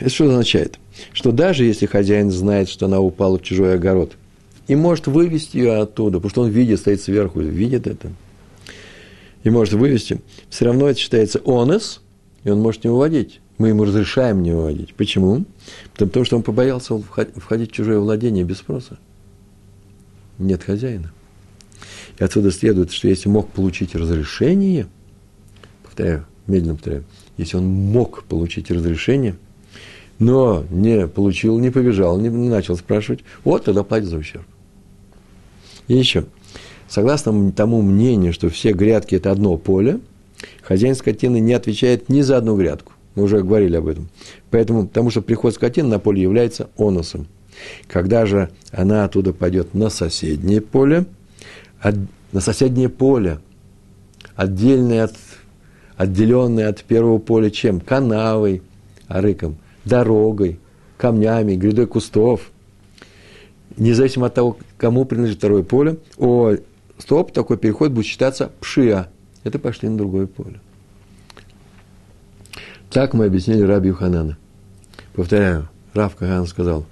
Это 0.00 0.10
что 0.10 0.28
означает? 0.28 0.78
Что 1.12 1.32
даже 1.32 1.64
если 1.64 1.86
хозяин 1.86 2.30
знает, 2.30 2.68
что 2.68 2.86
она 2.86 3.00
упала 3.00 3.38
в 3.38 3.42
чужой 3.42 3.74
огород, 3.74 4.12
и 4.68 4.76
может 4.76 5.06
вывести 5.06 5.56
ее 5.56 5.74
оттуда, 5.74 6.18
потому 6.18 6.30
что 6.30 6.42
он 6.42 6.50
видит, 6.50 6.80
стоит 6.80 7.00
сверху, 7.00 7.40
видит 7.40 7.86
это– 7.86 8.12
и 9.42 9.50
может 9.50 9.74
вывести, 9.74 10.20
все 10.48 10.66
равно 10.66 10.88
это 10.88 10.98
считается 10.98 11.40
онес, 11.44 12.00
и 12.44 12.50
он 12.50 12.60
может 12.60 12.84
не 12.84 12.90
выводить. 12.90 13.40
Мы 13.58 13.68
ему 13.68 13.84
разрешаем 13.84 14.42
не 14.42 14.52
выводить. 14.52 14.94
Почему? 14.94 15.44
Потому 15.96 16.24
что 16.24 16.36
он 16.36 16.42
побоялся 16.42 16.98
входить 16.98 17.70
в 17.70 17.74
чужое 17.74 17.98
владение 17.98 18.44
без 18.44 18.58
спроса. 18.58 18.98
Нет 20.38 20.62
хозяина. 20.62 21.12
И 22.18 22.24
отсюда 22.24 22.50
следует, 22.50 22.92
что 22.92 23.08
если 23.08 23.28
мог 23.28 23.50
получить 23.50 23.94
разрешение, 23.94 24.86
повторяю, 25.84 26.26
медленно 26.46 26.74
повторяю, 26.74 27.04
если 27.36 27.56
он 27.56 27.66
мог 27.66 28.24
получить 28.24 28.70
разрешение, 28.70 29.36
но 30.22 30.64
не 30.70 31.06
получил, 31.06 31.58
не 31.58 31.70
побежал, 31.70 32.18
не, 32.18 32.28
начал 32.28 32.76
спрашивать, 32.76 33.20
вот 33.44 33.64
тогда 33.64 33.82
платит 33.82 34.08
за 34.08 34.18
ущерб. 34.18 34.46
И 35.88 35.94
еще– 35.94 36.24
Согласно 36.92 37.52
тому 37.52 37.80
мнению, 37.80 38.34
что 38.34 38.50
все 38.50 38.74
грядки– 38.74 39.14
это 39.16 39.30
одно 39.30 39.56
поле, 39.56 40.00
хозяин 40.62 40.94
скотины 40.94 41.40
не 41.40 41.54
отвечает 41.54 42.10
ни 42.10 42.20
за 42.20 42.36
одну 42.36 42.54
грядку. 42.54 42.92
Мы 43.14 43.22
уже 43.22 43.40
говорили 43.42 43.76
об 43.76 43.86
этом. 43.86 44.10
Поэтому, 44.50 44.86
потому 44.86 45.08
что 45.08 45.22
приход 45.22 45.54
скотины 45.54 45.88
на 45.88 45.98
поле 45.98 46.20
является 46.20 46.68
оносом. 46.76 47.28
Когда 47.86 48.26
же 48.26 48.50
она 48.72 49.06
оттуда 49.06 49.32
пойдет 49.32 49.72
на 49.72 49.88
соседнее 49.88 50.60
поле, 50.60 51.06
от, 51.80 51.94
на 52.32 52.40
соседнее 52.42 52.90
поле, 52.90 53.38
отдельное 54.36 55.04
от, 55.04 55.14
отделенное 55.96 56.68
от 56.68 56.84
первого 56.84 57.16
поля 57.16 57.48
чем? 57.48 57.80
Канавой, 57.80 58.60
арыком, 59.08 59.56
дорогой, 59.84 60.58
камнями, 60.96 61.54
грядой 61.54 61.86
кустов. 61.86 62.50
Независимо 63.76 64.26
от 64.26 64.34
того, 64.34 64.58
кому 64.76 65.04
принадлежит 65.04 65.38
второе 65.38 65.62
поле, 65.62 65.98
о 66.18 66.56
стоп, 66.98 67.32
такой 67.32 67.56
переход 67.56 67.90
будет 67.92 68.06
считаться 68.06 68.52
пшия. 68.60 69.08
Это 69.44 69.58
пошли 69.58 69.88
на 69.88 69.96
другое 69.96 70.26
поле. 70.26 70.60
Так 72.90 73.14
мы 73.14 73.24
объяснили 73.24 73.62
Раби 73.62 73.88
Юханана. 73.88 74.36
Повторяю, 75.14 75.68
Рав 75.94 76.14
Кахан 76.14 76.46
сказал, 76.46 76.84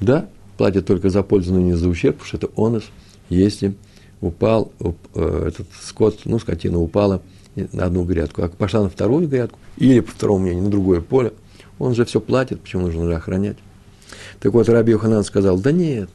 да, 0.00 0.28
платят 0.56 0.86
только 0.86 1.08
за 1.08 1.22
пользу, 1.22 1.54
но 1.54 1.60
не 1.60 1.74
за 1.74 1.88
ущерб, 1.88 2.16
потому 2.16 2.26
что 2.26 2.36
это 2.36 2.48
онос, 2.56 2.84
если 3.28 3.74
упал 4.20 4.72
уп, 4.80 4.96
э, 5.14 5.44
этот 5.48 5.68
скот, 5.80 6.20
ну, 6.24 6.38
скотина 6.38 6.78
упала 6.78 7.22
на 7.54 7.84
одну 7.84 8.04
грядку, 8.04 8.42
а 8.42 8.48
пошла 8.48 8.82
на 8.82 8.88
вторую 8.88 9.28
грядку, 9.28 9.58
или, 9.76 10.00
по 10.00 10.10
второму 10.10 10.44
мнению, 10.44 10.64
на 10.64 10.70
другое 10.70 11.00
поле, 11.00 11.32
он 11.78 11.94
же 11.94 12.04
все 12.04 12.20
платит, 12.20 12.60
почему 12.60 12.86
нужно 12.86 13.16
охранять? 13.16 13.56
Так 14.40 14.52
вот, 14.52 14.68
Раби 14.68 14.92
Йоханан 14.92 15.24
сказал, 15.24 15.58
да 15.58 15.72
нет, 15.72 16.10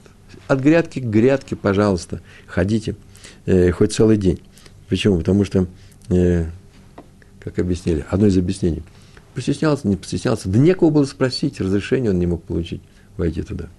от 0.47 0.59
грядки 0.59 0.99
к 0.99 1.05
грядке, 1.05 1.55
пожалуйста, 1.55 2.21
ходите 2.47 2.95
э, 3.45 3.71
хоть 3.71 3.93
целый 3.93 4.17
день. 4.17 4.41
Почему? 4.89 5.17
Потому 5.17 5.45
что, 5.45 5.67
э, 6.09 6.45
как 7.39 7.59
объяснили, 7.59 8.05
одно 8.09 8.27
из 8.27 8.37
объяснений, 8.37 8.83
постеснялся, 9.33 9.87
не 9.87 9.95
постеснялся, 9.95 10.49
да 10.49 10.59
некого 10.59 10.89
было 10.89 11.05
спросить, 11.05 11.59
разрешение 11.61 12.11
он 12.11 12.19
не 12.19 12.27
мог 12.27 12.43
получить 12.43 12.81
войти 13.17 13.41
туда. 13.41 13.69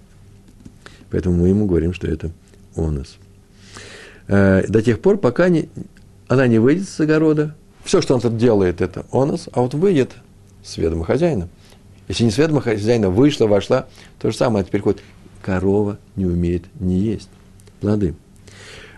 Поэтому 1.11 1.37
мы 1.37 1.49
ему 1.49 1.67
говорим, 1.67 1.93
что 1.93 2.07
это 2.07 2.31
онос. 2.77 3.19
Э, 4.29 4.65
до 4.69 4.83
тех 4.83 5.01
пор, 5.01 5.19
пока 5.19 5.49
не, 5.49 5.69
она 6.29 6.47
не 6.47 6.59
выйдет 6.59 6.89
с 6.89 7.01
огорода, 7.01 7.55
все, 7.85 8.01
что 8.01 8.15
он 8.15 8.21
тут 8.21 8.37
делает, 8.37 8.81
это 8.81 9.05
онос, 9.13 9.49
а 9.53 9.61
вот 9.61 9.75
выйдет 9.75 10.13
с 10.63 10.77
ведома 10.79 11.05
хозяина. 11.05 11.49
Если 12.09 12.25
не 12.25 12.31
с 12.31 12.39
ведома 12.39 12.61
хозяина 12.61 13.11
вышла, 13.11 13.47
вошла, 13.47 13.87
то 14.19 14.31
же 14.31 14.37
самое 14.37 14.65
теперь 14.65 14.83
ходит. 14.83 15.03
Корова 15.43 15.99
не 16.17 16.27
умеет 16.27 16.65
не 16.79 16.99
есть 16.99 17.29
плоды. 17.81 18.15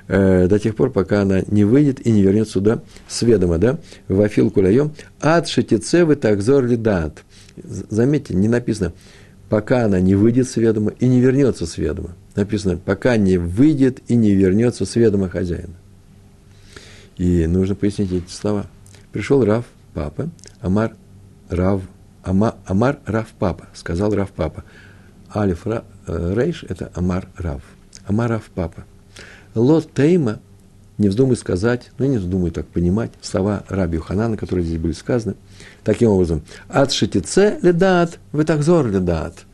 Э, 0.07 0.47
до 0.47 0.59
тех 0.59 0.77
пор, 0.77 0.91
пока 0.91 1.23
она 1.23 1.41
не 1.47 1.65
выйдет 1.65 2.07
и 2.07 2.13
не 2.13 2.23
вернется 2.23 2.55
сюда 2.55 2.83
с 3.09 3.23
ведома, 3.23 3.59
да, 3.59 3.79
в 4.09 4.21
Афил 4.21 4.51
Кулаем, 4.51 4.93
ад 5.21 5.49
шатицевы 5.49 6.17
такзор 6.17 6.65
лидат. 6.65 7.25
Заметьте, 7.57 8.35
не 8.35 8.49
написано, 8.49 8.93
пока 9.49 9.85
она 9.85 10.01
не 10.01 10.15
выйдет 10.15 10.49
с 10.49 10.57
ведома 10.57 10.93
и 11.01 11.09
не 11.09 11.21
вернется 11.21 11.67
с 11.67 11.79
ведома. 11.79 12.15
Написано, 12.37 12.77
пока 12.77 13.17
не 13.17 13.39
выйдет 13.39 14.01
и 14.09 14.17
не 14.17 14.35
вернется 14.35 14.85
с 14.85 14.97
ведома 14.97 15.29
хозяина. 15.31 15.75
И 17.17 17.47
нужно 17.47 17.75
пояснить 17.75 18.13
эти 18.13 18.31
слова. 18.31 18.67
Пришел 19.13 19.45
Рав, 19.45 19.65
папа, 19.95 20.29
Амар 20.61 20.95
Рав, 21.49 21.81
Ама, 22.25 22.57
Амар 22.65 22.99
Рав 23.05 23.29
Папа, 23.39 23.67
сказал 23.75 24.13
Рав 24.15 24.31
Папа. 24.31 24.65
Алиф 25.35 25.67
Ра, 25.67 25.85
э, 26.07 26.35
Рейш– 26.35 26.65
это 26.69 26.91
Амар 26.95 27.29
Рав. 27.37 27.63
Амар 28.07 28.31
Рав 28.31 28.45
Папа. 28.55 28.85
Лот 29.55 29.93
Тейма, 29.93 30.41
не 30.97 31.09
вздумай 31.09 31.37
сказать, 31.37 31.91
ну 31.99 32.07
не 32.07 32.17
вздумай 32.17 32.51
так 32.51 32.67
понимать, 32.67 33.11
слова 33.21 33.65
Раби 33.69 33.99
Ханана, 33.99 34.37
которые 34.37 34.65
здесь 34.65 34.79
были 34.79 34.93
сказаны, 34.93 35.37
таким 35.85 36.11
образом. 36.11 36.43
Ад 36.69 36.93
шитице 36.93 37.59
ледат, 37.63 38.19
вытахзор 38.33 38.89
ледат. 38.89 39.45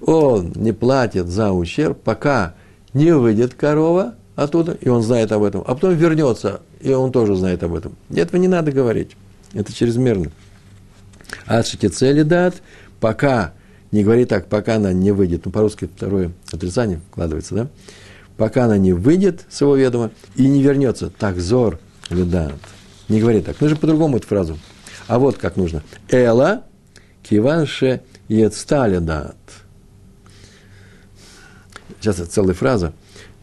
Он 0.00 0.52
не 0.54 0.72
платит 0.72 1.26
за 1.26 1.52
ущерб, 1.52 2.00
пока 2.02 2.54
не 2.94 3.14
выйдет 3.14 3.54
корова 3.54 4.14
оттуда, 4.34 4.76
и 4.80 4.88
он 4.88 5.02
знает 5.02 5.32
об 5.32 5.42
этом, 5.42 5.62
а 5.66 5.74
потом 5.74 5.94
вернется, 5.94 6.60
и 6.80 6.92
он 6.92 7.12
тоже 7.12 7.36
знает 7.36 7.62
об 7.62 7.74
этом. 7.74 7.96
Этого 8.14 8.40
не 8.40 8.48
надо 8.48 8.72
говорить, 8.72 9.16
это 9.52 9.72
чрезмерно. 9.72 10.30
Ад 11.46 11.66
шитице 11.66 12.12
ледат, 12.12 12.62
пока, 13.00 13.52
не 13.92 14.04
говори 14.04 14.24
так, 14.24 14.48
пока 14.48 14.76
она 14.76 14.92
не 14.92 15.12
выйдет, 15.12 15.44
ну 15.44 15.50
по-русски 15.50 15.88
второе 15.94 16.32
отрицание 16.52 17.00
вкладывается, 17.10 17.54
да? 17.54 17.68
Пока 18.36 18.66
она 18.66 18.76
не 18.76 18.92
выйдет 18.92 19.44
с 19.48 19.60
его 19.60 19.76
ведома 19.76 20.10
и 20.34 20.46
не 20.46 20.62
вернется, 20.62 21.10
так 21.10 21.40
зор 21.40 21.78
ледат. 22.10 22.58
Не 23.08 23.20
говори 23.20 23.40
так. 23.40 23.60
Нужно 23.60 23.76
по-другому 23.76 24.18
эту 24.18 24.26
фразу. 24.26 24.58
А 25.06 25.18
вот 25.18 25.38
как 25.38 25.56
нужно. 25.56 25.82
Эла 26.10 26.64
киванше 27.22 28.02
ецталя 28.28 29.00
дат. 29.00 29.36
Сейчас 32.00 32.18
это 32.20 32.30
целая 32.30 32.54
фраза. 32.54 32.92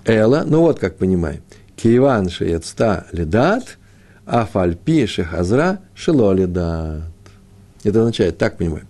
Эла, 0.05 0.43
ну 0.45 0.61
вот 0.61 0.79
как 0.79 0.97
понимай. 0.97 1.41
Киванше 1.75 2.45
ецта 2.45 3.07
ледат, 3.11 3.77
а 4.25 4.45
фальпи 4.45 5.05
шехазра 5.05 5.79
шело 5.95 6.34
ледат. 6.34 7.12
Это 7.84 7.99
означает, 7.99 8.38
так 8.38 8.57
понимаю, 8.57 8.86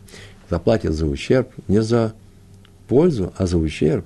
заплатят 0.49 0.93
за 0.93 1.05
ущерб, 1.07 1.49
не 1.67 1.81
за 1.81 2.13
пользу, 2.87 3.33
а 3.37 3.47
за 3.47 3.57
ущерб. 3.57 4.05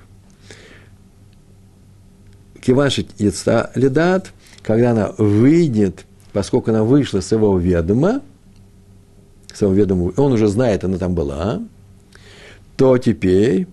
Киваншит 2.62 3.10
ецта 3.20 3.72
ледат, 3.76 4.32
когда 4.64 4.92
она 4.92 5.12
выйдет 5.18 6.06
поскольку 6.38 6.70
она 6.70 6.84
вышла 6.84 7.20
с 7.20 7.32
его 7.32 7.58
ведома, 7.58 8.22
с 9.52 9.60
его 9.60 9.74
ведома, 9.74 10.14
он 10.18 10.34
уже 10.34 10.48
знает, 10.48 10.84
она 10.84 11.00
там 11.00 11.16
была, 11.16 11.64
то 12.76 13.00
теперь, 13.00 13.66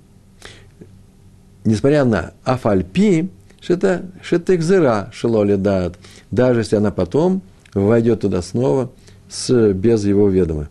несмотря 1.66 2.06
на 2.06 2.32
афальпи, 2.42 3.28
что 3.60 3.74
это 3.74 4.54
экзера 4.54 5.10
шелоли 5.12 5.56
дат, 5.56 5.98
даже 6.30 6.60
если 6.60 6.76
она 6.76 6.90
потом 6.90 7.42
войдет 7.74 8.20
туда 8.20 8.40
снова 8.40 8.90
с, 9.28 9.74
без 9.74 10.06
его 10.06 10.30
ведома. 10.30 10.70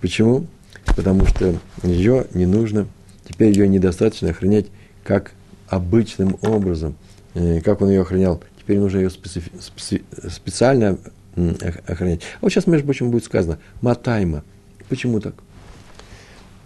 Почему? 0.00 0.46
Потому 0.96 1.26
что 1.26 1.54
ее 1.82 2.26
не 2.34 2.46
нужно, 2.46 2.86
теперь 3.28 3.50
ее 3.50 3.68
недостаточно 3.68 4.30
охранять 4.30 4.66
как 5.04 5.32
обычным 5.68 6.38
образом, 6.42 6.96
э, 7.34 7.60
как 7.60 7.80
он 7.80 7.90
ее 7.90 8.02
охранял 8.02 8.42
теперь 8.68 8.80
нужно 8.80 8.98
ее 8.98 9.08
специфи, 9.08 9.50
специ, 9.60 10.02
специально 10.28 10.98
охранять. 11.86 12.20
А 12.34 12.38
вот 12.42 12.50
сейчас, 12.50 12.66
между 12.66 12.84
прочим, 12.84 13.10
будет 13.10 13.24
сказано 13.24 13.58
«матайма». 13.80 14.44
Почему 14.90 15.20
так? 15.20 15.32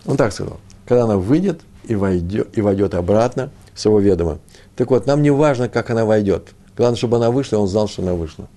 Он 0.05 0.17
так 0.17 0.33
сказал. 0.33 0.59
Когда 0.85 1.05
она 1.05 1.17
выйдет 1.17 1.61
и 1.85 1.95
войдет, 1.95 2.59
и 2.59 2.61
войдет 2.61 2.95
обратно 2.95 3.53
с 3.77 3.85
его 3.85 4.01
ведома. 4.01 4.41
Так 4.75 4.91
вот, 4.91 5.07
нам 5.07 5.23
не 5.23 5.31
важно, 5.31 5.69
как 5.69 5.91
она 5.91 6.05
войдет. 6.05 6.49
Главное, 6.77 6.97
чтобы 6.97 7.19
она 7.19 7.31
вышла, 7.31 7.55
и 7.55 7.59
он 7.61 7.69
знал, 7.69 7.87
что 7.87 8.03
она 8.03 8.15
вышла. 8.15 8.49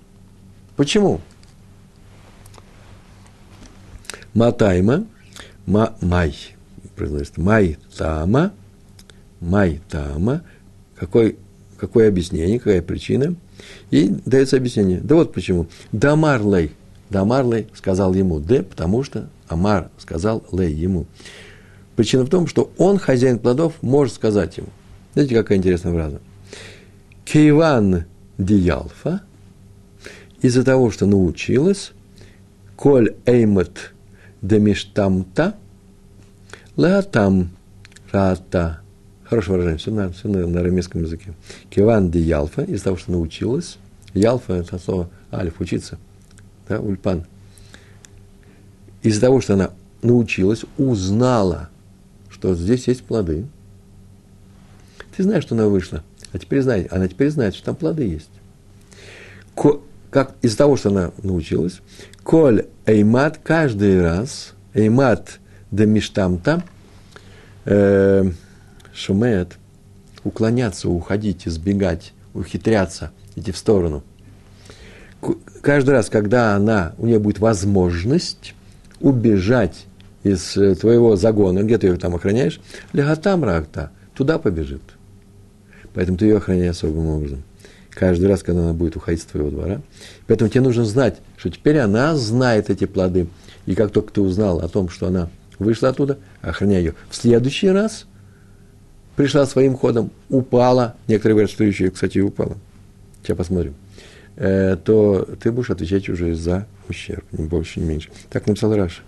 Почему? 0.74 1.20
Матайма, 4.36 5.04
ма, 5.66 5.96
май, 6.00 6.36
произносится, 6.94 7.40
май 7.40 7.76
тама, 7.96 8.52
май 9.40 9.80
тама, 9.90 10.42
какой 10.94 11.36
Какое 11.78 12.08
объяснение, 12.08 12.58
какая 12.58 12.82
причина? 12.82 13.34
И 13.90 14.08
дается 14.24 14.56
объяснение. 14.56 15.00
Да 15.00 15.14
вот 15.14 15.32
почему. 15.32 15.66
Дамар 15.92 16.42
лей. 16.42 16.72
Дамар 17.10 17.46
лей 17.46 17.68
сказал 17.74 18.14
ему 18.14 18.40
Д, 18.40 18.62
потому 18.62 19.02
что 19.04 19.28
Амар 19.48 19.90
сказал 19.98 20.44
лей 20.52 20.72
ему. 20.72 21.06
Причина 21.94 22.24
в 22.24 22.30
том, 22.30 22.46
что 22.46 22.72
он, 22.78 22.98
хозяин 22.98 23.38
плодов, 23.38 23.74
может 23.82 24.14
сказать 24.14 24.56
ему. 24.56 24.68
Знаете, 25.14 25.34
какая 25.34 25.58
интересная 25.58 25.92
фраза? 25.92 26.20
Кейван 27.24 28.04
диялфа, 28.38 29.22
из-за 30.42 30.64
того, 30.64 30.90
что 30.90 31.06
научилась, 31.06 31.92
коль 32.76 33.14
эймет 33.24 33.94
демиштамта, 34.42 35.56
леатам 36.76 37.50
рата 38.12 38.80
Хорошее 39.28 39.56
выражение, 39.56 39.78
все 39.78 39.90
на, 39.90 40.12
все 40.12 40.28
на, 40.28 40.46
на 40.46 40.60
арамейском 40.60 41.02
языке. 41.02 41.34
Киван 41.68 42.10
де 42.10 42.20
Ялфа, 42.20 42.62
из 42.62 42.82
того, 42.82 42.96
что 42.96 43.10
научилась. 43.10 43.76
Ялфа– 44.14 44.52
это 44.54 44.78
слово 44.78 45.10
алиф, 45.32 45.60
учиться. 45.60 45.98
Да, 46.68 46.80
ульпан. 46.80 47.26
Из-за 49.02 49.20
того, 49.20 49.40
что 49.40 49.54
она 49.54 49.72
научилась, 50.02 50.64
узнала, 50.78 51.70
что 52.30 52.54
здесь 52.54 52.86
есть 52.86 53.02
плоды. 53.02 53.46
Ты 55.16 55.24
знаешь, 55.24 55.42
что 55.42 55.56
она 55.56 55.66
вышла. 55.66 56.04
А 56.32 56.38
теперь 56.38 56.62
знает, 56.62 56.92
она 56.92 57.08
теперь 57.08 57.30
знает, 57.30 57.56
что 57.56 57.64
там 57.64 57.76
плоды 57.76 58.04
есть. 58.04 58.30
Ко, 59.56 59.80
как 60.10 60.36
из-за 60.40 60.58
того, 60.58 60.76
что 60.76 60.90
она 60.90 61.10
научилась, 61.22 61.80
коль 62.26 62.66
эймат 62.86 63.38
каждый 63.42 64.02
раз, 64.02 64.54
эймат 64.74 65.38
де 65.70 65.86
миштамта, 65.86 66.64
э, 67.64 68.24
шумеет, 68.92 69.56
уклоняться, 70.24 70.88
уходить, 70.88 71.46
избегать, 71.46 72.12
ухитряться, 72.34 73.12
идти 73.36 73.52
в 73.52 73.56
сторону. 73.56 74.02
Каждый 75.62 75.90
раз, 75.90 76.10
когда 76.10 76.56
она, 76.56 76.94
у 76.98 77.06
нее 77.06 77.20
будет 77.20 77.38
возможность 77.38 78.54
убежать 79.00 79.86
из 80.24 80.56
э, 80.56 80.74
твоего 80.74 81.14
загона, 81.14 81.62
где 81.62 81.78
ты 81.78 81.86
ее 81.86 81.96
там 81.96 82.16
охраняешь, 82.16 82.60
лягатам 82.92 83.44
ракта, 83.44 83.92
туда 84.14 84.38
побежит. 84.38 84.82
Поэтому 85.94 86.18
ты 86.18 86.26
ее 86.26 86.38
охраняй 86.38 86.70
особым 86.70 87.06
образом. 87.06 87.44
Каждый 87.96 88.26
раз, 88.26 88.42
когда 88.44 88.62
она 88.62 88.72
будет 88.74 88.94
уходить 88.94 89.22
с 89.22 89.24
твоего 89.24 89.50
двора. 89.50 89.80
Поэтому 90.28 90.48
тебе 90.48 90.60
нужно 90.60 90.84
знать, 90.84 91.16
что 91.36 91.50
теперь 91.50 91.78
она 91.78 92.14
знает 92.14 92.70
эти 92.70 92.84
плоды. 92.84 93.26
И 93.66 93.74
как 93.74 93.90
только 93.90 94.12
ты 94.12 94.20
узнал 94.20 94.60
о 94.60 94.68
том, 94.68 94.88
что 94.88 95.08
она 95.08 95.30
вышла 95.58 95.88
оттуда, 95.88 96.18
охраняй 96.42 96.80
ее. 96.80 96.94
В 97.10 97.16
следующий 97.16 97.70
раз– 97.70 98.06
пришла 99.16 99.46
своим 99.46 99.76
ходом, 99.76 100.10
упала, 100.28 100.94
некоторые 101.08 101.34
говорят, 101.34 101.50
что 101.50 101.64
еще, 101.64 101.90
кстати, 101.90 102.18
и 102.18 102.20
упала, 102.20 102.56
сейчас 103.22 103.36
посмотрим, 103.36 103.74
э, 104.36 104.76
то 104.76 105.26
ты 105.42 105.50
будешь 105.50 105.70
отвечать 105.70 106.08
уже 106.08 106.34
за 106.34 106.66
ущерб, 106.88 107.24
ни 107.32 107.44
больше, 107.44 107.80
ни 107.80 107.84
меньше. 107.84 108.10
Так 108.30 108.46
написал 108.46 108.74
Раша. 108.76 109.02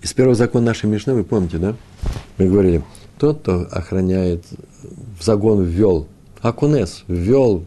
Из 0.00 0.12
первого 0.12 0.34
закона 0.34 0.66
нашей 0.66 0.86
Мишны, 0.86 1.12
вы 1.12 1.24
помните, 1.24 1.58
да? 1.58 1.76
Мы 2.38 2.48
говорили, 2.48 2.82
тот, 3.18 3.40
кто 3.40 3.68
охраняет, 3.70 4.44
в 5.18 5.22
загон 5.22 5.64
ввел, 5.64 6.08
Акунес 6.42 7.04
ввел 7.06 7.64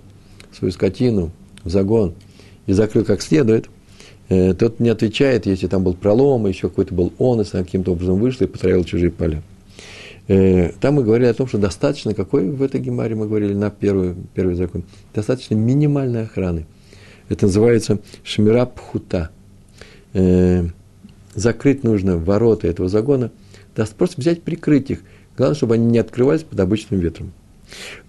свою 0.51 0.71
скотину 0.71 1.31
в 1.63 1.69
загон 1.69 2.13
и 2.67 2.73
закрыл 2.73 3.05
как 3.05 3.21
следует, 3.21 3.69
э, 4.29 4.53
тот 4.53 4.79
не 4.79 4.89
отвечает, 4.89 5.45
если 5.45 5.67
там 5.67 5.83
был 5.83 5.93
пролом, 5.93 6.45
еще 6.45 6.69
какой-то 6.69 6.93
был 6.93 7.13
онос, 7.17 7.53
она 7.53 7.63
каким-то 7.63 7.93
образом 7.93 8.19
вышла 8.19 8.43
и 8.43 8.47
потравила 8.47 8.83
чужие 8.83 9.11
поля. 9.11 9.41
Э, 10.27 10.71
там 10.81 10.95
мы 10.95 11.03
говорили 11.03 11.27
о 11.27 11.33
том, 11.33 11.47
что 11.47 11.57
достаточно, 11.57 12.13
какой 12.13 12.49
в 12.49 12.61
этой 12.61 12.81
гемаре 12.81 13.15
мы 13.15 13.27
говорили 13.27 13.53
на 13.53 13.69
первый, 13.69 14.15
первый 14.33 14.55
закон, 14.55 14.83
достаточно 15.13 15.55
минимальной 15.55 16.23
охраны. 16.23 16.65
Это 17.29 17.45
называется 17.45 17.99
шмира 18.23 18.65
пхута. 18.65 19.29
Э, 20.13 20.65
закрыть 21.33 21.83
нужно 21.83 22.17
ворота 22.17 22.67
этого 22.67 22.89
загона, 22.89 23.31
просто 23.97 24.19
взять, 24.19 24.41
прикрыть 24.41 24.91
их. 24.91 24.99
Главное, 25.37 25.55
чтобы 25.55 25.75
они 25.75 25.85
не 25.85 25.99
открывались 25.99 26.43
под 26.43 26.59
обычным 26.59 26.99
ветром. 26.99 27.31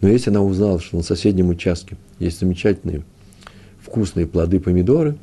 Но 0.00 0.08
если 0.08 0.30
она 0.30 0.42
узнала, 0.42 0.80
что 0.80 0.96
на 0.96 1.02
соседнем 1.02 1.48
участке 1.48 1.96
есть 2.18 2.40
замечательные 2.40 3.02
вкусные 3.80 4.26
плоды 4.26 4.60
помидоры, 4.60 5.16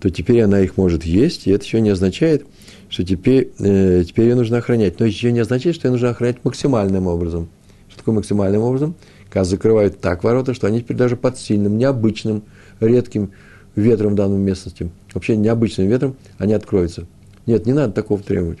то 0.00 0.10
теперь 0.10 0.42
она 0.42 0.60
их 0.60 0.76
может 0.76 1.04
есть, 1.04 1.46
и 1.46 1.50
это 1.50 1.64
еще 1.64 1.80
не 1.80 1.90
означает, 1.90 2.46
что 2.88 3.04
теперь, 3.04 3.50
э, 3.58 4.04
теперь 4.06 4.26
ее 4.26 4.34
нужно 4.34 4.58
охранять. 4.58 4.98
Но 5.00 5.06
еще 5.06 5.32
не 5.32 5.40
означает, 5.40 5.76
что 5.76 5.88
ее 5.88 5.92
нужно 5.92 6.10
охранять 6.10 6.44
максимальным 6.44 7.06
образом. 7.06 7.48
Что 7.88 7.98
такое 7.98 8.14
максимальным 8.14 8.62
образом? 8.62 8.94
Когда 9.28 9.44
закрывают 9.44 10.00
так 10.00 10.24
ворота, 10.24 10.54
что 10.54 10.66
они 10.66 10.80
теперь 10.80 10.96
даже 10.96 11.16
под 11.16 11.38
сильным, 11.38 11.76
необычным, 11.76 12.44
редким 12.80 13.32
ветром 13.76 14.12
в 14.12 14.14
данной 14.14 14.38
местности, 14.38 14.90
вообще 15.12 15.36
необычным 15.36 15.88
ветром, 15.88 16.16
они 16.38 16.54
откроются. 16.54 17.06
Нет, 17.46 17.66
не 17.66 17.72
надо 17.72 17.92
такого 17.92 18.22
требовать. 18.22 18.60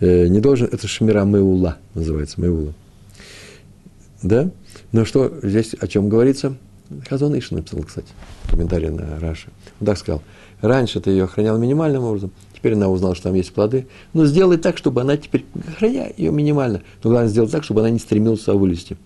Э, 0.00 0.28
не 0.28 0.40
должен, 0.40 0.68
это 0.70 0.86
шмира 0.86 1.24
меула 1.24 1.78
называется, 1.94 2.40
меула. 2.40 2.72
Да? 4.22 4.50
Но 4.92 5.04
что 5.04 5.32
здесь 5.42 5.74
о 5.78 5.86
чем 5.86 6.08
говорится? 6.08 6.56
Хазон 7.08 7.38
Иш 7.38 7.50
написал, 7.50 7.82
кстати, 7.82 8.08
комментарий 8.48 8.88
на 8.88 9.20
Раши. 9.20 9.50
Он 9.80 9.86
так 9.86 9.98
сказал. 9.98 10.22
Раньше 10.60 11.00
ты 11.00 11.10
ее 11.10 11.24
охранял 11.24 11.56
минимальным 11.58 12.02
образом, 12.02 12.32
теперь 12.52 12.72
она 12.74 12.88
узнала, 12.88 13.14
что 13.14 13.24
там 13.24 13.34
есть 13.34 13.52
плоды. 13.52 13.86
Но 14.12 14.26
сделай 14.26 14.56
так, 14.56 14.76
чтобы 14.76 15.02
она 15.02 15.16
теперь, 15.16 15.44
охраняй 15.68 16.12
ее 16.16 16.32
минимально, 16.32 16.82
но 17.04 17.10
главное 17.10 17.28
сделать 17.28 17.52
так, 17.52 17.62
чтобы 17.62 17.80
она 17.80 17.90
не 17.90 18.00
стремилась 18.00 18.46
вылезти. 18.46 18.96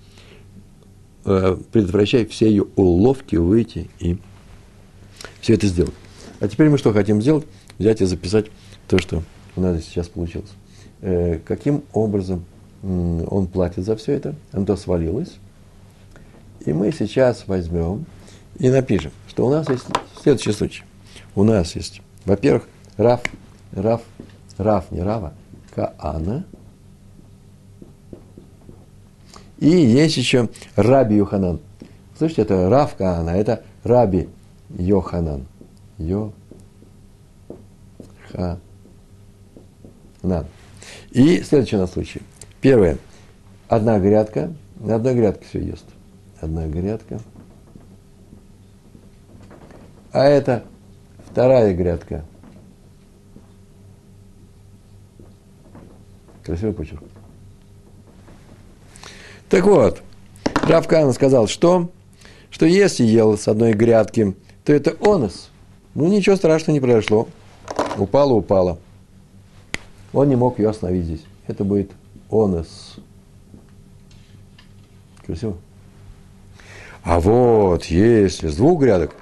Э, 1.24 1.56
предотвращай 1.70 2.24
все 2.26 2.48
ее 2.48 2.66
уловки, 2.76 3.36
выйти 3.36 3.90
и 4.00 4.16
все 5.40 5.54
это 5.54 5.66
сделать. 5.66 5.94
А 6.40 6.48
теперь 6.48 6.70
мы 6.70 6.78
что 6.78 6.92
хотим 6.92 7.20
сделать? 7.20 7.44
Взять 7.78 8.00
и 8.00 8.06
записать 8.06 8.46
то, 8.88 8.98
что 8.98 9.22
у 9.56 9.60
нас 9.60 9.84
сейчас 9.84 10.08
получилось. 10.08 10.50
Э, 11.02 11.38
каким 11.44 11.84
образом 11.92 12.44
он 12.82 13.46
платит 13.46 13.84
за 13.84 13.96
все 13.96 14.12
это? 14.12 14.34
Оно 14.52 14.76
свалилось. 14.76 15.38
И 16.64 16.72
мы 16.72 16.92
сейчас 16.92 17.44
возьмем 17.46 18.06
и 18.58 18.70
напишем, 18.70 19.12
что 19.28 19.46
у 19.46 19.50
нас 19.50 19.68
есть 19.68 19.84
следующий 20.20 20.52
случай. 20.52 20.84
У 21.34 21.44
нас 21.44 21.74
есть, 21.74 22.02
во-первых, 22.24 22.68
Раф, 22.96 23.22
Раф, 23.72 24.02
Раф, 24.58 24.90
не 24.90 25.02
Рава, 25.02 25.32
Каана. 25.74 26.44
И 29.58 29.68
есть 29.68 30.16
еще 30.16 30.48
Раби 30.76 31.16
Йоханан. 31.16 31.60
Слышите, 32.18 32.42
это 32.42 32.68
Раф 32.68 32.96
Каана, 32.96 33.30
это 33.30 33.62
Раби 33.84 34.28
Йоханан. 34.70 35.46
Йоханан. 35.98 36.26
И 41.10 41.42
следующий 41.42 41.76
у 41.76 41.80
нас 41.80 41.92
случай. 41.92 42.22
Первое. 42.62 42.96
Одна 43.68 43.98
грядка. 43.98 44.54
На 44.76 44.94
одной 44.94 45.14
грядке 45.14 45.44
все 45.46 45.60
ест. 45.60 45.84
Одна 46.40 46.66
грядка. 46.68 47.20
А 50.12 50.24
это 50.24 50.62
вторая 51.28 51.74
грядка. 51.74 52.24
Красивый 56.44 56.72
почерк. 56.72 57.02
Так 59.48 59.64
вот, 59.64 60.00
Равкан 60.66 61.12
сказал, 61.12 61.48
что, 61.48 61.90
что 62.48 62.64
если 62.66 63.04
ел 63.04 63.36
с 63.36 63.48
одной 63.48 63.72
грядки, 63.72 64.36
то 64.64 64.72
это 64.72 64.96
онос. 65.00 65.50
Ну, 65.94 66.06
ничего 66.06 66.36
страшного 66.36 66.74
не 66.74 66.80
произошло. 66.80 67.28
Упала, 67.98 68.32
упала. 68.32 68.78
Он 70.12 70.28
не 70.28 70.36
мог 70.36 70.58
ее 70.58 70.70
остановить 70.70 71.06
здесь. 71.06 71.24
Это 71.46 71.64
будет 71.64 71.90
онос. 72.32 72.96
Красиво? 75.24 75.56
А 77.04 77.20
вот, 77.20 77.84
если 77.86 78.48
с 78.48 78.56
двух 78.56 78.80
грядок, 78.80 79.14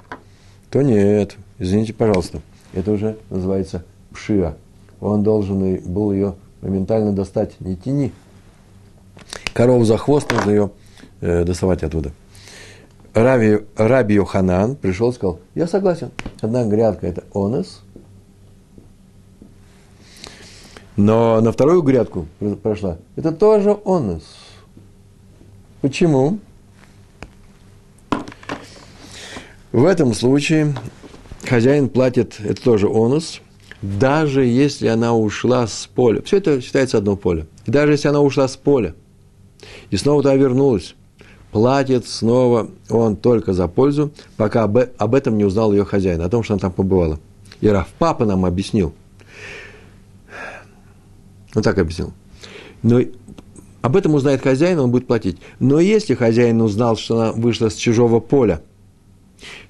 то 0.69 0.81
нет. 0.81 1.35
Извините, 1.59 1.93
пожалуйста. 1.93 2.41
Это 2.73 2.91
уже 2.91 3.17
называется 3.29 3.83
пшия. 4.11 4.55
Он 4.99 5.23
должен 5.23 5.75
был 5.91 6.11
ее 6.11 6.35
моментально 6.61 7.11
достать. 7.11 7.59
Не 7.59 7.75
тяни. 7.75 8.11
Корову 9.53 9.83
за 9.83 9.97
хвост 9.97 10.31
нужно 10.31 10.49
ее 10.49 10.71
э, 11.19 11.43
доставать 11.43 11.83
оттуда. 11.83 12.11
Раби, 13.13 13.59
Раби 13.75 14.15
Йоханан 14.15 14.75
пришел 14.77 15.09
и 15.09 15.13
сказал, 15.13 15.39
я 15.53 15.67
согласен, 15.67 16.11
одна 16.39 16.63
грядка– 16.63 17.07
это 17.07 17.25
онес, 17.33 17.81
но 20.97 21.41
на 21.41 21.51
вторую 21.51 21.81
грядку 21.81 22.27
прошла, 22.61 22.97
это 23.15 23.31
тоже 23.31 23.77
онес. 23.85 24.23
Почему? 25.81 26.39
В 29.71 29.85
этом 29.85 30.13
случае 30.13 30.75
хозяин 31.47 31.87
платит, 31.89 32.35
это 32.43 32.61
тоже 32.61 32.87
онус, 32.87 33.41
даже 33.81 34.45
если 34.45 34.87
она 34.87 35.15
ушла 35.15 35.65
с 35.65 35.89
поля. 35.93 36.21
Все 36.21 36.37
это 36.37 36.61
считается 36.61 36.97
одно 36.97 37.15
поле. 37.15 37.47
И 37.65 37.71
даже 37.71 37.93
если 37.93 38.09
она 38.09 38.19
ушла 38.19 38.47
с 38.47 38.57
поля 38.57 38.93
и 39.89 39.97
снова 39.97 40.21
туда 40.21 40.35
вернулась, 40.35 40.95
платит 41.51 42.05
снова 42.05 42.69
он 42.89 43.15
только 43.15 43.53
за 43.53 43.67
пользу, 43.67 44.11
пока 44.37 44.63
об, 44.63 44.77
об 44.77 45.15
этом 45.15 45.37
не 45.37 45.45
узнал 45.45 45.71
ее 45.71 45.85
хозяин, 45.85 46.21
о 46.21 46.29
том, 46.29 46.43
что 46.43 46.53
она 46.53 46.59
там 46.59 46.71
побывала. 46.71 47.19
И 47.61 47.67
Раф 47.67 47.87
Папа 47.97 48.25
нам 48.25 48.45
объяснил. 48.45 48.93
Он 51.55 51.63
так 51.63 51.77
объяснил. 51.77 52.13
Но 52.83 53.01
об 53.81 53.95
этом 53.95 54.13
узнает 54.13 54.41
хозяин, 54.41 54.79
он 54.79 54.91
будет 54.91 55.07
платить. 55.07 55.37
Но 55.59 55.79
если 55.79 56.13
хозяин 56.13 56.61
узнал, 56.61 56.97
что 56.97 57.19
она 57.19 57.31
вышла 57.31 57.69
с 57.69 57.75
чужого 57.75 58.19
поля, 58.19 58.61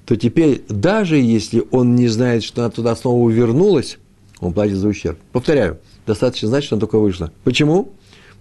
то 0.04 0.16
теперь, 0.16 0.62
даже 0.68 1.16
если 1.16 1.64
он 1.70 1.94
не 1.94 2.08
знает, 2.08 2.42
что 2.42 2.62
она 2.62 2.70
туда 2.70 2.94
снова 2.94 3.30
вернулась, 3.30 3.98
он 4.40 4.52
платит 4.52 4.76
за 4.76 4.88
ущерб. 4.88 5.18
Повторяю, 5.32 5.78
достаточно 6.06 6.48
знать, 6.48 6.64
что 6.64 6.74
она 6.74 6.80
только 6.80 6.98
вышла. 6.98 7.32
Почему? 7.44 7.92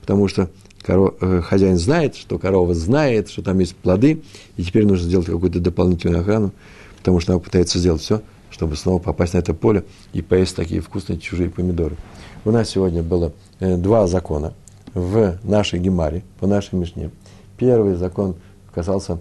Потому 0.02 0.28
что 0.28 0.50
коров, 0.82 1.16
э, 1.22 1.42
хозяин 1.42 1.78
знает, 1.78 2.16
что 2.16 2.40
корова 2.40 2.74
знает, 2.74 3.30
что 3.30 3.42
там 3.42 3.60
есть 3.60 3.76
плоды, 3.76 4.24
и 4.58 4.64
теперь 4.64 4.86
нужно 4.86 5.08
сделать 5.08 5.28
какую-то 5.28 5.60
дополнительную 5.60 6.22
охрану, 6.22 6.52
потому 6.98 7.20
что 7.20 7.34
она 7.34 7.40
пытается 7.40 7.78
сделать 7.80 8.02
все, 8.02 8.22
чтобы 8.50 8.76
снова 8.76 9.00
попасть 9.00 9.34
на 9.34 9.38
это 9.38 9.54
поле 9.54 9.86
и 10.12 10.22
поесть 10.22 10.56
такие 10.56 10.82
вкусные 10.82 11.20
чужие 11.20 11.50
помидоры. 11.50 11.96
У 12.44 12.50
нас 12.50 12.70
сегодня 12.70 13.04
было 13.04 13.34
э, 13.60 13.78
два 13.78 14.08
закона 14.08 14.54
в 14.96 15.38
нашей 15.44 15.80
Гемаре, 15.80 16.24
по 16.40 16.48
нашей 16.48 16.74
Мишне. 16.74 17.12
Первый 17.56 17.94
закон 17.94 18.36
касался 18.74 19.20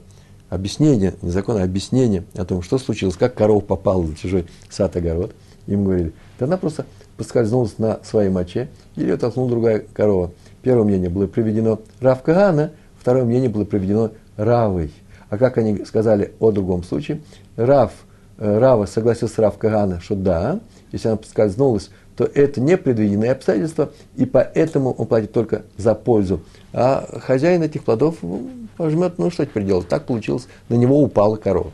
объяснения, 0.48 1.12
не 1.20 1.28
закона, 1.28 1.60
а 1.60 1.64
объяснения 1.64 2.24
о 2.34 2.46
том, 2.46 2.62
что 2.62 2.78
случилось, 2.78 3.16
как 3.18 3.34
корова 3.34 3.60
попала 3.60 4.00
в 4.00 4.16
чужой 4.16 4.46
сад-огород. 4.70 5.34
Им 5.66 5.84
говорили, 5.84 6.14
да 6.38 6.46
она 6.46 6.56
просто 6.56 6.86
поскользнулась 7.18 7.76
на 7.76 8.00
своей 8.04 8.30
моче, 8.30 8.70
или 8.96 9.14
толкнула 9.16 9.50
другая 9.50 9.84
корова. 9.92 10.30
Первое 10.62 10.84
мнение 10.84 11.10
было 11.10 11.26
приведено 11.26 11.78
Рав 12.00 12.22
Кагана, 12.22 12.72
второе 12.98 13.24
мнение 13.24 13.50
было 13.50 13.66
приведено 13.66 14.12
Равой. 14.38 14.94
А 15.28 15.36
как 15.36 15.58
они 15.58 15.84
сказали 15.84 16.32
о 16.40 16.52
другом 16.52 16.84
случае? 16.84 17.20
Рав, 17.56 17.92
э, 18.38 18.58
Рава 18.58 18.86
согласился 18.86 19.34
с 19.34 19.38
Рав 19.38 19.58
Кагана, 19.58 20.00
что 20.00 20.14
да, 20.14 20.60
если 20.90 21.08
она 21.08 21.18
поскользнулась, 21.18 21.90
то 22.20 22.30
это 22.34 22.60
непредвиденные 22.60 23.32
обстоятельства, 23.32 23.92
и 24.14 24.26
поэтому 24.26 24.92
он 24.92 25.06
платит 25.06 25.32
только 25.32 25.62
за 25.78 25.94
пользу. 25.94 26.42
А 26.74 27.18
хозяин 27.22 27.62
этих 27.62 27.82
плодов 27.82 28.16
ну, 28.20 28.50
пожмет, 28.76 29.14
ну 29.16 29.30
что 29.30 29.46
теперь 29.46 29.64
делать? 29.64 29.88
Так 29.88 30.04
получилось, 30.04 30.46
на 30.68 30.74
него 30.74 31.02
упала 31.02 31.36
корова. 31.36 31.72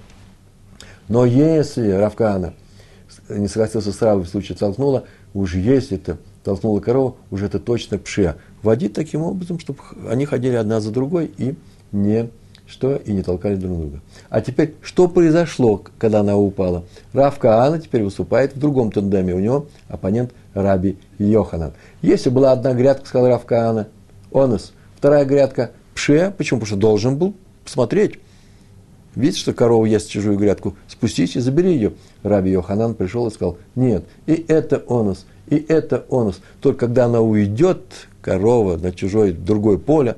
Но 1.09 1.25
если 1.25 1.91
Равкана 1.91 2.55
не 3.29 3.49
согласился 3.49 3.91
с 3.91 4.01
Равой 4.01 4.23
в 4.23 4.29
случае 4.29 4.57
толкнула, 4.57 5.03
уж 5.35 5.57
если 5.57 5.97
это 5.97 6.19
толкнула 6.45 6.79
корова, 6.79 7.17
уже 7.33 7.47
это 7.47 7.59
точно 7.59 7.99
пшия. 7.99 8.37
водить 8.63 8.93
таким 8.93 9.23
образом, 9.23 9.59
чтобы 9.59 9.81
они 10.09 10.27
ходили 10.27 10.55
одна 10.55 10.81
за 10.81 10.93
другой 10.93 11.29
и 11.39 11.57
не 11.91 12.31
что 12.67 12.97
и 12.97 13.13
не 13.13 13.23
толкали 13.23 13.55
друг 13.57 13.79
друга. 13.79 14.01
А 14.29 14.41
теперь, 14.41 14.75
что 14.83 15.09
произошло, 15.09 15.83
когда 15.99 16.21
она 16.21 16.37
упала? 16.37 16.85
Рав 17.13 17.39
Каана 17.39 17.79
теперь 17.79 18.03
выступает 18.03 18.55
в 18.55 18.59
другом 18.59 18.91
тандеме. 18.91 19.35
У 19.35 19.41
него 19.41 19.67
оппонент 19.89 20.33
Раби 20.53 20.99
Йоханан. 21.19 21.73
Если 22.03 22.29
была 22.29 22.53
одна 22.53 22.75
грядка, 22.75 23.07
сказал 23.07 23.29
Рав 23.29 23.45
Каана, 23.45 23.89
онос, 24.33 24.73
вторая 24.97 25.25
грядка 25.25 25.71
пше, 25.95 26.33
почему? 26.37 26.61
Потому 26.61 26.67
что 26.67 26.77
должен 26.77 27.17
был 27.17 27.35
посмотреть. 27.65 28.19
Видите, 29.15 29.41
что 29.41 29.55
корова 29.55 29.87
ест 29.87 30.11
чужую 30.11 30.37
грядку, 30.37 30.77
спустись 30.89 31.37
и 31.37 31.41
забери 31.41 31.73
ее. 31.73 31.93
Раби 32.23 32.51
Йоханан 32.51 32.95
пришел 32.95 33.27
и 33.29 33.31
сказал, 33.31 33.57
нет, 33.75 34.05
и 34.27 34.45
это 34.47 34.85
онос, 34.89 35.25
и 35.49 35.57
это 35.57 36.05
онос. 36.11 36.41
Только 36.61 36.87
когда 36.87 37.07
она 37.07 37.23
уйдет, 37.23 38.09
корова 38.21 38.77
на 38.77 38.93
чужое, 38.93 39.33
другое 39.33 39.79
поле, 39.79 40.17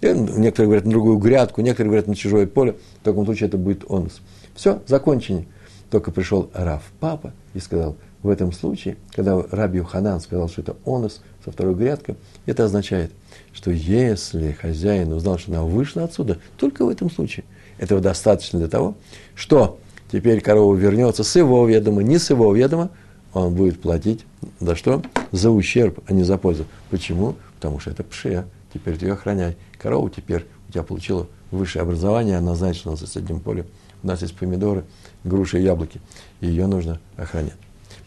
некоторые 0.00 0.66
говорят 0.66 0.84
на 0.84 0.90
другую 0.90 1.18
грядку, 1.18 1.60
некоторые 1.60 1.90
говорят 1.90 2.06
на 2.06 2.14
чужое 2.14 2.46
поле, 2.46 2.76
в 3.00 3.04
таком 3.04 3.24
случае 3.24 3.48
это 3.48 3.58
будет 3.58 3.90
онос. 3.90 4.20
Все, 4.54 4.82
закончение. 4.86 5.46
Только 5.90 6.10
пришел 6.10 6.50
Раф, 6.52 6.82
папа, 7.00 7.32
и 7.54 7.60
сказал, 7.60 7.96
в 8.22 8.28
этом 8.28 8.52
случае, 8.52 8.96
когда 9.14 9.40
Раби 9.50 9.80
Ханан 9.80 10.20
сказал, 10.20 10.48
что 10.48 10.60
это 10.62 10.76
онос 10.84 11.22
со 11.44 11.52
второй 11.52 11.74
грядкой, 11.74 12.16
это 12.46 12.64
означает, 12.64 13.12
что 13.52 13.70
если 13.70 14.52
хозяин 14.52 15.12
узнал, 15.12 15.38
что 15.38 15.52
она 15.52 15.62
вышла 15.62 16.04
отсюда, 16.04 16.38
только 16.56 16.84
в 16.84 16.88
этом 16.88 17.10
случае, 17.10 17.44
этого 17.78 18.00
достаточно 18.00 18.58
для 18.58 18.68
того, 18.68 18.96
что 19.34 19.78
теперь 20.10 20.40
корова 20.40 20.74
вернется 20.74 21.22
с 21.22 21.36
его 21.36 21.66
ведома, 21.66 22.02
не 22.02 22.18
с 22.18 22.30
его 22.30 22.52
ведома, 22.54 22.90
он 23.32 23.54
будет 23.54 23.80
платить 23.80 24.24
за 24.58 24.74
что? 24.74 25.02
За 25.32 25.50
ущерб, 25.50 26.00
а 26.06 26.12
не 26.12 26.24
за 26.24 26.38
пользу. 26.38 26.64
Почему? 26.90 27.36
Потому 27.56 27.78
что 27.78 27.90
это 27.90 28.02
пшия, 28.02 28.46
теперь 28.72 28.96
ты 28.96 29.06
ее 29.06 29.12
охраняй. 29.12 29.56
Корова 29.78 30.10
теперь 30.10 30.46
у 30.68 30.72
тебя 30.72 30.82
получила 30.82 31.26
высшее 31.50 31.82
образование, 31.82 32.38
она 32.38 32.54
знает, 32.54 32.76
что 32.76 32.90
на 32.90 32.96
соседнем 32.96 33.40
поле 33.40 33.66
у 34.02 34.06
нас 34.06 34.22
есть 34.22 34.36
помидоры, 34.36 34.84
груши 35.24 35.60
и 35.60 35.62
яблоки, 35.62 36.00
и 36.40 36.46
ее 36.48 36.66
нужно 36.66 37.00
охранять. 37.16 37.56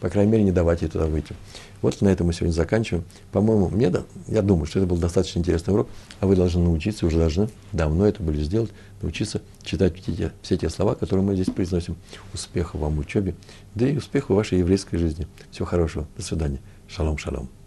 По 0.00 0.08
крайней 0.08 0.32
мере, 0.32 0.44
не 0.44 0.52
давать 0.52 0.82
ей 0.82 0.88
туда 0.88 1.06
выйти. 1.06 1.34
Вот 1.80 2.00
на 2.00 2.08
этом 2.08 2.26
мы 2.26 2.32
сегодня 2.32 2.52
заканчиваем. 2.52 3.04
По-моему, 3.30 3.68
мне, 3.68 3.88
да, 3.88 4.04
я 4.26 4.42
думаю, 4.42 4.66
что 4.66 4.78
это 4.78 4.88
был 4.88 4.96
достаточно 4.96 5.38
интересный 5.38 5.74
урок, 5.74 5.88
а 6.20 6.26
вы 6.26 6.34
должны 6.34 6.62
научиться, 6.62 7.06
уже 7.06 7.18
должны 7.18 7.48
давно 7.72 8.06
это 8.06 8.22
были 8.22 8.42
сделать, 8.42 8.70
научиться 9.00 9.42
читать 9.62 10.00
все 10.00 10.12
те, 10.12 10.32
все 10.42 10.56
те 10.56 10.70
слова, 10.70 10.94
которые 10.94 11.24
мы 11.24 11.34
здесь 11.34 11.50
произносим. 11.54 11.96
Успехов 12.34 12.80
вам 12.80 12.96
в 12.96 13.00
учебе, 13.00 13.34
да 13.74 13.88
и 13.88 13.96
успехов 13.96 14.30
в 14.30 14.34
вашей 14.34 14.58
еврейской 14.58 14.96
жизни. 14.96 15.26
Всего 15.50 15.66
хорошего. 15.66 16.06
До 16.16 16.22
свидания. 16.22 16.58
Шалом, 16.88 17.18
шалом. 17.18 17.61